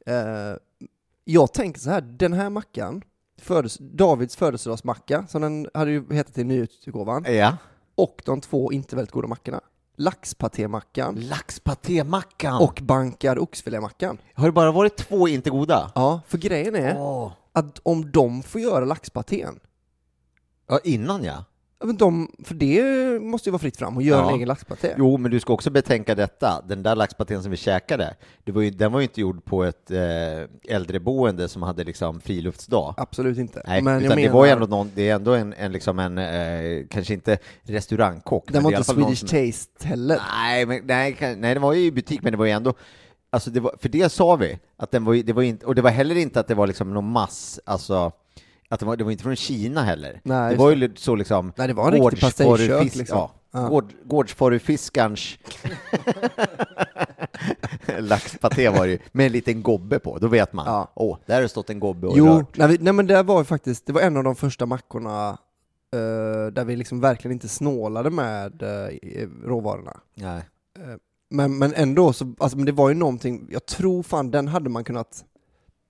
Eh, 0.05 0.55
jag 1.29 1.53
tänker 1.53 1.79
så 1.79 1.89
här, 1.89 2.01
den 2.01 2.33
här 2.33 2.49
mackan, 2.49 3.01
födes, 3.41 3.77
Davids 3.77 4.35
födelsedagsmacka, 4.35 5.27
som 5.27 5.41
den 5.41 5.67
hade 5.73 5.91
ju 5.91 6.13
hetat 6.13 6.37
i 6.37 6.43
nyutgåvan, 6.43 7.25
Ja. 7.27 7.57
och 7.95 8.21
de 8.25 8.41
två 8.41 8.71
inte 8.71 8.95
väldigt 8.95 9.11
goda 9.11 9.27
mackorna. 9.27 9.61
Laxpatémackan 9.95 11.15
Laxpatémackan! 11.15 12.61
och 12.61 12.79
bankad 12.83 13.37
oxfilémackan. 13.39 14.17
har 14.33 14.45
det 14.45 14.51
bara 14.51 14.71
varit 14.71 14.97
två 14.97 15.27
inte 15.27 15.49
goda? 15.49 15.91
Ja, 15.95 16.21
för 16.27 16.37
grejen 16.37 16.75
är 16.75 16.95
Åh. 16.97 17.31
att 17.53 17.79
om 17.83 18.11
de 18.11 18.43
får 18.43 18.61
göra 18.61 18.85
laxpatén, 18.85 19.59
Ja, 20.69 20.79
innan 20.83 21.23
ja. 21.23 21.45
Ja, 21.79 21.85
men 21.85 21.97
de, 21.97 22.31
för 22.43 22.55
det 22.55 22.83
måste 23.21 23.49
ju 23.49 23.51
vara 23.51 23.59
fritt 23.59 23.77
fram 23.77 23.95
och 23.97 24.03
göra 24.03 24.21
Ja. 24.21 24.29
en 24.29 24.35
egen 24.35 24.47
laxpaté. 24.47 24.93
Jo, 24.97 25.17
men 25.17 25.31
du 25.31 25.39
ska 25.39 25.53
också 25.53 25.69
betänka 25.69 26.15
detta. 26.15 26.63
Den 26.67 26.83
där 26.83 26.95
laxpatén 26.95 27.41
som 27.41 27.51
vi 27.51 27.57
käkade, 27.57 28.15
det 28.43 28.51
var 28.51 28.61
ju, 28.61 28.69
den 28.69 28.91
var 28.91 28.99
ju 28.99 29.03
inte 29.03 29.21
gjord 29.21 29.45
på 29.45 29.63
ett 29.63 29.91
eh, 29.91 30.71
äldreboende 30.75 31.47
som 31.47 31.61
hade 31.61 31.83
liksom 31.83 32.21
friluftsdag. 32.21 32.93
Absolut 32.97 33.37
inte. 33.37 33.63
Nej, 33.67 33.81
men 33.81 33.97
utan 34.03 34.09
det 34.09 34.15
menar, 34.23 34.33
var 34.33 34.45
ju 34.45 34.51
ändå 34.51 34.65
någon, 34.65 34.91
det 34.95 35.09
är 35.09 35.15
ändå 35.15 35.33
en, 35.33 35.53
en 35.53 35.71
liksom 35.71 35.99
en, 35.99 36.17
eh, 36.17 36.85
kanske 36.89 37.13
inte 37.13 37.37
restaurangkock. 37.63 38.51
den 38.51 38.63
var 38.63 38.71
det 38.71 38.77
inte 38.77 38.93
Swedish 38.93 39.19
som- 39.19 39.27
Taste 39.29 39.87
heller. 39.87 40.19
Nej, 40.33 40.65
men, 40.65 40.81
nej, 40.85 41.15
nej, 41.37 41.53
den 41.53 41.61
var 41.63 41.73
ju 41.73 41.85
i 41.85 41.91
butik, 41.91 42.21
men 42.23 42.31
det 42.31 42.37
var 42.37 42.45
ju 42.45 42.51
ändå, 42.51 42.73
alltså 43.29 43.49
det 43.49 43.59
var, 43.59 43.75
för 43.81 43.89
det 43.89 44.09
sa 44.11 44.35
vi, 44.35 44.59
att 44.77 44.91
den 44.91 45.05
var, 45.05 45.15
det 45.15 45.33
var 45.33 45.43
inte, 45.43 45.65
och 45.65 45.75
det 45.75 45.81
var 45.81 45.89
heller 45.91 46.15
inte 46.15 46.39
att 46.39 46.47
det 46.47 46.55
var 46.55 46.67
liksom 46.67 46.93
någon 46.93 47.11
mass, 47.11 47.59
alltså, 47.65 48.11
att 48.69 48.79
det 48.79 48.85
var, 48.85 48.95
det 48.97 49.03
var 49.03 49.11
inte 49.11 49.23
från 49.23 49.35
Kina 49.35 49.83
heller. 49.83 50.21
Nej, 50.23 50.51
det 50.51 50.57
var 50.57 50.71
ju 50.71 50.93
så 50.95 51.15
liksom, 51.15 51.53
Nej, 51.55 51.67
det 51.67 51.73
var 51.73 51.91
en 51.91 52.01
riktig 52.01 52.21
pastejkök, 52.21 52.95
liksom. 52.95 53.17
Ja, 53.17 53.31
Ja. 53.51 53.67
Gård, 53.67 53.93
gårdsvarufiskarens 54.03 55.37
laxpaté 57.99 58.69
var 58.69 58.87
det 58.87 58.91
ju, 58.91 58.99
med 59.11 59.25
en 59.25 59.31
liten 59.31 59.63
gobbe 59.63 59.99
på, 59.99 60.17
då 60.17 60.27
vet 60.27 60.53
man. 60.53 60.65
Ja. 60.65 60.91
Åh, 60.95 61.17
där 61.25 61.35
har 61.35 61.41
det 61.41 61.49
stått 61.49 61.69
en 61.69 61.79
gobbe 61.79 62.07
och 62.07 62.17
Jo, 62.17 62.25
rört. 62.25 62.57
nej, 62.57 62.67
vi, 62.67 62.77
nej 62.81 62.93
men 62.93 63.07
det 63.07 63.23
var 63.23 63.39
ju 63.39 63.45
faktiskt, 63.45 63.85
det 63.85 63.93
var 63.93 64.01
en 64.01 64.17
av 64.17 64.23
de 64.23 64.35
första 64.35 64.65
mackorna 64.65 65.29
eh, 65.93 66.51
där 66.51 66.65
vi 66.65 66.75
liksom 66.75 66.99
verkligen 66.99 67.31
inte 67.33 67.47
snålade 67.47 68.09
med 68.09 68.63
uh, 68.63 69.29
råvarorna. 69.45 69.97
Nej. 70.15 70.41
Men, 71.29 71.57
men 71.57 71.73
ändå, 71.73 72.13
så, 72.13 72.33
alltså, 72.37 72.57
men 72.57 72.65
det 72.65 72.71
var 72.71 72.89
ju 72.89 72.95
någonting, 72.95 73.47
jag 73.51 73.65
tror 73.65 74.03
fan 74.03 74.31
den 74.31 74.47
hade 74.47 74.69
man 74.69 74.83
kunnat, 74.83 75.25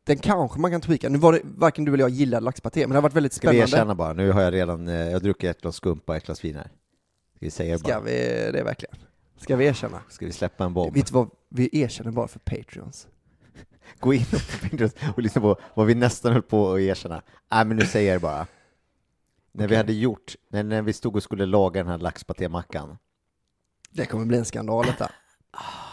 den 0.08 0.18
kanske 0.18 0.60
man 0.60 0.72
kan 0.72 0.82
tweaka. 0.82 1.10
Nu 1.10 1.18
var 1.18 1.34
det, 1.34 1.42
varken 1.44 1.86
du 1.86 1.94
eller 1.94 2.04
jag 2.04 2.10
gillade 2.10 2.44
laxpaté, 2.46 2.80
men 2.80 2.90
det 2.90 2.96
har 2.96 3.02
varit 3.02 3.14
väldigt 3.16 3.34
Ska 3.34 3.50
vi 3.50 3.58
spännande. 3.58 3.78
erkänna 3.78 3.96
bara, 3.96 4.14
nu 4.14 4.32
har 4.32 4.42
jag 4.42 4.54
redan, 4.54 4.88
eh, 4.88 4.96
jag 4.96 5.12
har 5.12 5.20
druckit 5.20 5.50
ett 5.50 5.62
glas 5.62 5.76
skumpa 5.76 6.12
och 6.12 6.18
ett 6.18 6.26
glas 6.26 6.44
vin 6.46 6.56
här. 6.56 6.64
Ska 6.64 7.46
vi 7.46 7.52
säga 7.52 7.74
det 7.74 7.80
Ska 7.80 7.88
bara? 7.94 8.00
vi 8.02 8.12
det 8.54 8.64
verkligen? 8.64 8.96
Ska 9.38 9.56
vi 9.56 9.66
erkänna? 9.66 10.02
Ska 10.10 10.26
vi 10.26 10.32
släppa 10.32 10.66
en 10.66 10.74
bomb? 10.74 10.94
Vet 10.94 11.08
du 11.08 11.14
vad, 11.14 11.30
vi 11.50 11.70
erkänner 11.82 12.12
bara 12.12 12.28
för 12.28 12.40
Patreons. 12.40 13.08
Gå 14.00 14.14
in 14.14 14.26
på 14.26 14.38
Pinterest 14.70 14.98
och 15.16 15.22
lyssna 15.22 15.42
på 15.42 15.56
vad 15.74 15.86
vi 15.86 15.96
nästan 15.96 16.34
höll 16.34 16.42
på 16.42 16.74
att 16.74 16.80
erkänna. 16.80 17.22
Nej, 17.52 17.66
men 17.66 17.78
nu 17.78 17.86
säger 17.86 18.12
jag 18.14 18.22
det 18.22 18.24
bara. 18.24 18.48
När 19.52 19.68
vi 19.68 19.76
hade 19.76 19.94
gjort, 19.94 20.36
när, 20.50 20.64
när 20.64 20.82
vi 20.82 20.94
stod 20.94 21.16
och 21.16 21.24
skulle 21.24 21.46
laga 21.46 21.84
den 21.84 21.92
här 21.92 21.98
laxpatémackan. 21.98 22.98
Det 23.92 24.06
kommer 24.06 24.26
bli 24.26 24.38
en 24.38 24.46
skandal 24.46 24.86
detta. 24.86 25.12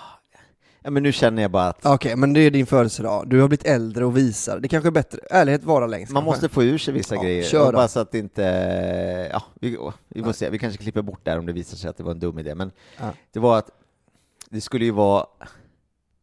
Ja, 0.87 0.91
men 0.91 1.03
nu 1.03 1.13
känner 1.13 1.43
jag 1.43 1.51
bara 1.51 1.69
att 1.69 1.87
Okej, 1.87 2.17
men 2.17 2.33
det 2.33 2.41
är 2.41 2.51
din 2.51 2.67
födelsedag. 2.67 3.29
Du 3.29 3.41
har 3.41 3.49
blivit 3.49 3.67
äldre 3.67 4.05
och 4.05 4.17
visar. 4.17 4.59
Det 4.59 4.69
kanske 4.69 4.89
är 4.89 4.91
bättre. 4.93 5.19
Ärlighet 5.31 5.65
vara 5.65 5.87
längst. 5.87 6.13
man 6.13 6.23
kanske. 6.25 6.37
måste 6.43 6.55
få 6.55 6.63
ur 6.65 6.79
sig 6.79 6.95
vissa 6.95 7.15
Ja, 7.15 7.23
grejer. 7.23 7.43
kör. 7.43 7.73
Bara 7.73 7.89
så 7.89 8.01
att 8.01 8.11
det 8.13 8.19
inte, 8.19 8.43
ja, 9.33 9.43
vi, 9.55 9.79
vi 10.09 10.23
får 10.23 10.33
se. 10.33 10.51
Vi 10.51 10.59
kanske 10.59 10.83
klipper 10.83 11.03
bort 11.03 11.21
det 11.23 11.31
här 11.31 11.39
om 11.39 11.47
det 11.47 11.53
visar 11.53 11.77
sig 11.77 11.91
att 11.91 11.97
det 11.97 12.03
var 12.03 12.11
en 12.11 12.19
dum 12.19 12.39
idé. 12.39 12.55
Men 12.55 12.71
Ja. 13.01 13.11
det 13.33 13.41
var 13.41 13.59
att 13.59 13.71
det 14.51 14.61
skulle 14.61 14.85
ju 14.85 14.91
vara 14.91 15.27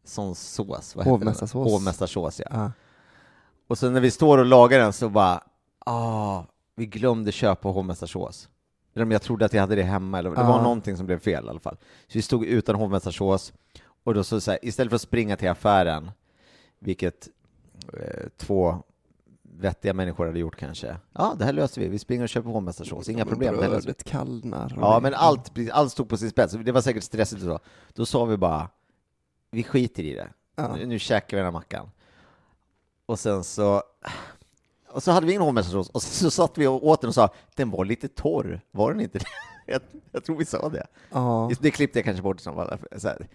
sån 0.04 0.34
sås, 0.34 0.96
vad? 0.96 1.06
Hovmästarsås. 1.06 1.72
Hovmästarsås, 1.72 2.40
ja. 2.40 2.46
Ja. 2.50 2.72
Och 3.68 3.78
sen 3.78 3.92
när 3.92 4.00
vi 4.00 4.10
står 4.10 4.38
och 4.38 4.46
lagar 4.46 4.78
den 4.78 4.92
så 4.92 5.08
bara, 5.08 5.42
ah, 5.86 6.42
vi 6.76 6.86
glömde 6.86 7.32
köpa 7.32 7.68
hovmästarsås. 7.68 8.48
Eller 8.94 9.04
om 9.04 9.10
jag 9.12 9.22
trodde 9.22 9.44
att 9.44 9.52
jag 9.52 9.60
hade 9.60 9.74
det 9.74 9.82
hemma, 9.82 10.18
eller 10.18 10.30
det 10.30 10.36
var 10.36 10.62
någonting 10.62 10.96
som 10.96 11.06
blev 11.06 11.18
fel 11.18 11.44
i 11.46 11.48
alla 11.48 11.60
fall. 11.60 11.76
Så 12.06 12.18
vi 12.18 12.22
stod 12.22 12.44
utan 12.44 12.74
hovmästarsås, 12.76 13.52
och 14.04 14.14
då 14.14 14.24
så, 14.24 14.40
så 14.40 14.50
här, 14.50 14.60
istället 14.62 14.90
för 14.90 14.94
att 14.94 15.02
springa 15.02 15.36
till 15.36 15.48
affären, 15.48 16.10
vilket 16.78 17.28
eh, 17.92 18.28
två 18.36 18.82
vettiga 19.42 19.94
människor 19.94 20.26
hade 20.26 20.38
gjort 20.38 20.56
kanske. 20.56 20.96
Ja, 21.12 21.34
det 21.38 21.44
här 21.44 21.52
löser 21.52 21.80
vi. 21.80 21.88
Vi 21.88 21.98
springer 21.98 22.22
och 22.22 22.28
köper 22.28 22.50
hovmästarsås, 22.50 23.08
inga 23.08 23.24
problem. 23.24 23.56
Brödet 23.56 24.04
kallnar. 24.04 24.72
Ja, 24.76 25.00
men 25.02 25.14
allt, 25.14 25.50
allt 25.72 25.92
stod 25.92 26.08
på 26.08 26.16
sin 26.16 26.30
spets. 26.30 26.54
Det 26.54 26.72
var 26.72 26.80
säkert 26.80 27.02
stressigt 27.02 27.42
och 27.42 27.48
så. 27.48 27.58
Då 27.94 28.06
sa 28.06 28.24
vi 28.24 28.36
bara, 28.36 28.68
vi 29.50 29.62
skiter 29.62 30.02
i 30.02 30.14
det. 30.14 30.28
Ja. 30.56 30.76
Nu, 30.76 30.86
nu 30.86 30.98
käkar 30.98 31.36
vi 31.36 31.38
den 31.38 31.44
här 31.46 31.52
mackan. 31.52 31.90
Och 33.06 33.18
sen 33.18 33.44
så, 33.44 33.82
och 34.88 35.02
så 35.02 35.10
hade 35.10 35.26
vi 35.26 35.32
ingen 35.32 35.42
hovmästarsås, 35.42 35.90
och 35.90 36.02
så 36.02 36.30
satt 36.30 36.58
vi 36.58 36.66
och 36.66 36.86
åt 36.86 37.00
den 37.00 37.08
och 37.08 37.14
sa, 37.14 37.28
den 37.56 37.70
var 37.70 37.84
lite 37.84 38.08
torr, 38.08 38.60
var 38.70 38.92
den 38.92 39.00
inte 39.00 39.18
det? 39.18 39.24
jag, 39.72 39.80
jag 40.12 40.24
tror 40.24 40.36
vi 40.36 40.44
sa 40.44 40.68
det. 40.68 40.86
Ja. 41.10 41.50
Det 41.60 41.70
klippte 41.70 41.98
jag 41.98 42.04
kanske 42.04 42.22
bort 42.22 42.40
så 42.40 42.52
här. 43.08 43.28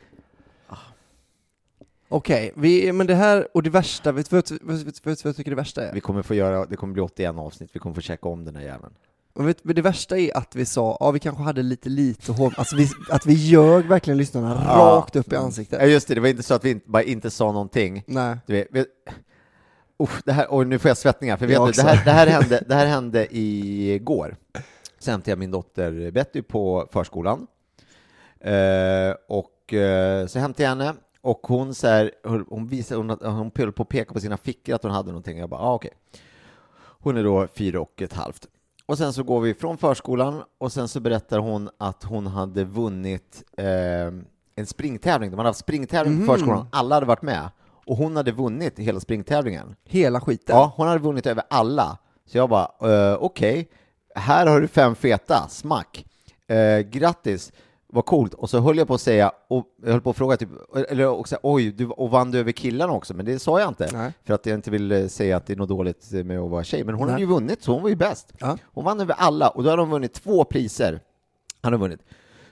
Okej, 2.09 2.51
vi- 2.55 2.91
men 2.91 3.07
det 3.07 3.15
här, 3.15 3.47
och 3.53 3.63
det 3.63 3.69
värsta, 3.69 4.11
vet 4.11 4.29
du 4.29 4.35
vad 4.35 5.17
jag 5.23 5.35
tycker 5.35 5.51
det 5.51 5.55
värsta 5.55 5.87
är? 5.87 5.93
Vi 5.93 5.99
kommer 6.01 6.21
få 6.21 6.33
göra, 6.35 6.65
det 6.65 6.75
kommer 6.75 6.93
bli 6.93 7.01
81 7.01 7.37
avsnitt, 7.37 7.69
vi 7.73 7.79
kommer 7.79 7.95
få 7.95 8.01
checka 8.01 8.29
om 8.29 8.45
den 8.45 8.55
här 8.55 8.63
jäveln. 8.63 8.93
Men 9.35 9.45
vet, 9.45 9.63
men 9.63 9.75
det 9.75 9.81
värsta 9.81 10.17
är 10.17 10.37
att 10.37 10.55
vi 10.55 10.65
sa, 10.65 10.97
ja 10.99 11.11
vi 11.11 11.19
kanske 11.19 11.43
hade 11.43 11.63
lite 11.63 11.89
lite 11.89 12.31
hår, 12.31 12.53
alltså 12.57 12.75
vi, 12.75 12.89
att 13.11 13.25
vi 13.25 13.33
ljög 13.33 13.85
verkligen 13.85 14.17
lyssnarna 14.17 14.63
Ja. 14.67 14.77
rakt 14.77 15.15
upp 15.15 15.31
i 15.31 15.35
Ja 15.35 15.41
ansiktet. 15.41 15.89
just 15.91 16.07
det, 16.07 16.15
det 16.15 16.21
var 16.21 16.27
inte 16.27 16.43
så 16.43 16.53
att 16.53 16.65
vi 16.65 16.69
inte, 16.71 16.89
bara 16.89 17.03
inte 17.03 17.29
sa 17.29 17.51
någonting. 17.51 18.03
Nej. 18.07 18.37
Du 18.45 18.53
vet, 18.53 18.67
vet, 18.71 18.87
Uff, 19.99 20.21
det 20.25 20.31
här, 20.31 20.51
och 20.51 20.67
nu 20.67 20.79
får 20.79 20.89
jag 20.89 20.97
svettningar, 20.97 21.37
för 21.37 21.45
vet 21.47 21.53
Jag 21.53 21.67
du, 21.67 21.71
det, 21.71 21.81
här, 21.81 22.05
det, 22.05 22.11
här 22.11 22.27
hände, 22.41 22.63
det 22.67 22.75
här 22.75 22.85
hände 22.85 23.37
igår. 23.37 24.35
Så 24.99 25.11
hämtade 25.11 25.31
jag 25.31 25.39
min 25.39 25.51
dotter 25.51 26.11
Betty 26.11 26.41
på 26.41 26.87
förskolan. 26.91 27.47
Eh, 28.39 29.15
och 29.27 29.73
eh, 29.73 30.27
så 30.27 30.39
hämtade 30.39 30.63
jag 30.63 30.69
henne, 30.69 30.93
och 31.27 31.39
hon, 31.47 31.73
så 31.73 31.87
här, 31.87 32.11
hon, 32.49 32.67
visade, 32.67 32.97
hon, 33.01 33.09
hon 33.33 33.51
höll 33.55 33.71
på 33.71 33.83
att 33.83 33.89
peka 33.89 34.13
på 34.13 34.19
sina 34.19 34.37
fickor 34.37 34.75
att 34.75 34.83
hon 34.83 34.91
hade 34.91 35.07
någonting. 35.07 35.37
Jag 35.37 35.49
bara, 35.49 35.61
ah, 35.61 35.73
okej. 35.73 35.91
Hon 36.79 37.17
är 37.17 37.23
då 37.23 37.47
fyra 37.47 37.81
och 37.81 38.01
ett 38.01 38.13
halvt. 38.13 38.47
Och 38.85 38.97
sen 38.97 39.13
så 39.13 39.23
går 39.23 39.41
vi 39.41 39.53
från 39.53 39.77
förskolan 39.77 40.43
och 40.57 40.71
sen 40.71 40.87
så 40.87 40.99
berättar 40.99 41.39
hon 41.39 41.69
att 41.77 42.03
hon 42.03 42.27
hade 42.27 42.63
vunnit 42.63 43.43
eh, 43.57 43.65
en 44.55 44.65
springtävling. 44.65 45.31
De 45.31 45.37
hade 45.37 45.49
haft 45.49 45.59
springtävling 45.59 46.13
på 46.17 46.19
Mhm. 46.19 46.27
förskolan, 46.27 46.67
alla 46.71 46.95
hade 46.95 47.05
varit 47.05 47.21
med. 47.21 47.49
Och 47.85 47.97
hon 47.97 48.15
hade 48.15 48.31
vunnit 48.31 48.79
hela 48.79 48.99
springtävlingen. 48.99 49.75
Hela 49.85 50.21
skiten? 50.21 50.55
Ja, 50.55 50.73
hon 50.75 50.87
hade 50.87 50.99
vunnit 50.99 51.25
över 51.25 51.43
alla. 51.49 51.97
Så 52.25 52.37
jag 52.37 52.49
bara, 52.49 52.71
eh, 53.11 53.17
okej, 53.19 53.69
här 54.15 54.47
har 54.47 54.61
du 54.61 54.67
fem 54.67 54.95
feta, 54.95 55.47
smack. 55.49 56.05
Eh, 56.47 56.79
grattis, 56.79 57.51
vad 57.89 58.05
coolt. 58.05 58.33
Och 58.33 58.49
så 58.49 58.59
höll 58.59 58.77
jag 58.77 58.87
på 58.87 58.93
att 58.93 59.01
säga, 59.01 59.31
och 59.47 59.65
jag 59.83 59.91
höll 59.91 60.01
på 60.01 60.09
att 60.09 60.17
fråga 60.17 60.37
typ, 60.37 60.49
eller 60.89 61.07
också, 61.07 61.37
oj, 61.43 61.71
du, 61.71 61.85
och 61.87 62.09
vann 62.09 62.31
du 62.31 62.39
över 62.39 62.51
killarna 62.51 62.93
också? 62.93 63.13
Men 63.13 63.25
det 63.25 63.39
sa 63.39 63.59
jag 63.59 63.67
inte, 63.69 63.89
Nej. 63.93 64.11
för 64.25 64.33
att 64.33 64.45
jag 64.45 64.55
inte 64.55 64.71
vill 64.71 64.91
eh, 64.91 65.07
säga 65.07 65.37
att 65.37 65.45
det 65.45 65.53
är 65.53 65.57
något 65.57 65.69
dåligt 65.69 66.11
med 66.11 66.39
att 66.39 66.49
vara 66.49 66.63
tjej. 66.63 66.83
Men 66.83 66.95
hon 66.95 67.05
Nej. 67.05 67.11
hade 67.11 67.23
ju 67.23 67.29
vunnit, 67.29 67.63
så 67.63 67.73
hon 67.73 67.81
var 67.81 67.89
ju 67.89 67.95
bäst. 67.95 68.33
Ja. 68.39 68.57
Hon 68.73 68.85
vann 68.85 68.99
över 68.99 69.15
alla, 69.17 69.49
och 69.49 69.63
då 69.63 69.69
hade 69.69 69.81
hon 69.81 69.91
vunnit 69.91 70.13
två 70.13 70.43
priser. 70.43 70.99
Han 71.61 71.73
har 71.73 71.79
vunnit. 71.79 71.99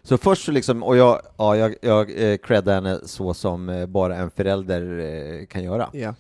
Så 0.03 0.17
först 0.17 0.45
så 0.45 0.51
liksom, 0.51 0.83
och 0.83 0.97
jag, 0.97 1.21
ja, 1.37 1.57
jag, 1.57 1.75
jag 1.81 2.31
eh, 2.31 2.37
creddar 2.37 2.73
henne 2.73 2.99
så 3.05 3.33
som 3.33 3.69
eh, 3.69 3.85
bara 3.85 4.15
en 4.15 4.31
förälder 4.31 4.99
eh, 4.99 5.45
kan 5.45 5.63
göra 5.63 5.89
Ja. 5.93 6.13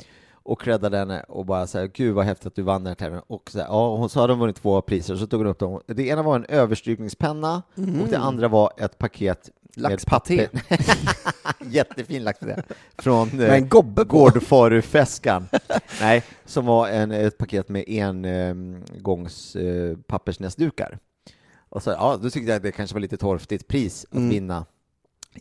Och 0.45 0.61
creddade 0.61 0.97
henne 0.97 1.23
och 1.27 1.45
bara 1.45 1.67
så 1.67 1.79
här, 1.79 1.87
gud 1.93 2.15
vad 2.15 2.25
häftigt 2.25 2.47
att 2.47 2.55
du 2.55 2.61
vann 2.61 2.83
den 2.83 2.87
här 2.87 2.95
tävlingen. 2.95 3.23
Och 3.27 3.51
så, 3.51 3.57
här, 3.59 3.65
ja, 3.65 3.95
hon 3.95 4.09
så 4.09 4.21
hade 4.21 4.33
hon 4.33 4.39
vunnit 4.39 4.55
två 4.55 4.81
priser, 4.81 5.15
så 5.15 5.27
tog 5.27 5.39
hon 5.39 5.47
upp 5.47 5.59
dem. 5.59 5.81
Det 5.87 6.07
ena 6.07 6.23
var 6.23 6.35
en 6.35 6.45
överstrykningspenna 6.45 7.63
och 7.75 8.09
det 8.09 8.17
andra 8.17 8.47
var 8.47 8.71
ett 8.77 8.97
paket 8.97 9.49
Laxpaté. 9.77 10.47
Jättefin 11.69 12.23
laxpaté. 12.23 12.61
Från 12.97 13.29
Med 13.29 13.49
eh, 13.49 13.55
en 13.55 13.69
gobbe 13.69 14.05
på. 14.05 14.17
Gårdfarufäskan. 14.17 15.47
Nej, 16.01 16.23
som 16.45 16.65
var 16.65 16.87
en, 16.89 17.11
ett 17.11 17.37
paket 17.37 17.69
med 17.69 17.89
en 17.89 18.25
eh, 18.25 18.55
gångs 18.99 19.55
eh. 19.55 19.97
Och 21.69 21.83
så, 21.83 21.89
ja, 21.89 22.17
då 22.21 22.29
tyckte 22.29 22.49
jag 22.51 22.57
att 22.57 22.63
det 22.63 22.71
kanske 22.71 22.93
var 22.93 23.01
lite 23.01 23.17
torftigt 23.17 23.67
pris 23.67 24.05
att 24.09 24.15
Mm. 24.17 24.29
vinna 24.29 24.65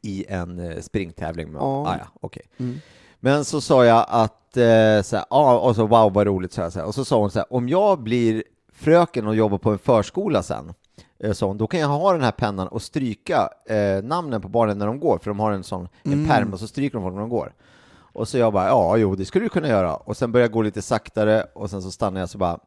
i 0.03 0.25
en 0.29 0.59
eh, 0.59 0.81
springtävling. 0.81 1.47
Men, 1.53 1.63
Ja. 1.63 1.89
ah, 1.89 1.97
ja, 1.99 2.07
okej. 2.21 2.43
Mm. 2.59 2.81
Men 3.21 3.45
så 3.45 3.61
sa 3.61 3.85
jag 3.85 4.07
att, 4.09 4.35
eh, 4.57 5.03
så 5.03 5.17
här, 5.17 5.25
ja, 5.31 5.59
och 5.59 5.77
så 5.77 5.87
wow 5.87 6.13
vad 6.13 6.27
roligt, 6.27 6.53
så 6.53 6.63
här, 6.63 6.71
så 6.71 6.79
här. 6.79 6.87
och 6.87 6.95
så 6.95 7.05
sa 7.05 7.19
hon 7.21 7.31
så 7.31 7.39
här, 7.39 7.53
om 7.53 7.69
jag 7.69 8.01
blir 8.03 8.45
fröken 8.73 9.27
och 9.27 9.35
jobbar 9.37 9.59
på 9.59 9.71
en 9.71 9.79
förskola 9.79 10.43
sen, 10.43 10.75
eh, 11.19 11.33
sa 11.33 11.47
hon, 11.47 11.59
då 11.59 11.67
kan 11.67 11.81
jag 11.81 11.89
ha 11.89 12.13
den 12.13 12.23
här 12.23 12.31
pennan 12.33 12.69
och 12.69 12.83
stryka 12.83 13.49
eh, 13.67 14.03
namnen 14.03 14.41
på 14.41 14.49
barnen 14.49 14.79
när 14.79 14.87
de 14.87 15.01
går, 15.01 15.19
för 15.19 15.31
de 15.31 15.41
har 15.41 15.53
en 15.53 15.65
sån 15.65 15.89
en 16.03 16.13
Mm. 16.13 16.27
pärm 16.29 16.53
och 16.53 16.61
så 16.61 16.67
stryker 16.69 16.99
de 16.99 17.03
folk 17.05 17.15
när 17.15 17.21
de 17.21 17.31
går. 17.31 17.55
Och 17.97 18.29
så 18.29 18.39
jag 18.39 18.53
bara, 18.53 18.67
ja, 18.67 18.97
jo, 18.97 19.15
det 19.15 19.25
skulle 19.25 19.45
du 19.45 19.49
kunna 19.49 19.69
göra. 19.69 19.97
Och 19.97 20.17
sen 20.17 20.33
började 20.33 20.45
jag 20.45 20.53
gå 20.53 20.63
lite 20.63 20.83
saktare 20.83 21.47
och 21.55 21.71
sen 21.71 21.83
så 21.83 21.91
stannade 21.91 22.21
jag 22.21 22.29
så 22.29 22.39
bara, 22.39 22.59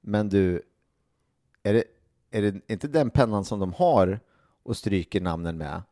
men 0.00 0.28
du, 0.28 0.62
är 1.62 1.72
det, 1.74 1.84
är 2.30 2.42
det 2.42 2.60
inte 2.72 2.88
den 2.88 3.10
pennan 3.10 3.44
som 3.44 3.60
de 3.60 3.72
har 3.72 4.20
och 4.62 4.76
stryker 4.76 5.20
namnen 5.20 5.58
med? 5.58 5.82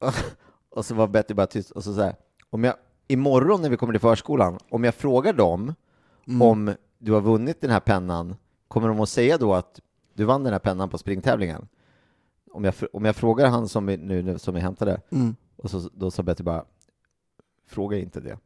och 0.70 0.84
så 0.84 0.94
var 0.94 1.06
Betty 1.06 1.34
bara 1.34 1.46
tyst 1.46 1.70
och 1.70 1.84
så, 1.84 1.94
så 1.94 2.00
här, 2.02 2.14
om 2.50 2.64
jag 2.64 2.74
imorgon 3.08 3.62
när 3.62 3.70
vi 3.70 3.76
kommer 3.76 3.92
till 3.92 4.00
förskolan, 4.00 4.58
om 4.68 4.84
jag 4.84 4.94
frågar 4.94 5.32
dem 5.32 5.74
Mm. 6.28 6.42
om 6.42 6.74
du 6.98 7.12
har 7.12 7.20
vunnit 7.20 7.60
den 7.60 7.70
här 7.70 7.80
pennan, 7.80 8.36
kommer 8.68 8.88
de 8.88 9.00
att 9.00 9.08
säga 9.08 9.38
då 9.38 9.54
att 9.54 9.80
du 10.14 10.24
vann 10.24 10.42
den 10.44 10.52
här 10.52 10.60
pennan 10.60 10.88
på 10.88 10.98
springtävlingen? 10.98 11.68
Om 12.52 12.64
jag, 12.64 12.74
om 12.92 13.04
jag 13.04 13.16
frågar 13.16 13.46
han 13.48 13.68
som 13.68 13.88
är, 13.88 13.96
nu, 13.98 14.38
som 14.38 14.54
jag 14.54 14.62
hämtade, 14.62 15.00
Mm. 15.10 15.36
och 15.56 15.70
så, 15.70 15.88
då 15.94 16.10
sa 16.10 16.22
Betty 16.22 16.42
bara, 16.42 16.64
fråga 17.66 17.98
inte 17.98 18.20
det. 18.20 18.38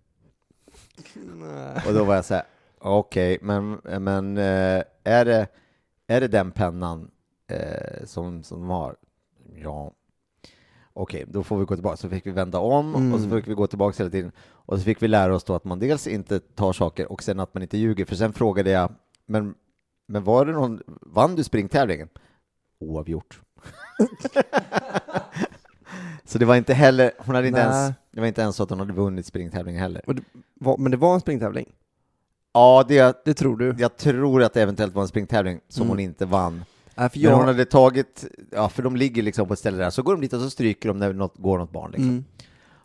Nej. 1.35 1.83
Och 1.89 1.95
då 1.95 2.05
var 2.05 2.15
jag 2.15 2.25
så 2.25 2.35
här, 2.35 2.45
okej, 2.79 3.39
men, 3.43 3.81
men 4.01 4.37
eh, 4.37 4.83
är, 5.05 5.25
det, 5.25 5.47
är 6.07 6.21
det 6.21 6.29
den 6.29 6.51
pennan 6.51 7.11
eh, 7.47 8.05
som, 8.05 8.43
som 8.43 8.61
de 8.61 8.71
har? 8.71 8.97
Ja. 9.55 9.93
Okej, 10.93 11.25
då 11.29 11.43
får 11.43 11.59
vi 11.59 11.65
gå 11.65 11.75
tillbaka. 11.75 11.97
Så 11.97 12.09
fick 12.09 12.27
vi 12.27 12.31
vända 12.31 12.59
om 12.59 12.95
Mm. 12.95 13.15
och 13.15 13.21
så 13.21 13.29
fick 13.31 13.49
vi 13.49 13.55
gå 13.55 13.67
tillbaka 13.67 13.97
hela 14.03 14.11
tiden. 14.11 14.33
Och 14.49 14.79
så 14.79 14.85
fick 14.85 15.03
vi 15.03 15.09
lära 15.09 15.35
oss 15.35 15.45
då 15.45 15.55
att 15.55 15.65
man 15.65 15.79
dels 15.79 16.07
inte 16.07 16.41
tar 16.41 16.73
saker 16.73 17.13
och 17.13 17.23
sen 17.23 17.41
att 17.41 17.55
man 17.55 17.63
inte 17.63 17.79
ljuger. 17.79 18.05
För 18.05 18.17
sen 18.17 18.33
frågade 18.33 18.71
jag, 18.71 18.93
men, 19.27 19.55
men 20.07 20.25
var 20.25 20.47
det 20.47 20.53
någon, 20.53 20.83
vann 20.87 21.37
du 21.37 21.45
springtävlingen? 21.45 22.09
Oavgjort. 22.81 23.41
så 26.25 26.39
det 26.39 26.45
var 26.45 26.57
inte 26.57 26.75
heller, 26.75 27.13
hon 27.19 27.35
hade 27.35 27.49
inte 27.49 27.67
Nej. 27.69 27.77
ens, 27.77 27.95
det 28.11 28.21
var 28.21 28.27
inte 28.27 28.41
ens 28.43 28.57
så 28.57 28.63
att 28.63 28.71
hon 28.71 28.79
hade 28.79 28.93
vunnit 28.93 29.27
springtävlingen 29.27 29.81
heller. 29.81 30.03
Det 30.07 30.23
var, 30.61 30.79
men 30.79 30.91
det 30.91 30.97
var 30.97 31.15
en 31.15 31.21
springtävling? 31.21 31.73
Ja, 32.53 32.85
det, 32.89 33.25
Det 33.25 33.35
tror 33.35 33.57
du? 33.57 33.75
jag 33.79 33.97
tror 33.97 34.43
att 34.43 34.53
det 34.55 34.63
eventuellt 34.63 34.95
var 34.95 35.03
en 35.03 35.09
springtävling 35.09 35.61
som 35.69 35.83
Mm. 35.83 35.91
hon 35.91 36.01
inte 36.01 36.27
vann. 36.27 36.65
Nej, 37.01 37.09
för 37.09 37.19
Men 37.21 37.31
hon 37.33 37.41
jag... 37.41 37.47
hade 37.47 37.65
tagit, 37.65 38.25
ja 38.51 38.69
för 38.69 38.83
de 38.83 38.97
ligger 38.97 39.23
liksom 39.23 39.47
på 39.49 39.53
ett 39.53 39.59
ställe 39.59 39.77
där, 39.77 39.91
så 39.91 40.03
går 40.03 40.13
de 40.13 40.21
dit 40.21 40.33
och 40.33 40.41
så 40.41 40.51
stryker 40.51 40.89
de 40.89 40.99
när 40.99 41.13
något, 41.13 41.39
går 41.39 41.59
något 41.59 41.71
barn 41.73 41.91
liksom. 41.91 42.09
Mm. 42.09 42.25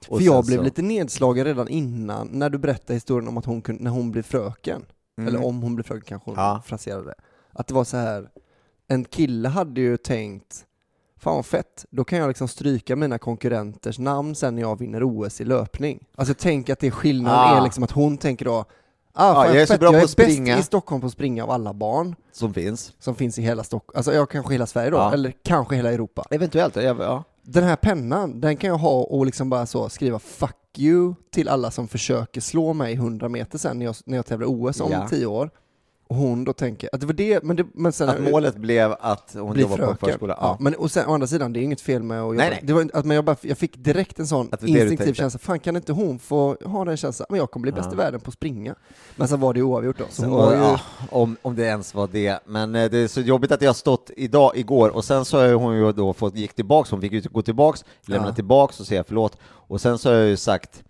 För 0.08 0.22
jag 0.22 0.46
blev 0.46 0.58
så- 0.58 0.64
lite 0.64 0.82
nedslagen 0.82 1.46
redan 1.46 1.68
innan, 1.68 2.28
när 2.28 2.50
du 2.50 2.58
berättade 2.58 2.94
historien 2.94 3.28
om 3.28 3.38
att 3.38 3.46
hon 3.46 3.62
kunde, 3.62 3.84
när 3.84 3.92
hon 3.92 4.12
blev 4.12 4.22
fröken. 4.24 4.86
Mm. 5.18 5.28
Eller 5.28 5.46
om 5.46 5.62
hon 5.62 5.76
blev 5.76 5.84
fröken 5.84 6.04
kanske 6.08 6.30
hon 6.32 6.36
Ja. 6.40 6.62
fraserade 6.66 7.06
det. 7.06 7.16
Att 7.54 7.68
det 7.68 7.74
var 7.74 7.84
så 7.84 7.98
här. 7.98 8.30
en 8.88 9.04
kille 9.06 9.50
hade 9.50 9.82
ju 9.82 9.98
tänkt, 9.98 10.66
fan 11.18 11.36
vad 11.36 11.46
fett, 11.46 11.86
då 11.90 12.04
kan 12.04 12.20
jag 12.20 12.28
liksom 12.28 12.48
stryka 12.48 12.96
mina 12.96 13.18
konkurrenters 13.18 14.00
namn 14.00 14.36
sen 14.36 14.56
när 14.56 14.62
jag 14.62 14.80
vinner 14.80 15.04
OS 15.04 15.42
i 15.42 15.46
löpning. 15.46 16.06
Alltså 16.16 16.34
tänk 16.38 16.70
att 16.70 16.80
det 16.80 16.88
är 16.88 16.92
skillnaden 16.92 17.40
Ah. 17.40 17.58
är 17.60 17.64
liksom 17.64 17.84
att 17.84 17.92
hon 17.92 18.18
tänker 18.18 18.46
då, 18.46 18.66
ah, 19.16 19.34
fan 19.34 19.48
jag 19.54 19.62
är 19.62 19.66
så 19.66 19.78
bra 19.78 19.86
jag 19.88 19.94
på 19.94 19.98
är 19.98 20.04
att 20.04 20.04
bäst 20.04 20.14
springa." 20.14 20.58
i 20.60 20.64
Stockholm 20.64 21.02
på 21.02 21.08
att 21.08 21.14
springa 21.14 21.44
av 21.44 21.52
alla 21.52 21.74
barn 21.74 22.16
Som 22.32 22.54
finns. 22.54 22.94
som 23.00 23.16
finns 23.16 23.40
i 23.40 23.42
hela 23.42 23.64
Stockholm, 23.64 23.98
alltså 23.98 24.14
jag 24.14 24.30
kanske 24.30 24.54
hela 24.54 24.66
Sverige 24.68 24.90
då, 24.90 24.98
Ja. 24.98 25.14
eller 25.14 25.34
kanske 25.44 25.76
hela 25.76 25.92
Europa. 25.92 26.26
Eventuellt, 26.32 26.76
ja. 26.76 26.82
ja. 26.82 27.24
Den 27.44 27.64
här 27.64 27.76
pennan, 27.76 28.42
den 28.42 28.58
kan 28.58 28.68
jag 28.70 28.78
ha 28.78 29.02
och 29.04 29.26
liksom 29.26 29.50
bara 29.50 29.66
så 29.66 29.90
skriva 29.90 30.20
'fuck 30.20 30.56
you' 30.78 31.16
till 31.32 31.50
alla 31.50 31.72
som 31.72 31.88
försöker 31.88 32.42
slå 32.42 32.74
mig 32.74 32.94
100 32.94 33.30
meter 33.30 33.58
sen 33.58 33.80
när 33.80 33.86
jag, 33.86 33.96
när 34.06 34.18
jag 34.18 34.26
tävlar 34.26 34.48
OS 34.48 34.82
om 34.82 34.92
Ja. 34.92 35.08
10 35.10 35.26
år. 35.26 35.50
Hon 36.10 36.44
då 36.44 36.54
tänker 36.54 36.90
att 36.94 37.00
det 37.00 37.06
var 37.06 37.14
det, 37.14 37.44
men, 37.44 37.56
det, 37.56 37.66
men 37.74 37.92
sen... 37.92 38.10
Att 38.10 38.22
målet 38.22 38.56
blev 38.56 38.96
att 39.00 39.36
hon 39.40 39.60
jobbar 39.60 39.78
på 39.78 40.06
förskola. 40.06 40.38
Ja. 40.42 40.48
Ja. 40.48 40.58
men 40.60 40.76
och 40.76 40.92
sen, 40.92 41.08
å 41.08 41.14
andra 41.14 41.28
sidan, 41.28 41.54
det 41.54 41.60
är 41.60 41.62
inget 41.62 41.82
fel 41.82 42.04
med 42.04 42.18
att 42.18 42.24
jobba. 42.24 42.38
Nej, 42.38 42.50
nej. 42.50 42.60
Det 42.64 42.74
var, 42.74 42.90
att, 42.94 43.06
men 43.06 43.16
jag, 43.16 43.26
bara, 43.26 43.36
jag 43.42 43.58
fick 43.58 43.78
direkt 43.78 44.20
en 44.20 44.28
sån 44.28 44.50
instinktiv 44.62 45.14
känsla, 45.14 45.40
fan 45.40 45.60
kan 45.60 45.76
inte 45.76 45.94
hon 45.94 46.20
få 46.20 46.58
ha 46.66 46.86
den 46.86 46.98
känslan? 46.98 47.26
Men 47.30 47.40
jag 47.40 47.52
kommer 47.52 47.62
bli 47.62 47.72
bäst 47.72 47.88
Ja. 47.92 47.94
i 47.94 47.98
världen 47.98 48.20
på 48.20 48.30
att 48.30 48.34
springa. 48.34 48.76
Men 49.16 49.28
sen 49.28 49.40
var 49.40 49.54
det 49.54 49.60
ju 49.60 49.64
oavgjort 49.64 49.98
då. 49.98 50.06
Så 50.10 50.26
hon 50.26 50.40
Och, 50.40 50.54
ju, 50.54 50.58
ja, 50.58 50.80
om, 51.12 51.38
om 51.42 51.56
det 51.56 51.64
ens 51.64 51.94
var 51.94 52.08
det. 52.12 52.40
Men 52.46 52.76
eh, 52.76 52.90
det 52.90 52.98
är 52.98 53.08
så 53.08 53.22
jobbigt 53.22 53.52
att 53.52 53.62
jag 53.62 53.70
har 53.70 53.74
stått 53.74 54.12
idag, 54.18 54.52
igår, 54.56 54.90
och 54.90 55.06
sen 55.06 55.26
så 55.26 55.38
har 55.38 55.54
hon 55.54 55.76
ju 55.76 55.92
då 55.92 56.14
fått, 56.14 56.36
gick 56.36 56.54
tillbaks, 56.54 56.92
hon 56.92 57.02
fick 57.02 57.12
ju 57.12 57.22
gå 57.22 57.42
tillbaks, 57.42 57.86
lämna 58.08 58.34
tillbaks 58.34 58.80
och 58.80 58.86
säga 58.88 59.04
förlåt. 59.04 59.38
Och 59.44 59.82
sen 59.82 59.98
så 59.98 60.10
har 60.10 60.16
jag 60.16 60.28
ju 60.28 60.38
sagt, 60.38 60.84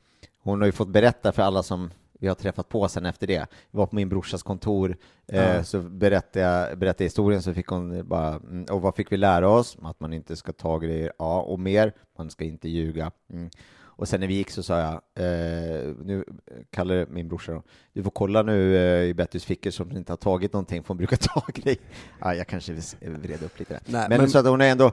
hon 0.44 0.60
har 0.60 0.66
ju 0.66 0.72
fått 0.72 0.88
berätta 0.90 1.32
för 1.32 1.42
alla 1.42 1.64
som 1.64 1.92
vi 2.20 2.28
har 2.28 2.36
träffat 2.36 2.70
på 2.70 2.88
sen 2.88 3.06
efter 3.06 3.28
det. 3.28 3.34
Jag 3.34 3.48
var 3.72 3.86
på 3.86 3.96
min 3.96 4.10
brorsas 4.10 4.44
kontor, 4.44 4.98
eh, 5.28 5.56
Ja. 5.56 5.64
så 5.64 5.82
berättade 5.82 6.46
jag 6.46 6.78
berättade 6.78 7.04
historien, 7.04 7.42
så 7.42 7.54
fick 7.54 7.68
hon 7.68 8.08
bara, 8.08 8.28
mm, 8.36 8.64
och 8.72 8.82
vad 8.82 8.96
fick 8.96 9.12
vi 9.12 9.18
lära 9.18 9.50
oss? 9.50 9.78
Att 9.82 10.00
man 10.00 10.14
inte 10.14 10.36
ska 10.36 10.52
ta 10.54 10.78
grejer, 10.78 11.12
ja, 11.20 11.42
och 11.42 11.60
mer, 11.60 11.94
man 12.18 12.30
ska 12.30 12.44
inte 12.46 12.70
ljuga. 12.70 13.12
Mm. 13.34 13.50
Och 13.98 14.08
sen 14.08 14.20
när 14.20 14.28
vi 14.28 14.34
gick 14.34 14.50
så 14.52 14.64
sa 14.64 14.80
jag, 14.80 14.92
eh, 14.94 15.94
nu 16.04 16.24
kallar 16.72 17.06
min 17.10 17.28
brorsa 17.28 17.52
då, 17.52 17.64
du 17.94 18.04
får 18.04 18.12
kolla 18.12 18.42
nu 18.44 18.76
eh, 18.78 19.04
i 19.04 19.14
Bettys 19.14 19.46
fickor 19.46 19.72
som 19.72 19.92
inte 19.98 20.12
har 20.12 20.18
tagit 20.18 20.54
någonting, 20.54 20.84
för 20.84 20.88
hon 20.88 20.98
brukar 20.98 21.18
ta 21.18 21.44
grejer. 21.54 21.80
Ja, 22.20 22.36
jag 22.36 22.48
kanske 22.48 22.74
vred 23.02 23.44
upp 23.44 23.60
lite 23.60 23.74
där. 23.74 23.82
Nej, 23.86 24.06
men, 24.10 24.18
men- 24.22 24.30
så 24.30 24.40
att 24.40 24.46
hon 24.46 24.62
är 24.62 24.72
ändå, 24.72 24.86
eh, 24.86 24.92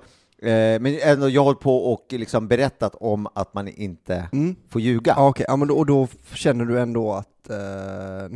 men 0.80 0.98
ändå 1.02 1.28
jag 1.28 1.44
hållit 1.44 1.60
på 1.60 1.92
och 1.92 2.06
liksom 2.10 2.48
berättat 2.48 2.94
om 2.94 3.28
att 3.34 3.54
man 3.54 3.68
inte 3.68 4.28
mm. 4.32 4.56
får 4.70 4.80
ljuga. 4.80 5.14
ja, 5.16 5.28
okej, 5.28 5.46
ja, 5.48 5.56
men 5.56 5.68
då, 5.68 5.74
och 5.78 5.86
då 5.86 6.08
känner 6.34 6.64
du 6.64 6.80
ändå 6.80 7.12
att... 7.12 7.50
eh, 7.50 7.56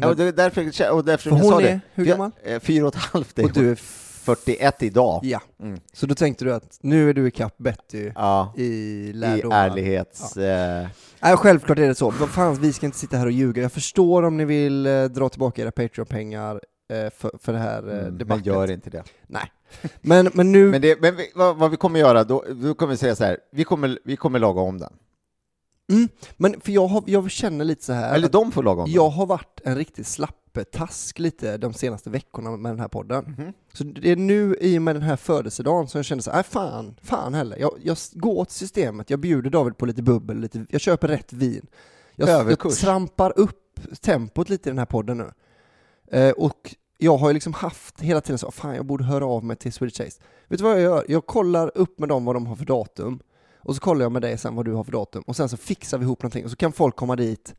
Ja, 0.01 0.09
och 0.09 0.17
det 0.17 0.25
är 0.25 0.33
därför, 0.33 0.93
och 0.93 1.05
därför 1.05 1.31
För 1.31 1.37
jag 1.37 1.43
hon 1.45 1.53
sa 1.53 1.61
är 1.61 1.65
det. 1.65 1.81
hur 1.95 2.05
gammal? 2.05 2.31
eh, 2.45 2.61
Fyra 2.61 2.87
och 2.87 2.95
ett 2.97 3.03
halvt. 3.03 3.39
och 3.39 3.53
du 3.53 3.61
hon. 3.61 3.71
är 3.71 3.75
41 4.27 4.83
idag. 4.83 5.21
Ja. 5.25 5.41
Mm. 5.63 5.81
Så 5.93 6.07
då 6.07 6.15
tänkte 6.15 6.45
du 6.45 6.55
att 6.55 6.79
nu 6.81 7.11
är 7.11 7.15
du 7.15 7.29
ikapp 7.29 7.59
Betty 7.59 8.11
Ja, 8.15 8.53
i 8.57 8.65
i 8.65 9.13
lärdomar? 9.13 9.65
ärlighets... 9.71 10.37
Eh, 10.37 10.87
Nej, 11.21 11.37
självklart 11.37 11.79
är 11.79 11.89
det 11.89 11.95
så. 11.95 12.13
Fan, 12.13 12.55
vi 12.55 12.73
ska 12.73 12.87
inte 12.87 12.99
sitta 12.99 13.17
här 13.17 13.27
och 13.27 13.33
ljuga. 13.33 13.63
Jag 13.63 13.73
förstår 13.73 14.23
om 14.23 14.37
ni 14.37 14.45
vill 14.45 14.87
eh, 14.87 15.05
dra 15.05 15.29
tillbaka 15.29 15.63
era 15.63 15.71
Patreon-pengar 15.71 16.55
eh, 16.55 16.61
för, 16.89 17.39
för 17.43 17.53
det 17.53 17.59
här 17.59 17.83
eh, 17.89 17.93
mm, 17.93 18.05
men 18.05 18.19
debaclet. 18.19 18.47
gör 18.47 18.71
inte 18.71 18.91
det. 18.91 19.05
Nej. 19.27 19.53
Men, 20.01 20.31
men 20.35 20.53
nu... 20.53 20.71
Men, 20.71 20.81
det, 20.81 21.01
men 21.01 21.17
vi, 21.17 21.33
vad, 21.35 21.57
vad 21.57 21.71
vi 21.71 21.77
kommer 21.77 22.01
göra, 22.01 22.25
då, 22.25 22.45
då 22.63 22.75
kommer 22.75 22.91
vi 22.91 22.97
säga 22.97 23.17
så 23.17 23.25
här, 23.25 23.39
vi 23.53 23.65
kommer, 23.65 23.99
vi 24.05 24.17
kommer 24.17 24.39
laga 24.39 24.61
om 24.61 24.79
den. 24.79 24.93
Mm, 25.93 26.09
men 26.37 26.61
för 26.61 26.73
jag, 26.73 26.87
har, 26.87 27.03
jag 27.07 27.31
känner 27.31 27.65
lite 27.65 27.85
så 27.85 27.93
här. 27.93 28.15
Eller 28.15 28.29
de 28.29 28.53
får 28.53 28.63
laga 28.63 28.83
om 28.83 28.91
jag 28.91 29.09
har 29.09 29.27
varit 29.27 29.61
en 29.65 29.77
riktig 29.77 30.07
slappetask 30.07 31.19
lite 31.19 31.57
de 31.57 31.73
senaste 31.75 32.11
veckorna 32.11 32.57
med 32.57 32.73
den 32.73 32.81
här 32.81 32.89
podden. 32.89 33.25
den. 33.25 33.45
Mhm. 33.47 33.53
Så 33.73 33.85
det 33.85 34.11
är 34.13 34.17
nu 34.17 34.57
i 34.61 34.79
och 34.79 34.83
med 34.83 34.95
den 34.95 35.03
här 35.03 35.17
födelsedagen 35.17 35.89
som 35.89 35.99
jag 35.99 36.05
känner 36.05 36.23
så 36.23 36.31
här, 36.31 36.37
"Nej, 36.37 36.45
fan, 36.45 36.95
fan 37.03 37.35
heller. 37.35 37.57
Jag, 37.59 37.71
jag 37.83 37.97
går 38.13 38.45
till 38.45 38.55
systemet, 38.55 39.11
jag 39.11 39.21
bjuder 39.21 39.51
David 39.51 39.77
på 39.79 39.87
lite 39.87 40.03
bubbel, 40.03 40.41
lite, 40.41 40.67
jag 40.71 40.81
köper 40.81 41.09
rätt 41.09 41.33
vin. 41.33 41.67
Jag, 42.17 42.29
jag 42.51 42.71
trampar 42.71 43.33
upp 43.39 43.81
tempot 44.01 44.49
lite 44.49 44.69
i 44.69 44.71
den 44.71 44.79
här 44.79 44.87
podden 44.87 45.19
nu. 45.19 45.31
Eh, 46.11 46.31
och 46.31 46.75
jag 46.99 47.17
har 47.17 47.29
ju 47.29 47.35
liksom 47.35 47.53
haft 47.53 48.01
hela 48.01 48.21
tiden 48.21 48.39
så, 48.39 48.51
fan 48.51 48.75
jag 48.75 48.87
borde 48.87 49.05
höra 49.05 49.27
av 49.27 49.45
mig 49.45 49.57
till 49.57 49.73
Swedish 49.73 49.97
Taste. 49.97 50.23
Vet 50.49 50.59
du 50.59 50.65
vad 50.65 50.73
jag 50.73 50.81
gör? 50.81 51.05
Jag 51.09 51.27
kollar 51.27 51.73
upp 51.75 51.99
med 51.99 52.09
dem 52.09 52.25
vad 52.25 52.37
de 52.37 52.47
har 52.47 52.57
för 52.57 52.65
datum. 52.65 53.21
Och 53.67 53.75
så 53.75 53.81
kollar 53.81 54.05
jag 54.05 54.13
med 54.13 54.23
dig 54.23 54.39
sen 54.39 54.55
vad 54.55 54.65
du 54.65 54.73
har 54.73 54.85
för 54.85 54.93
datum. 54.93 55.23
Och 55.27 55.37
sen 55.37 55.49
så 55.49 55.57
fixar 55.57 55.99
vi 55.99 56.05
ihop 56.05 56.23
någonting 56.23 56.45
och 56.45 56.51
så 56.51 56.57
kan 56.57 56.73
folk 56.73 56.97
komma 56.97 57.17
dit. 57.17 57.55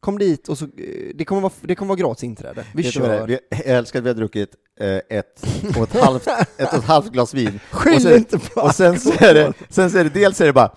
Kom 0.00 0.18
dit 0.18 0.48
och 0.48 0.58
så, 0.58 0.64
eh, 0.64 0.70
det 1.14 1.24
kommer 1.24 1.42
vara, 1.42 1.52
det 1.60 1.74
kommer 1.74 1.88
vara 1.88 1.98
gratis 1.98 2.24
inträde. 2.24 2.64
Vi 2.74 2.82
det 2.82 2.90
kör. 2.90 3.26
Vi, 3.26 3.38
jag 3.50 3.66
älskar 3.66 3.98
att 3.98 4.04
vi 4.04 4.08
har 4.08 4.14
druckit 4.14 4.50
eh, 4.80 5.00
ett, 5.18 5.46
och 5.76 5.82
ett, 5.82 6.02
halvt, 6.02 6.26
ett 6.56 6.72
och 6.72 6.78
ett 6.78 6.84
halvt 6.84 7.12
glas 7.12 7.34
vin. 7.34 7.60
Skyll 7.70 8.12
inte 8.12 8.38
på 8.38 8.60
och 8.60 8.74
sen 8.74 9.00
så, 9.00 9.12
är 9.24 9.34
det, 9.34 9.52
sen 9.68 9.90
så 9.90 9.98
är 9.98 10.04
det 10.04 10.10
dels 10.10 10.40
är 10.40 10.46
det 10.46 10.52
bara 10.52 10.76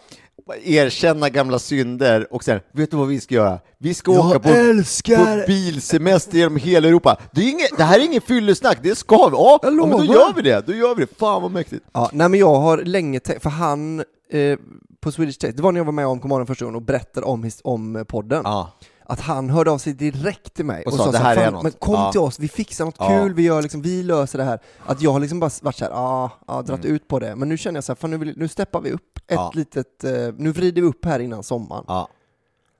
erkänna 0.63 1.29
gamla 1.29 1.59
synder 1.59 2.33
och 2.33 2.43
sen, 2.43 2.59
vet 2.73 2.91
du 2.91 2.97
vad 2.97 3.07
vi 3.07 3.19
ska 3.19 3.35
göra? 3.35 3.59
Vi 3.77 3.93
ska 3.93 4.13
Jag 4.13 4.25
åka 4.25 4.39
på, 4.39 4.49
älskar- 4.49 5.41
på 5.41 5.47
bilsemester 5.47 6.37
genom 6.37 6.55
hela 6.57 6.87
Europa. 6.87 7.17
Det, 7.31 7.41
är 7.41 7.49
inget, 7.49 7.77
det 7.77 7.83
här 7.83 7.99
är 7.99 8.03
ingen 8.05 8.21
fyllesnack, 8.21 8.77
det 8.83 8.95
ska 8.95 9.27
vi. 9.27 9.35
Ja, 9.35 9.59
ja, 9.63 9.69
men 9.71 9.89
då 9.89 10.03
gör 10.05 10.33
vi 10.35 10.41
det. 10.41 10.67
Då 10.67 10.73
gör 10.73 10.95
vi 10.95 11.05
det. 11.05 11.17
Fan 11.19 11.41
vad 11.41 11.51
mäktigt. 11.51 11.85
Ja, 11.93 12.09
nej 12.13 12.29
men 12.29 12.39
jag 12.39 12.55
har 12.55 12.77
länge 12.77 13.19
tänkt, 13.19 13.43
för 13.43 13.49
han 13.49 13.99
eh, 14.31 14.59
på 15.01 15.11
Swedish 15.11 15.37
Taste, 15.39 15.55
det 15.55 15.61
var 15.63 15.71
när 15.71 15.79
jag 15.79 15.85
var 15.85 15.91
med 15.91 16.07
om 16.07 16.19
Godmorgon 16.19 16.47
första 16.47 16.65
gången 16.65 16.75
och 16.75 16.81
berättade 16.81 17.25
om, 17.25 17.43
his, 17.43 17.59
om 17.63 18.05
podden. 18.07 18.41
Ja. 18.43 18.71
Att 19.09 19.19
han 19.19 19.49
hörde 19.49 19.71
av 19.71 19.77
sig 19.77 19.93
direkt 19.93 20.53
till 20.53 20.65
mig 20.65 20.83
Och 20.85 20.93
sa, 20.93 21.03
så 21.05 21.11
"Det 21.11 21.17
här, 21.17 21.37
är 21.37 21.43
"Fan, 21.43 21.53
något." 21.53 21.63
Men 21.63 21.71
kom 21.71 21.93
Ja. 21.93 22.11
till 22.11 22.21
oss, 22.21 22.39
vi 22.39 22.47
fixar 22.47 22.85
något 22.85 22.95
Ja. 22.99 23.07
kul, 23.07 23.33
vi, 23.33 23.43
gör 23.43 23.61
liksom, 23.61 23.81
vi 23.81 24.03
löser 24.03 24.37
det 24.37 24.43
här. 24.43 24.59
Att 24.85 25.01
jag 25.01 25.11
har 25.11 25.19
liksom 25.19 25.39
bara 25.39 25.51
varit 25.61 25.75
såhär, 25.75 25.91
ja, 25.91 26.31
ah, 26.45 26.61
dratt 26.61 26.83
Mm. 26.85 26.95
ut 26.95 27.07
på 27.07 27.19
det. 27.19 27.35
Men 27.35 27.49
nu 27.49 27.57
känner 27.57 27.77
jag 27.77 27.83
såhär, 27.83 27.95
fan 27.95 28.11
nu, 28.11 28.17
vill, 28.17 28.33
nu 28.37 28.47
steppar 28.47 28.81
vi 28.81 28.91
upp 28.91 29.17
ett 29.17 29.23
Ja. 29.35 29.51
litet, 29.55 30.03
eh, 30.03 30.11
nu 30.37 30.51
vrider 30.51 30.81
vi 30.81 30.87
upp 30.87 31.05
här 31.05 31.19
innan 31.19 31.43
sommaren. 31.43 32.05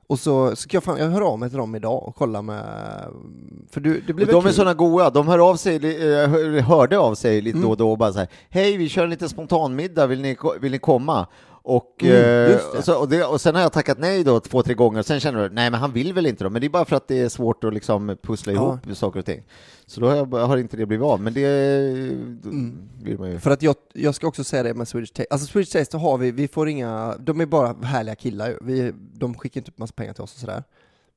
Och 0.07 0.19
så 0.19 0.55
ska 0.55 0.75
jag, 0.75 0.83
fan, 0.83 0.97
jag 0.97 1.07
hör 1.09 1.21
av 1.21 1.39
mig 1.39 1.49
till 1.49 1.57
dem 1.57 1.75
idag 1.75 2.03
och 2.07 2.15
kolla 2.15 2.41
med, 2.41 2.63
för 3.71 3.81
du, 3.81 4.01
det 4.07 4.13
blir 4.13 4.25
Och 4.35 4.43
de 4.43 4.45
är 4.49 4.51
sådana 4.51 4.73
goa, 4.73 5.09
de 5.09 5.27
hör 5.27 5.39
av 5.49 5.55
sig, 5.55 5.75
eh, 5.75 6.29
hör- 6.29 6.61
hörde 6.61 6.97
av 6.99 7.15
sig 7.15 7.41
lite 7.41 7.57
Mm. 7.57 7.65
då 7.65 7.71
och 7.71 7.77
då 7.77 7.91
och 7.91 7.97
bara 7.97 8.13
så 8.13 8.19
här, 8.19 8.27
hej 8.49 8.77
vi 8.77 8.89
kör 8.89 9.03
en 9.03 9.09
liten 9.09 9.29
spontanmiddag, 9.29 10.07
vill 10.07 10.21
ni, 10.21 10.37
vill 10.61 10.71
ni 10.71 10.79
komma? 10.79 11.27
Och, 11.69 12.03
Mm, 12.03 12.15
eh, 12.15 12.21
det. 12.21 12.77
och, 12.77 12.83
så, 12.83 12.99
och, 12.99 13.09
det, 13.09 13.23
och 13.25 13.41
sen 13.41 13.55
har 13.55 13.61
jag 13.61 13.73
tackat 13.73 13.97
nej 13.99 14.23
då 14.23 14.39
två, 14.39 14.63
tre 14.63 14.73
gånger, 14.73 14.99
och 14.99 15.05
sen 15.05 15.19
känner 15.19 15.49
du, 15.49 15.55
nej 15.55 15.69
men 15.71 15.79
han 15.79 15.91
vill 15.91 16.13
väl 16.13 16.25
inte 16.25 16.43
då, 16.43 16.49
men 16.49 16.61
det 16.61 16.67
är 16.67 16.69
bara 16.69 16.85
för 16.85 16.95
att 16.95 17.07
det 17.07 17.19
är 17.19 17.29
svårt 17.29 17.63
att 17.63 17.73
liksom 17.73 18.17
pussla 18.23 18.53
Ja. 18.53 18.79
ihop 18.85 18.97
saker 18.97 19.19
och 19.19 19.25
ting. 19.25 19.43
Så 19.85 20.01
då 20.01 20.09
har, 20.09 20.15
jag, 20.15 20.27
har 20.47 20.57
inte 20.57 20.77
det 20.77 20.85
blivit 20.85 21.05
av, 21.05 21.21
men 21.21 21.33
det 21.33 21.45
Mm. 22.43 22.77
vill 23.03 23.19
man 23.19 23.31
ju... 23.31 23.39
För 23.39 23.51
att 23.51 23.61
jag, 23.61 23.75
jag 23.93 24.15
ska 24.15 24.27
också 24.27 24.43
säga 24.43 24.63
det 24.63 24.73
med 24.73 24.87
Swedish 24.87 25.13
Taste, 25.13 25.27
alltså 25.29 25.47
Swedish 25.47 25.71
Taste 25.71 25.97
har 25.97 26.17
vi, 26.17 26.31
vi 26.31 26.47
får 26.47 26.69
inga, 26.69 27.15
de 27.19 27.41
är 27.41 27.45
bara 27.45 27.75
härliga 27.83 28.15
killar 28.15 28.57
vi, 28.61 28.93
de 29.13 29.33
skickar 29.33 29.59
inte 29.61 29.71
upp 29.71 29.77
massa 29.77 29.93
pengar 29.93 30.13
till 30.13 30.23
oss 30.23 30.33
och 30.33 30.39
sådär. 30.39 30.63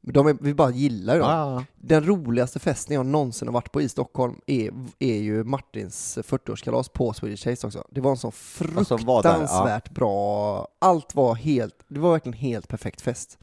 De 0.05 0.27
är, 0.27 0.37
vi 0.41 0.55
bara 0.55 0.71
gillar 0.71 1.19
dem. 1.19 1.29
Ah, 1.31 1.65
Den 1.77 2.07
roligaste 2.07 2.59
festen 2.59 2.95
jag 2.95 3.07
någonsin 3.07 3.49
har 3.49 3.53
varit 3.53 3.73
på 3.73 3.83
i 3.83 3.89
Stockholm 3.89 4.41
är, 4.47 4.71
är 4.99 5.17
ju 5.17 5.45
Martins 5.45 6.19
40-årskalas 6.19 6.91
på 6.93 7.13
Swedish 7.13 7.45
Taste 7.45 7.67
också. 7.67 7.85
Det 7.91 8.01
var 8.01 8.11
en 8.11 8.17
sån 8.17 8.33
var 8.55 9.23
där, 9.23 9.33
fruktansvärt 9.33 9.91
bra, 9.91 10.69
allt 10.79 11.15
var 11.15 11.35
helt, 11.35 11.75
det 11.89 12.01
var 12.01 12.13
verkligen 12.13 12.39
helt 12.39 12.69
perfekt 12.69 13.01
fest. 13.01 13.39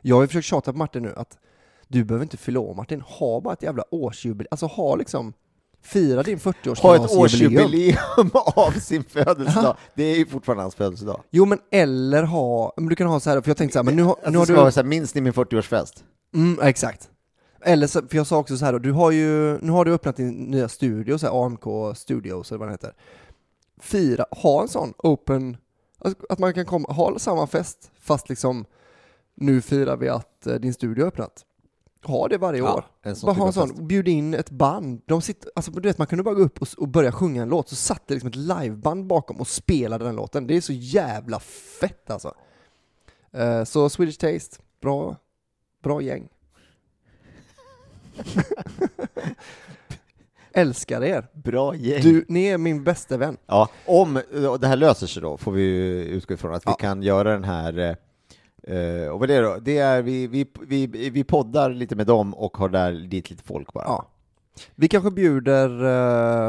Jag 0.00 0.16
har 0.16 0.22
ju 0.22 0.26
försökt 0.26 0.46
tjata 0.46 0.72
på 0.72 0.78
Martin 0.78 1.02
nu 1.02 1.14
att 1.16 1.38
du 1.88 2.04
behöver 2.04 2.24
inte 2.24 2.36
fylla 2.36 2.60
år 2.60 2.74
Martin, 2.74 3.00
ha 3.00 3.40
bara 3.40 3.52
ett 3.54 3.62
jävla 3.62 3.84
årsjubileum, 3.90 4.48
alltså 4.50 4.66
ha 4.66 4.96
liksom, 4.96 5.32
fira 5.82 6.22
din 6.22 6.38
ha 6.44 6.50
ett 6.50 6.56
40-årskalasjubileum. 6.56 7.18
årsjubileum 7.18 8.30
av 8.56 8.70
sin 8.72 9.04
födelsedag, 9.04 9.76
det 9.94 10.02
är 10.04 10.16
ju 10.18 10.26
fortfarande 10.26 10.62
hans 10.62 10.74
födelsedag. 10.74 11.22
Jo 11.30 11.44
men 11.44 11.58
eller 11.70 12.22
ha, 12.22 12.72
men 12.76 12.88
du 12.88 12.96
kan 12.96 13.06
ha 13.06 13.20
så 13.20 13.30
här, 13.30 13.40
för 13.40 13.50
jag 13.50 13.56
tänkte 13.56 13.72
så 13.72 13.78
här, 13.78 13.84
men 13.84 13.96
nu, 13.96 14.02
har- 14.02 14.16
Att 14.24 14.32
nu 14.32 14.38
har 14.38 14.44
ska 14.44 14.54
du... 14.54 14.60
vara 14.60 14.70
så 14.70 14.80
här, 14.80 14.86
minns 14.86 15.14
ni 15.14 15.20
min 15.20 15.32
40-årsfest? 15.32 16.02
Mm, 16.34 16.58
exakt. 16.62 17.08
Eller 17.64 17.86
så, 17.86 18.02
för 18.08 18.16
jag 18.16 18.26
sa 18.26 18.36
också 18.38 18.56
så 18.56 18.64
här 18.64 18.72
då, 18.72 18.78
du 18.78 18.92
har 18.92 19.10
ju, 19.10 19.58
nu 19.58 19.72
har 19.72 19.84
du 19.84 19.92
öppnat 19.94 20.16
din 20.16 20.30
nya 20.30 20.68
studio, 20.68 21.18
så 21.18 21.26
här 21.26 21.46
AMK 21.46 21.96
Studios 21.96 22.50
eller 22.50 22.58
vad 22.58 22.68
den 22.68 22.72
heter. 22.74 22.92
Fira, 23.80 24.24
ha 24.30 24.62
en 24.62 24.68
sån 24.68 24.92
open, 24.98 25.56
alltså, 25.98 26.26
att 26.28 26.38
man 26.38 26.54
kan 26.54 26.64
komma, 26.66 26.88
ha 26.92 27.18
samma 27.18 27.46
fest, 27.46 27.90
fast 28.00 28.28
liksom 28.28 28.64
nu 29.34 29.60
firar 29.60 29.96
vi 29.96 30.08
att 30.08 30.46
eh, 30.46 30.54
din 30.54 30.74
studio 30.74 31.02
har 31.04 31.08
öppnat. 31.08 31.44
Ha 32.04 32.28
det 32.28 32.38
varje 32.38 32.62
år. 32.62 32.84
en 33.02 33.16
sån 33.16 33.26
Bara 33.26 33.34
typ 33.34 33.38
ha 33.38 33.42
av 33.44 33.48
en 33.48 33.52
sån, 33.52 33.68
fest. 33.68 33.80
bjud 33.82 34.08
in 34.08 34.34
ett 34.34 34.50
band. 34.50 35.02
De 35.06 35.22
sitter, 35.22 35.50
alltså 35.54 35.70
du 35.70 35.88
vet 35.88 35.98
man 35.98 36.06
kunde 36.06 36.22
bara 36.24 36.34
gå 36.34 36.42
upp 36.42 36.62
och, 36.62 36.68
och 36.78 36.88
börja 36.88 37.12
sjunga 37.12 37.42
en 37.42 37.48
låt, 37.48 37.68
så 37.68 37.76
satt 37.76 38.06
det 38.08 38.14
liksom 38.14 38.28
ett 38.28 38.36
liveband 38.36 39.06
bakom 39.06 39.36
och 39.40 39.48
spelade 39.48 40.04
den 40.04 40.16
låten. 40.16 40.46
Det 40.46 40.56
är 40.56 40.60
så 40.60 40.72
jävla 40.72 41.40
fett 41.80 42.10
alltså. 42.10 42.34
Eh, 43.32 43.64
så 43.64 43.88
Swedish 43.90 44.18
Taste, 44.18 44.56
bra, 44.80 45.16
bra 45.82 46.02
gäng. 46.02 46.28
Älskar 50.52 51.04
er. 51.04 51.26
Bra 51.32 51.74
gäng. 51.74 52.02
Du, 52.02 52.24
ni 52.28 52.44
är 52.46 52.58
min 52.58 52.84
bästa 52.84 53.16
vän. 53.16 53.36
Ja, 53.46 53.68
om 53.86 54.16
eh, 54.16 54.54
det 54.60 54.66
här 54.66 54.76
löser 54.76 55.06
sig 55.06 55.22
då, 55.22 55.36
får 55.36 55.52
vi 55.52 55.62
utgå 56.08 56.34
ifrån 56.34 56.54
att 56.54 56.66
vi 56.66 56.70
Ja. 56.70 56.74
kan 56.74 57.02
göra 57.02 57.32
den 57.32 57.44
här 57.44 57.96
eh, 58.62 59.08
och 59.08 59.20
vad 59.20 59.30
är 59.30 59.42
det 59.42 59.48
då? 59.48 59.56
Det 59.60 59.78
är 59.78 60.02
vi, 60.02 60.26
vi, 60.26 60.46
vi, 60.60 61.10
vi 61.10 61.24
poddar 61.24 61.70
lite 61.70 61.96
med 61.96 62.06
dem 62.06 62.34
och 62.34 62.56
har 62.56 62.68
där 62.68 62.92
dit 62.92 63.30
lite 63.30 63.42
folk 63.42 63.72
bara. 63.72 63.84
Ja. 63.84 64.06
Vi 64.74 64.88
kanske 64.88 65.10
bjuder, 65.10 65.84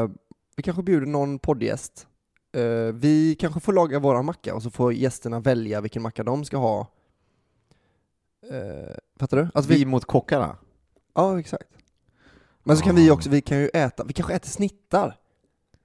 eh, 0.02 0.10
vi 0.56 0.62
kanske 0.62 0.82
bjuder 0.82 1.06
någon 1.06 1.38
poddgäst. 1.38 2.06
Eh, 2.52 2.94
vi 2.94 3.36
kanske 3.40 3.60
får 3.60 3.72
laga 3.72 3.98
våran 3.98 4.24
macka 4.24 4.54
och 4.54 4.62
så 4.62 4.70
får 4.70 4.92
gästerna 4.92 5.40
välja 5.40 5.80
vilken 5.80 6.02
macka 6.02 6.22
de 6.22 6.44
ska 6.44 6.56
ha. 6.56 6.86
Uh, 8.52 8.94
fattar 9.18 9.36
du? 9.36 9.48
Alltså 9.54 9.72
vi... 9.72 9.78
vi, 9.78 9.84
mot 9.84 10.04
kockarna. 10.04 10.56
ja, 11.14 11.40
exakt. 11.40 11.68
Men 12.62 12.76
så 12.76 12.84
kan 12.84 12.96
vi 12.96 13.10
också, 13.10 13.30
vi 13.30 13.40
kan 13.40 13.58
ju 13.58 13.68
äta, 13.68 14.04
vi 14.04 14.12
kanske 14.12 14.34
äter 14.34 14.48
snittar. 14.48 15.16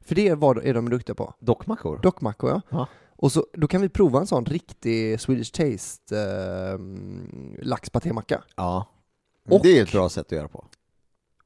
För 0.01 0.15
det 0.15 0.27
är 0.27 0.35
vad 0.35 0.57
är 0.57 0.73
de 0.73 0.89
duktiga 0.89 1.15
på. 1.15 1.33
Dockmackor. 1.39 1.99
Dockmackor 2.01 2.61
ja. 2.69 2.87
Och 3.19 3.31
så, 3.31 3.45
då 3.53 3.67
kan 3.67 3.81
vi 3.81 3.89
prova 3.89 4.19
en 4.19 4.27
sån 4.27 4.45
riktig 4.45 5.19
Swedish 5.21 5.51
Taste 5.51 6.17
eh, 6.19 6.79
laxpatémacka. 7.65 8.41
Ja. 8.55 8.85
Och- 9.49 9.59
Det 9.63 9.77
är 9.79 9.83
ett 9.83 9.91
bra 9.91 10.09
sätt 10.09 10.25
att 10.25 10.31
göra 10.31 10.47
på. 10.47 10.65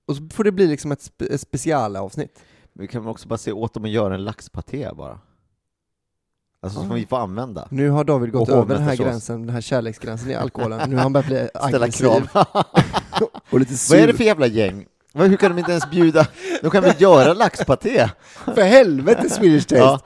Och 0.05 0.15
så 0.15 0.27
får 0.33 0.43
det 0.43 0.51
bli 0.51 0.67
liksom 0.67 0.91
ett, 0.91 1.01
spe, 1.01 1.25
ett 1.25 1.41
specialavsnitt. 1.41 2.39
Vi 2.73 2.87
kan 2.87 3.07
också 3.07 3.27
bara 3.27 3.37
se 3.37 3.51
åt 3.51 3.73
dem 3.73 3.83
att 3.83 3.89
göra 3.89 4.15
en 4.15 4.23
laxpaté 4.23 4.89
bara. 4.95 5.19
Alltså 6.63 6.79
som 6.79 6.91
Ah. 6.91 6.93
vi 6.93 7.05
får 7.05 7.17
använda. 7.17 7.67
Nu 7.71 7.89
har 7.89 8.03
David 8.03 8.31
gått 8.31 8.49
Och 8.49 8.55
över 8.57 8.75
den 8.75 8.83
här 8.83 8.95
gränsen, 8.95 9.41
den 9.45 9.49
här 9.49 9.61
kärleksgränsen 9.61 10.29
i 10.29 10.35
alkoholen. 10.35 10.89
Nu 10.89 10.95
har 10.95 11.03
han 11.03 11.13
börjat 11.13 11.27
bli 11.27 11.47
Ställa 11.67 11.85
aggressiv 11.85 12.03
krav. 12.05 12.27
och 13.51 13.59
lite 13.59 13.77
sur. 13.77 13.95
Vad 13.95 14.03
är 14.03 14.07
det 14.07 14.13
för 14.13 14.23
jävla 14.23 14.47
gäng? 14.47 14.85
Hur 15.13 15.37
kan 15.37 15.51
de 15.51 15.59
inte 15.59 15.71
ens 15.71 15.89
bjuda? 15.89 16.27
De 16.61 16.71
kan 16.71 16.83
väl 16.83 17.01
göra 17.01 17.33
laxpaté? 17.33 18.07
För 18.55 18.61
helvete 18.61 19.29
Swedish 19.29 19.67
Taste! 19.67 19.75
Ja. 19.77 19.99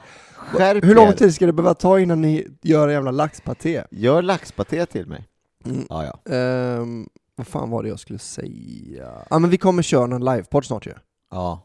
Skärp 0.46 0.84
Hur 0.86 0.96
lång 0.96 1.14
tid 1.14 1.34
ska 1.36 1.46
det 1.46 1.54
behöva 1.54 1.74
ta 1.74 2.00
innan 2.00 2.22
ni 2.22 2.48
gör 2.62 2.88
en 2.88 2.94
jävla 2.94 3.12
laxpaté? 3.12 3.84
Gör 3.92 4.22
laxpaté 4.22 4.86
till 4.86 5.08
mig. 5.08 5.28
Mm. 5.66 5.86
Ja, 5.90 6.06
ja. 6.26 6.34
Ehm, 6.36 7.10
vad 7.36 7.48
fan 7.48 7.70
var 7.70 7.84
det 7.84 7.90
jag 7.90 8.00
skulle 8.00 8.20
säga? 8.20 9.12
Ja 9.30 9.40
men 9.40 9.50
vi 9.50 9.58
kommer 9.58 9.82
köra 9.84 10.06
någon 10.06 10.26
livepodd 10.26 10.66
snart 10.66 10.88
ju. 10.88 10.94
ja. 11.32 11.62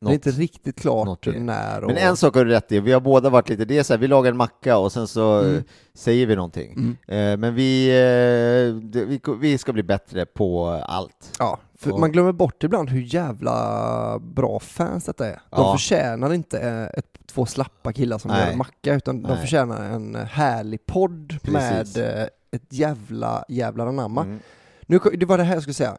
Det 0.00 0.10
är 0.10 0.14
inte 0.14 0.30
riktigt 0.30 0.80
klart 0.80 1.06
något 1.06 1.26
är- 1.26 1.32
när 1.40 1.80
och... 1.84 1.88
Men 1.88 1.96
en 1.96 2.16
sak 2.16 2.34
har 2.34 2.44
du 2.44 2.50
rätt 2.50 2.72
i, 2.72 2.80
vi 2.80 2.92
har 2.92 3.00
båda 3.00 3.30
varit 3.30 3.48
lite, 3.48 3.64
det 3.64 3.78
är 3.78 3.82
så 3.82 3.92
här, 3.92 3.98
vi 3.98 4.06
lagar 4.08 4.30
en 4.30 4.36
macka 4.36 4.76
och 4.78 4.92
sen 4.92 5.06
så 5.08 5.40
Mm. 5.40 5.56
eh, 5.56 5.62
säger 5.94 6.26
vi 6.26 6.36
någonting. 6.36 6.72
Mm. 7.08 7.32
Eh, 7.32 7.36
men 7.36 7.54
vi, 7.54 7.88
eh, 7.88 9.00
vi, 9.06 9.20
vi 9.40 9.58
ska 9.58 9.72
bli 9.72 9.82
bättre 9.82 10.26
på 10.26 10.66
allt. 10.86 11.32
Ja, 11.38 11.58
för 11.78 11.92
Och- 11.92 12.00
man 12.00 12.12
glömmer 12.12 12.32
bort 12.32 12.64
ibland 12.64 12.90
hur 12.90 13.00
jävla 13.14 14.18
bra 14.18 14.60
fans 14.60 15.04
detta 15.04 15.26
är. 15.26 15.32
De 15.32 15.40
Ja. 15.50 15.72
förtjänar 15.72 16.32
inte 16.32 16.58
eh, 16.60 16.98
ett, 16.98 17.13
två 17.34 17.46
slappa 17.46 17.92
killar 17.92 18.18
som 18.18 18.30
Nej. 18.30 18.44
gör 18.44 18.52
en 18.52 18.58
macka, 18.58 18.94
utan 18.94 19.22
de 19.22 19.28
Nej. 19.28 19.40
förtjänar 19.40 19.82
en 19.90 20.14
härlig 20.14 20.86
podd 20.86 21.28
Precis. 21.42 21.96
med 21.96 22.20
eh, 22.20 22.28
ett 22.50 22.72
jävla, 22.72 23.44
jävla 23.48 23.84
anamma. 23.88 24.22
Mm. 24.22 24.38
Nu, 24.86 24.98
det 24.98 25.26
var 25.26 25.38
det 25.38 25.44
här 25.44 25.54
jag 25.54 25.62
skulle 25.62 25.74
säga. 25.74 25.98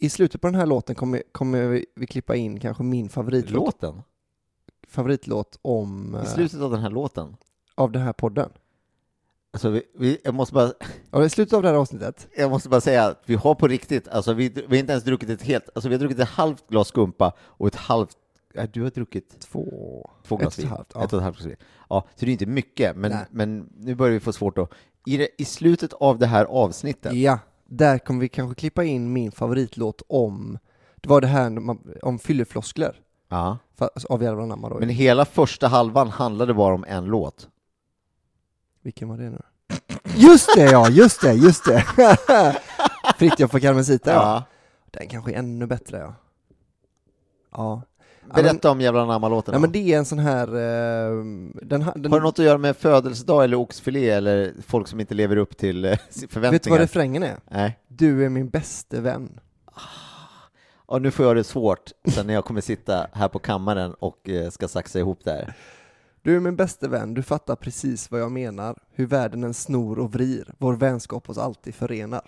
I 0.00 0.10
slutet 0.10 0.40
på 0.40 0.46
den 0.46 0.54
här 0.54 0.66
låten 0.66 0.94
kommer, 0.94 1.22
kommer 1.32 1.66
vi, 1.68 1.86
vi 1.96 2.06
klippa 2.06 2.36
in 2.36 2.60
kanske 2.60 2.82
min 2.82 3.08
favoritlåt. 3.08 3.82
Låten? 3.82 4.02
favoritlåt 4.88 5.58
om, 5.62 6.14
I 6.14 6.18
eh, 6.18 6.24
slutet 6.34 6.60
av 6.60 6.70
den 6.70 6.80
här 6.80 6.90
låten. 6.90 7.36
av 7.74 7.92
den 7.92 8.02
här 8.02 8.12
podden. 8.12 8.50
Alltså 9.52 9.70
vi, 9.70 9.82
vi, 9.98 10.18
jag, 10.24 10.34
måste 10.34 10.54
bara, 10.54 10.72
Ja, 11.10 11.28
slutet 11.28 11.52
av 11.52 11.62
det 11.62 11.68
här 11.68 11.74
avsnittet. 11.74 12.28
jag 12.36 12.50
måste 12.50 12.68
bara 12.68 12.80
säga 12.80 13.04
att 13.04 13.22
vi 13.26 13.34
har 13.34 13.54
på 13.54 13.68
riktigt, 13.68 14.08
alltså 14.08 14.32
vi, 14.32 14.48
vi 14.48 14.62
har 14.68 14.74
inte 14.76 14.92
ens 14.92 15.04
druckit 15.04 15.30
ett 15.30 15.42
helt, 15.42 15.68
alltså 15.74 15.88
vi 15.88 15.94
har 15.94 16.00
druckit 16.00 16.18
ett 16.18 16.28
halvt 16.28 16.68
glas 16.68 16.88
skumpa 16.88 17.32
och 17.40 17.66
ett 17.66 17.74
halvt, 17.74 18.16
du 18.72 18.82
har 18.82 18.90
druckit 18.90 19.40
Två, 19.40 20.10
två 20.26 20.36
glas 20.36 20.58
ett 20.58 20.64
vin. 20.64 20.70
halvt, 20.70 20.92
ja. 20.94 21.04
Ett 21.04 21.12
och 21.12 21.18
ett 21.18 21.24
halvt 21.24 21.36
glas 21.36 21.46
vin. 21.46 21.56
Ja, 21.88 22.04
så 22.16 22.24
det 22.24 22.30
är 22.30 22.32
inte 22.32 22.46
mycket, 22.46 22.96
men, 22.96 23.10
Nej. 23.10 23.26
men 23.30 23.68
nu 23.76 23.94
börjar 23.94 24.12
vi 24.14 24.20
få 24.20 24.32
svårt 24.32 24.58
att, 24.58 24.70
i, 25.06 25.16
det, 25.16 25.28
i 25.38 25.44
slutet 25.44 25.92
av 25.92 26.18
det 26.18 26.26
här 26.26 26.44
avsnittet, 26.44 27.12
Ja, 27.12 27.38
där 27.66 27.98
kommer 27.98 28.20
vi 28.20 28.28
kanske 28.28 28.54
klippa 28.60 28.84
in 28.84 29.12
min 29.12 29.32
favoritlåt 29.32 30.02
om, 30.08 30.58
det 30.96 31.08
var 31.08 31.20
det 31.20 31.26
här 31.26 31.58
om 32.02 32.18
fyllefloskler 32.18 33.00
ja, 33.28 33.58
fa- 33.78 34.06
av 34.08 34.22
Jävlar 34.22 34.42
anamma 34.42 34.68
då. 34.68 34.78
men 34.78 34.88
hela 34.88 35.24
första 35.24 35.68
halvan 35.68 36.08
handlade 36.08 36.54
bara 36.54 36.74
om 36.74 36.84
en 36.88 37.04
låt. 37.04 37.48
Vilken 38.82 39.08
var 39.08 39.16
det 39.18 39.30
nu? 39.30 39.42
Just 40.16 40.48
det 40.56 40.64
ja, 40.70 40.88
just 40.88 41.20
det, 41.22 41.32
just 41.32 41.64
det! 41.64 41.84
Fritiof 43.18 43.54
och 43.54 43.60
Carmencita 43.60 44.10
ja. 44.12 44.16
Ja. 44.22 44.42
Den 44.90 45.08
kanske 45.08 45.32
är 45.32 45.38
ännu 45.38 45.66
bättre 45.66 45.98
ja. 45.98 46.14
Ja. 47.52 47.82
Ja, 48.28 48.42
Berätta 48.42 48.70
om 48.70 48.80
Jävla 48.80 49.02
anamma-låten 49.02 49.60
men 49.60 49.72
det 49.72 49.92
är 49.92 49.98
en 49.98 50.04
sån 50.04 50.18
här, 50.18 50.48
eh, 50.48 51.10
den, 51.62 51.62
den 51.62 51.82
Har 51.84 51.94
det 51.94 52.20
något 52.20 52.38
att 52.38 52.44
göra 52.44 52.58
med 52.58 52.76
födelsedag 52.76 53.44
eller 53.44 53.56
oxfilé 53.56 54.10
eller 54.10 54.52
folk 54.66 54.88
som 54.88 55.00
inte 55.00 55.14
lever 55.14 55.36
upp 55.36 55.56
till 55.56 55.84
eh, 55.84 55.90
förväntningar? 56.10 56.50
vet 56.50 56.62
du 56.62 56.70
vad 56.70 56.80
refrängen 56.80 57.22
är? 57.22 57.36
Nej. 57.50 57.78
Du 57.88 58.24
är 58.24 58.28
min 58.28 58.48
bäste 58.48 59.00
vän. 59.00 59.40
Ja, 60.88 60.98
nu 60.98 61.10
får 61.10 61.26
jag 61.26 61.36
det 61.36 61.44
svårt 61.44 61.90
sen 62.08 62.26
när 62.26 62.34
jag 62.34 62.44
kommer 62.44 62.60
sitta 62.60 63.06
här 63.12 63.28
på 63.28 63.38
kammaren 63.38 63.94
och 63.94 64.28
eh, 64.28 64.50
ska 64.50 64.68
saxa 64.68 64.98
ihop 64.98 65.20
det 65.24 65.30
här. 65.30 65.54
Du 66.22 66.36
är 66.36 66.40
min 66.40 66.56
bäste 66.56 66.88
vän, 66.88 67.14
du 67.14 67.22
fattar 67.22 67.56
precis 67.56 68.10
vad 68.10 68.20
jag 68.20 68.32
menar. 68.32 68.76
Hur 68.94 69.06
världen 69.06 69.44
än 69.44 69.54
snor 69.54 69.98
och 69.98 70.14
vrir, 70.14 70.54
vår 70.58 70.74
vänskap 70.74 71.30
oss 71.30 71.38
alltid 71.38 71.74
förenar. 71.74 72.22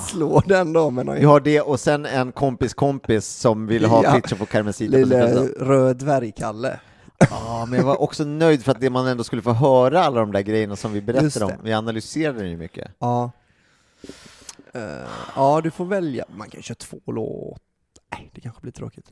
Slå 0.08 0.42
den 0.46 0.72
då 0.72 0.90
med 0.90 1.06
någon 1.06 1.14
Vi 1.14 1.24
har 1.24 1.40
det 1.40 1.60
och 1.60 1.80
sen 1.80 2.06
en 2.06 2.32
kompis 2.32 2.74
kompis 2.74 3.26
som 3.26 3.66
vill 3.66 3.84
ha 3.84 4.04
Ja. 4.04 4.20
Carmencita 4.20 4.62
på 4.62 4.72
sin 4.72 4.90
lille 4.90 5.46
röd 5.60 5.96
dvärgkalle. 5.96 6.80
Ja, 7.30 7.66
men 7.68 7.78
jag 7.78 7.86
var 7.86 8.02
också 8.02 8.24
nöjd 8.24 8.64
för 8.64 8.72
att 8.72 8.80
det 8.80 8.90
man 8.90 9.06
ändå 9.06 9.24
skulle 9.24 9.42
få 9.42 9.52
höra 9.52 10.04
alla 10.04 10.20
de 10.20 10.32
där 10.32 10.40
grejerna 10.40 10.76
som 10.76 10.92
vi 10.92 11.00
berättade 11.00 11.44
om. 11.44 11.52
Vi 11.62 11.72
analyserade 11.72 12.38
den 12.38 12.50
ju 12.50 12.56
mycket. 12.56 12.90
Ja. 12.98 13.30
Eh, 14.72 14.82
ja, 15.36 15.60
du 15.60 15.70
får 15.70 15.84
välja. 15.84 16.24
Man 16.36 16.50
kan 16.50 16.62
köra 16.62 16.74
två 16.74 17.12
låtar. 17.12 17.71
Nej, 18.12 18.30
det 18.34 18.40
kanske 18.40 18.60
blir 18.62 18.72
tråkigt. 18.72 19.10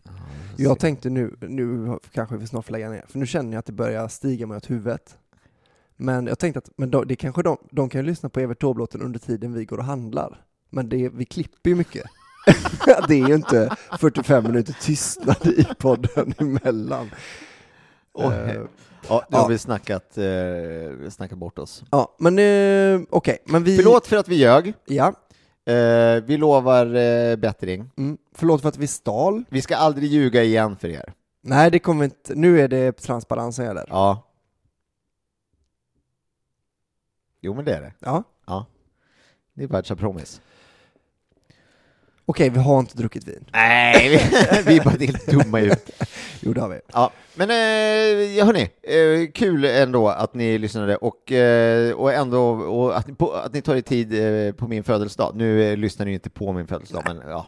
Jag 0.56 0.78
tänkte 0.78 1.10
nu, 1.10 1.36
nu 1.40 1.98
kanske 2.12 2.36
vi 2.36 2.46
snart 2.46 2.64
får 2.64 2.72
lägga 2.72 2.90
ner, 2.90 3.04
för 3.08 3.18
nu 3.18 3.26
känner 3.26 3.52
jag 3.52 3.58
att 3.58 3.66
det 3.66 3.72
börjar 3.72 4.08
stiga 4.08 4.46
åt 4.56 4.70
huvudet. 4.70 5.16
Men 5.96 6.26
jag 6.26 6.38
tänkte 6.38 6.58
att 6.58 6.70
men 6.76 6.90
då, 6.90 7.04
det 7.04 7.16
kanske 7.16 7.42
de, 7.42 7.56
de 7.70 7.88
kan 7.88 8.00
ju 8.00 8.06
lyssna 8.06 8.28
på 8.28 8.40
Evert 8.40 8.60
Taube-låten 8.60 9.02
under 9.02 9.18
tiden 9.18 9.52
vi 9.52 9.64
går 9.64 9.78
och 9.78 9.84
handlar. 9.84 10.44
Men 10.70 10.88
det, 10.88 11.08
vi 11.08 11.24
klipper 11.24 11.70
ju 11.70 11.76
mycket. 11.76 12.04
det 13.08 13.14
är 13.14 13.28
ju 13.28 13.34
inte 13.34 13.76
45 14.00 14.44
minuter 14.44 14.76
tystnad 14.80 15.46
i 15.46 15.64
podden 15.78 16.34
emellan. 16.38 17.06
Eh, 17.06 17.10
Ja, 18.14 18.30
nu 18.30 18.68
Ja. 19.08 19.24
har 19.30 19.48
vi 19.48 19.58
snackat, 19.58 20.18
eh, 20.18 21.10
snackat 21.10 21.38
bort 21.38 21.58
oss. 21.58 21.84
ja, 21.90 22.16
men 22.18 22.38
eh, 22.38 23.00
okej, 23.10 23.38
men 23.44 23.64
vi... 23.64 23.76
Förlåt 23.76 24.06
för 24.06 24.16
att 24.16 24.28
vi 24.28 24.34
ljög. 24.36 24.74
Ja, 24.86 25.14
Eh, 25.66 26.22
vi 26.24 26.36
lovar 26.36 26.86
eh, 26.94 27.36
bättring. 27.36 27.90
mm, 27.96 28.18
förlåt 28.34 28.62
för 28.62 28.68
att 28.68 28.76
vi 28.76 28.86
stal. 28.86 29.44
Vi 29.48 29.62
ska 29.62 29.76
aldrig 29.76 30.08
ljuga 30.08 30.42
igen 30.42 30.76
för 30.76 30.88
er. 30.88 31.12
Nej, 31.42 31.70
det 31.70 31.78
kommer 31.78 32.04
inte. 32.04 32.34
Nu 32.34 32.60
är 32.60 32.68
det 32.68 32.92
transparens 32.92 33.56
som 33.56 33.64
gäller. 33.64 33.84
Ja. 33.88 34.26
Jo, 37.40 37.54
men 37.54 37.64
det 37.64 37.74
är 37.74 37.80
det. 37.80 37.92
Ja. 37.98 38.22
Ja. 38.46 38.66
Det 39.54 39.64
är 39.64 39.68
världspromis. 39.68 40.40
Okej, 42.30 42.50
vi 42.50 42.58
har 42.58 42.80
inte 42.80 42.96
druckit 42.96 43.28
vin. 43.28 43.44
Nej, 43.52 44.08
vi, 44.08 44.16
vi 44.66 44.76
är 44.78 44.84
bara 44.84 44.96
helt 44.96 45.26
dumma 45.26 45.60
ju. 45.60 45.70
Jo, 46.40 46.52
det 46.52 46.60
har 46.60 46.68
vi. 46.68 46.80
Ja, 46.92 47.12
men 47.34 47.50
eh, 47.50 47.56
ja, 48.36 48.44
hörni, 48.44 48.70
eh, 48.82 49.30
kul 49.32 49.64
ändå 49.64 50.08
att 50.08 50.34
ni 50.34 50.58
lyssnade 50.58 50.96
och, 50.96 51.32
eh, 51.32 51.92
och 51.92 52.12
ändå 52.12 52.50
och 52.50 52.96
att, 52.98 53.06
ni, 53.06 53.14
på, 53.14 53.32
att 53.32 53.52
ni 53.52 53.62
tar 53.62 53.76
er 53.76 53.80
tid 53.80 54.14
eh, 54.46 54.52
på 54.52 54.68
min 54.68 54.84
födelsedag. 54.84 55.32
Nu 55.36 55.62
eh, 55.62 55.76
lyssnar 55.76 56.06
ni 56.06 56.10
ju 56.10 56.14
inte 56.14 56.30
på 56.30 56.52
min 56.52 56.66
födelsedag, 56.66 57.02
men 57.06 57.22
ja. 57.28 57.46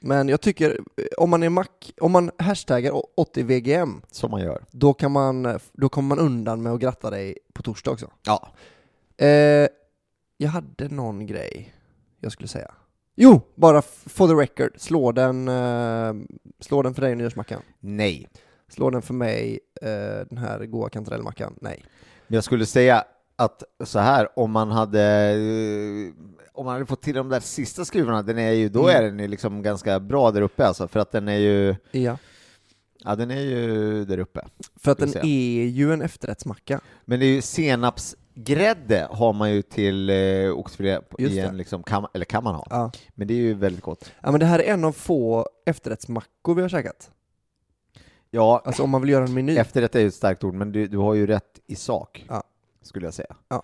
Men 0.00 0.28
jag 0.28 0.40
tycker, 0.40 0.70
eh, 0.70 1.04
om 1.18 1.30
man 1.30 1.42
är 1.42 1.48
mac, 1.48 1.66
om 2.00 2.12
man 2.12 2.30
hashtaggar 2.38 2.92
80VGM, 3.16 4.02
Som 4.10 4.30
man 4.30 4.40
gör. 4.40 4.64
då, 4.70 4.94
kan 4.94 5.12
man, 5.12 5.58
då 5.72 5.88
kommer 5.88 6.08
man 6.16 6.26
undan 6.26 6.62
med 6.62 6.72
att 6.72 6.80
gratta 6.80 7.10
dig 7.10 7.38
på 7.52 7.62
torsdag 7.62 7.90
också. 7.90 8.10
Ja. 8.26 8.48
Eh, 9.26 9.68
jag 10.36 10.48
hade 10.48 10.88
någon 10.88 11.26
grej 11.26 11.74
jag 12.20 12.32
skulle 12.32 12.48
säga. 12.48 12.74
Jo, 13.14 13.40
bara 13.54 13.82
for 14.06 14.28
the 14.28 14.34
record, 14.34 14.72
slå 14.80 15.12
den, 15.12 15.48
eh, 15.48 16.12
slå 16.60 16.82
den 16.82 16.94
för 16.94 17.02
dig 17.02 17.14
nyårsmackan. 17.16 17.60
Nej. 17.80 18.28
Slå 18.68 18.90
den 18.90 19.02
för 19.02 19.14
mig, 19.14 19.60
eh, 19.82 20.26
den 20.28 20.38
här 20.38 20.66
goa 20.66 20.88
kantarellmackan. 20.88 21.54
Nej. 21.60 21.84
Men 22.26 22.34
jag 22.34 22.44
skulle 22.44 22.66
säga 22.66 23.04
att 23.36 23.62
så 23.84 23.98
här, 23.98 24.28
om 24.38 24.50
man 24.50 24.70
hade 24.70 25.02
eh, 25.30 26.12
om 26.52 26.64
man 26.64 26.72
hade 26.72 26.86
fått 26.86 27.02
till 27.02 27.14
de 27.14 27.28
där 27.28 27.40
sista 27.40 27.84
skruvarna, 27.84 28.22
den 28.22 28.38
är 28.38 28.52
ju, 28.52 28.68
då 28.68 28.88
Mm. 28.88 28.96
är 28.96 29.02
den 29.02 29.18
ju 29.18 29.28
liksom 29.28 29.62
ganska 29.62 30.00
bra 30.00 30.30
där 30.30 30.42
uppe 30.42 30.66
alltså, 30.66 30.88
för 30.88 31.00
att 31.00 31.12
den 31.12 31.28
är 31.28 31.36
ju, 31.38 31.76
Ja. 31.90 32.18
ja 33.04 33.16
den 33.16 33.30
är 33.30 33.40
ju 33.40 34.04
där 34.04 34.18
uppe. 34.18 34.40
För 34.76 34.92
att 34.92 34.98
den 34.98 35.12
vi 35.22 35.60
är 35.62 35.66
ju 35.66 35.92
en 35.92 36.02
efterrättsmacka. 36.02 36.80
Men 37.04 37.20
det 37.20 37.26
är 37.26 37.34
ju 37.34 37.42
senapsgrädde 38.34 39.08
har 39.10 39.32
man 39.32 39.52
ju 39.52 39.62
till 39.62 40.10
eh, 40.10 40.50
oxfilé 40.58 40.98
i 41.18 41.38
en 41.38 41.56
liksom, 41.56 41.82
kan, 41.82 42.06
eller 42.14 42.24
kan 42.24 42.44
man 42.44 42.54
ha. 42.54 42.66
Ja. 42.70 42.90
Men 43.14 43.28
det 43.28 43.34
är 43.34 43.38
ju 43.38 43.54
väldigt 43.54 43.82
gott. 43.82 44.12
ja, 44.22 44.30
men 44.30 44.40
det 44.40 44.46
här 44.46 44.58
är 44.58 44.72
en 44.72 44.84
av 44.84 44.92
få 44.92 45.48
efterrättsmackor 45.66 46.54
vi 46.54 46.62
har 46.62 46.68
käkat. 46.68 47.10
Ja, 48.30 48.62
Alltså 48.64 48.82
om 48.82 48.90
man 48.90 49.00
vill 49.00 49.10
göra 49.10 49.24
en 49.24 49.34
meny. 49.34 49.56
efterrätt 49.56 49.94
är 49.94 50.00
ju 50.00 50.08
ett 50.08 50.14
starkt 50.14 50.44
ord, 50.44 50.54
men 50.54 50.72
du, 50.72 50.86
du 50.86 50.98
har 50.98 51.14
ju 51.14 51.26
rätt 51.26 51.60
i 51.66 51.74
sak, 51.76 52.24
Ja. 52.28 52.42
skulle 52.82 53.06
jag 53.06 53.14
säga. 53.14 53.36
Ja. 53.48 53.62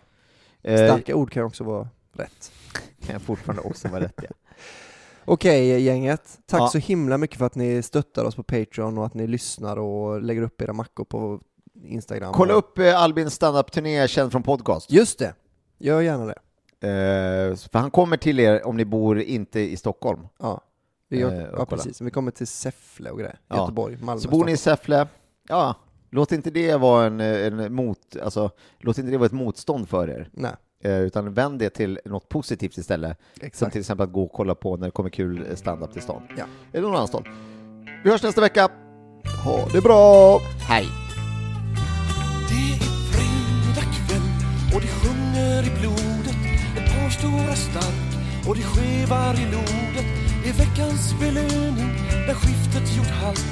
Eh, 0.63 0.77
Starka 0.77 1.15
ord 1.15 1.31
kan 1.33 1.45
också 1.45 1.65
vara 1.65 1.89
rätt. 2.13 2.53
kan 3.07 3.21
fortfarande 3.21 3.63
också 3.63 3.89
vara 3.89 4.01
rätt, 4.05 4.21
ja. 4.23 4.29
Okej 5.25 5.81
gänget, 5.81 6.39
tack 6.47 6.61
Ja. 6.61 6.69
så 6.69 6.79
himla 6.79 7.19
mycket 7.19 7.39
för 7.39 7.47
att 7.47 7.55
ni 7.55 7.83
stöttar 7.83 8.25
oss 8.25 8.35
på 8.37 8.43
Patreon 8.43 8.99
och 8.99 9.07
att 9.07 9.15
ni 9.15 9.27
lyssnar 9.27 9.77
och 9.77 10.23
lägger 10.23 10.43
upp 10.43 10.63
era 10.63 10.73
mackor 10.73 11.05
på 11.05 11.41
Instagram. 11.85 12.33
Kolla 12.33 12.55
upp 12.55 12.79
eh, 12.79 13.03
Albins 13.03 13.35
standup-turné 13.35 14.09
känd 14.09 14.33
från 14.33 14.43
podcast. 14.43 14.93
Just 14.93 15.19
det, 15.19 15.35
gör 15.79 16.01
gärna 16.01 16.27
det. 16.27 16.39
Eh, 16.89 17.57
för 17.57 17.79
han 17.79 17.91
kommer 17.91 18.17
till 18.17 18.41
er 18.41 18.67
om 18.67 18.77
ni 18.77 18.85
bor 18.85 19.21
inte 19.21 19.61
i 19.61 19.77
Stockholm. 19.77 20.27
Ja, 20.39 20.61
vi 21.09 21.19
gör, 21.21 21.33
Eh, 21.33 21.39
ja 21.41 21.51
kolla. 21.53 21.67
precis. 21.67 22.01
Vi 22.01 22.11
kommer 22.11 22.31
till 22.31 22.47
Säffle 22.47 23.11
och 23.11 23.19
grejer. 23.19 23.39
Ja. 23.49 23.57
Göteborg, 23.57 23.97
Malmö, 24.03 24.21
Så 24.21 24.29
bor 24.29 24.45
ni 24.45 24.53
i 24.53 24.57
Stockholm. 24.57 24.77
Säffle, 24.77 25.07
ja, 25.49 25.75
låt 26.11 26.33
inte 26.33 26.51
det 26.51 26.77
vara 26.77 27.07
en, 27.07 27.21
en 27.21 27.75
mot, 27.75 28.17
alltså, 28.23 28.51
låt 28.79 28.99
inte 28.99 29.11
det 29.11 29.17
vara 29.19 29.27
ett 29.27 29.33
motstånd 29.33 29.89
för 29.89 30.11
er. 30.11 30.29
Nej, 30.33 30.53
Eh, 30.83 31.01
utan 31.01 31.35
vänd 31.35 31.59
det 31.59 31.71
till 31.71 32.01
något 32.05 32.29
positivt 32.29 32.79
istället. 32.79 33.19
Som 33.39 33.47
exakt. 33.47 33.73
till 33.73 33.81
exempel 33.81 34.05
att 34.07 34.13
gå 34.13 34.23
och 34.23 34.33
kolla 34.33 34.55
på 34.55 34.77
när 34.77 34.87
det 34.87 34.91
kommer 34.91 35.11
kul 35.11 35.57
stand-up 35.57 35.93
till 35.93 36.03
stan. 36.03 36.23
Ja. 36.39 36.45
Eller 36.73 36.83
någon 36.83 36.97
annanstans. 36.97 37.27
Vi 38.05 38.11
hörs 38.11 38.23
nästa 38.23 38.41
vecka. 38.41 38.69
Ha 39.45 39.69
det 39.73 39.81
bra! 39.81 40.39
Hej! 40.69 40.87
Och 44.75 44.81
det 44.81 44.93
sjunger 45.01 45.63
i 45.63 45.71
blodet 45.81 46.41
Ett 46.77 46.89
par 46.95 47.11
stora 47.11 47.55
stark. 47.55 48.11
Och 48.47 48.57
det 48.57 48.63
skevar 48.63 49.35
i 49.35 49.45
lodet 49.45 50.07
Det 50.43 50.49
är 50.49 50.53
veckans 50.53 51.15
belöning 51.21 51.91
där 52.27 52.35
skiftet 52.35 52.97
gjort 52.97 53.15
halt. 53.23 53.45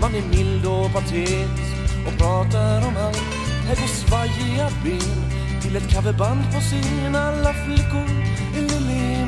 Man 0.00 0.14
är 0.14 0.22
mild 0.22 0.66
och 0.66 0.92
patetisk 0.92 1.74
och 2.06 2.18
pratar 2.18 2.86
om 2.88 2.96
allt. 2.96 3.44
Här 3.68 3.76
går 3.76 3.86
svajiga 3.86 4.68
ben 4.84 5.34
till 5.62 5.76
ett 5.76 5.94
coverband 5.94 6.42
på 6.52 6.60
scen 6.60 7.14
Alla 7.14 7.52
flickor 7.52 8.08
är 8.56 8.60
Lili 8.60 9.26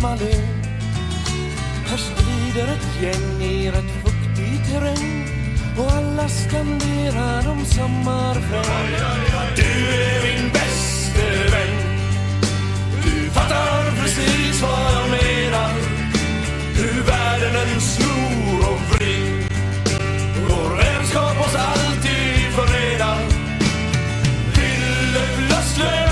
Här 1.86 1.97
strider 1.97 2.68
ett 2.74 3.03
gäng 3.03 3.42
i 3.42 3.70
rätt 3.70 3.92
fuktig 4.05 4.66
terräng 4.70 5.26
och 5.78 5.92
alla 5.92 6.28
skanderar 6.28 7.49
om 7.49 7.64
samma 7.64 8.34
refräng 8.34 8.64
Du 9.57 9.62
är 9.62 10.22
min 10.22 10.53
bästa 10.53 10.75
vän. 11.52 11.74
Du 13.04 13.30
fattar 13.30 14.02
precis 14.02 14.62
vad 14.62 14.92
jag 14.96 15.10
menar. 15.10 15.70
Hur 16.74 17.02
världen 17.02 17.56
än 17.56 17.80
snor 17.80 18.60
och 18.70 18.80
vrid 18.96 19.44
Vår 20.48 20.76
vänskap 20.76 21.40
oss 21.40 21.54
alltid 21.54 22.52
förenar 22.56 23.18
Fylleflösslor 24.54 25.86
flyger 25.86 26.05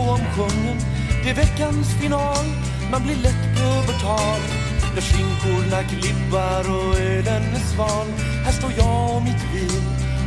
oomsjungen 0.00 0.78
Det 1.22 1.30
är 1.30 1.34
veckans 1.34 1.88
final, 2.00 2.46
man 2.90 3.02
blir 3.02 3.16
lätt 3.16 3.44
pubertal 3.56 4.40
när 4.94 5.02
skinkorna 5.02 5.82
klibbar 5.82 6.64
och 6.76 6.98
ölen 7.00 7.42
är 7.42 7.74
sval. 7.74 8.06
Här 8.44 8.52
står 8.52 8.72
jag 8.76 9.16
och 9.16 9.22
mitt 9.22 9.44
vin 9.54 9.84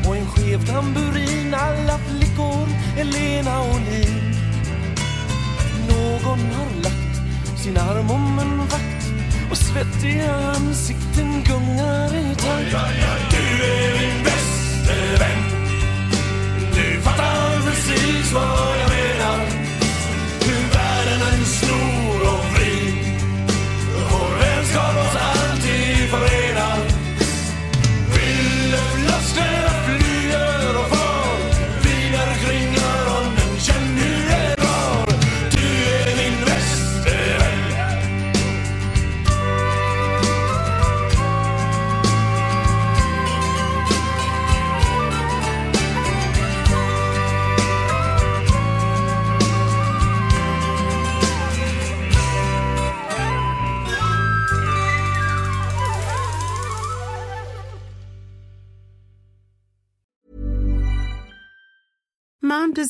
och 0.07 0.17
en 0.17 0.27
skev 0.27 0.65
tamburin. 0.65 1.53
Alla 1.53 1.97
flickor 1.97 2.67
är 2.97 3.03
lena 3.03 3.61
och 3.61 3.79
lin. 3.91 4.33
Någon 5.89 6.39
har 6.39 6.81
lagt 6.83 7.59
sin 7.63 7.77
arm 7.77 8.11
om 8.11 8.39
en 8.39 8.57
vakt 8.57 9.03
och 9.51 9.57
svettiga 9.57 10.35
ansikten 10.35 11.43
gungar 11.43 12.15
i 12.15 12.35
takt. 12.35 12.71
Du 13.31 13.63
är 13.63 13.99
min 13.99 14.23
bäste 14.23 14.95
vän. 15.19 15.43
Du 16.75 17.01
fattar 17.01 17.61
precis 17.61 18.33
vad 18.33 18.79
jag 18.81 18.89
menar 18.89 19.62
snor 21.45 22.21
och 22.33 22.45
vrid 22.55 22.95
Vår 24.11 24.39
vänskap 24.39 24.95
oss 24.97 25.15
alltid 25.15 26.09
förenar 26.09 26.52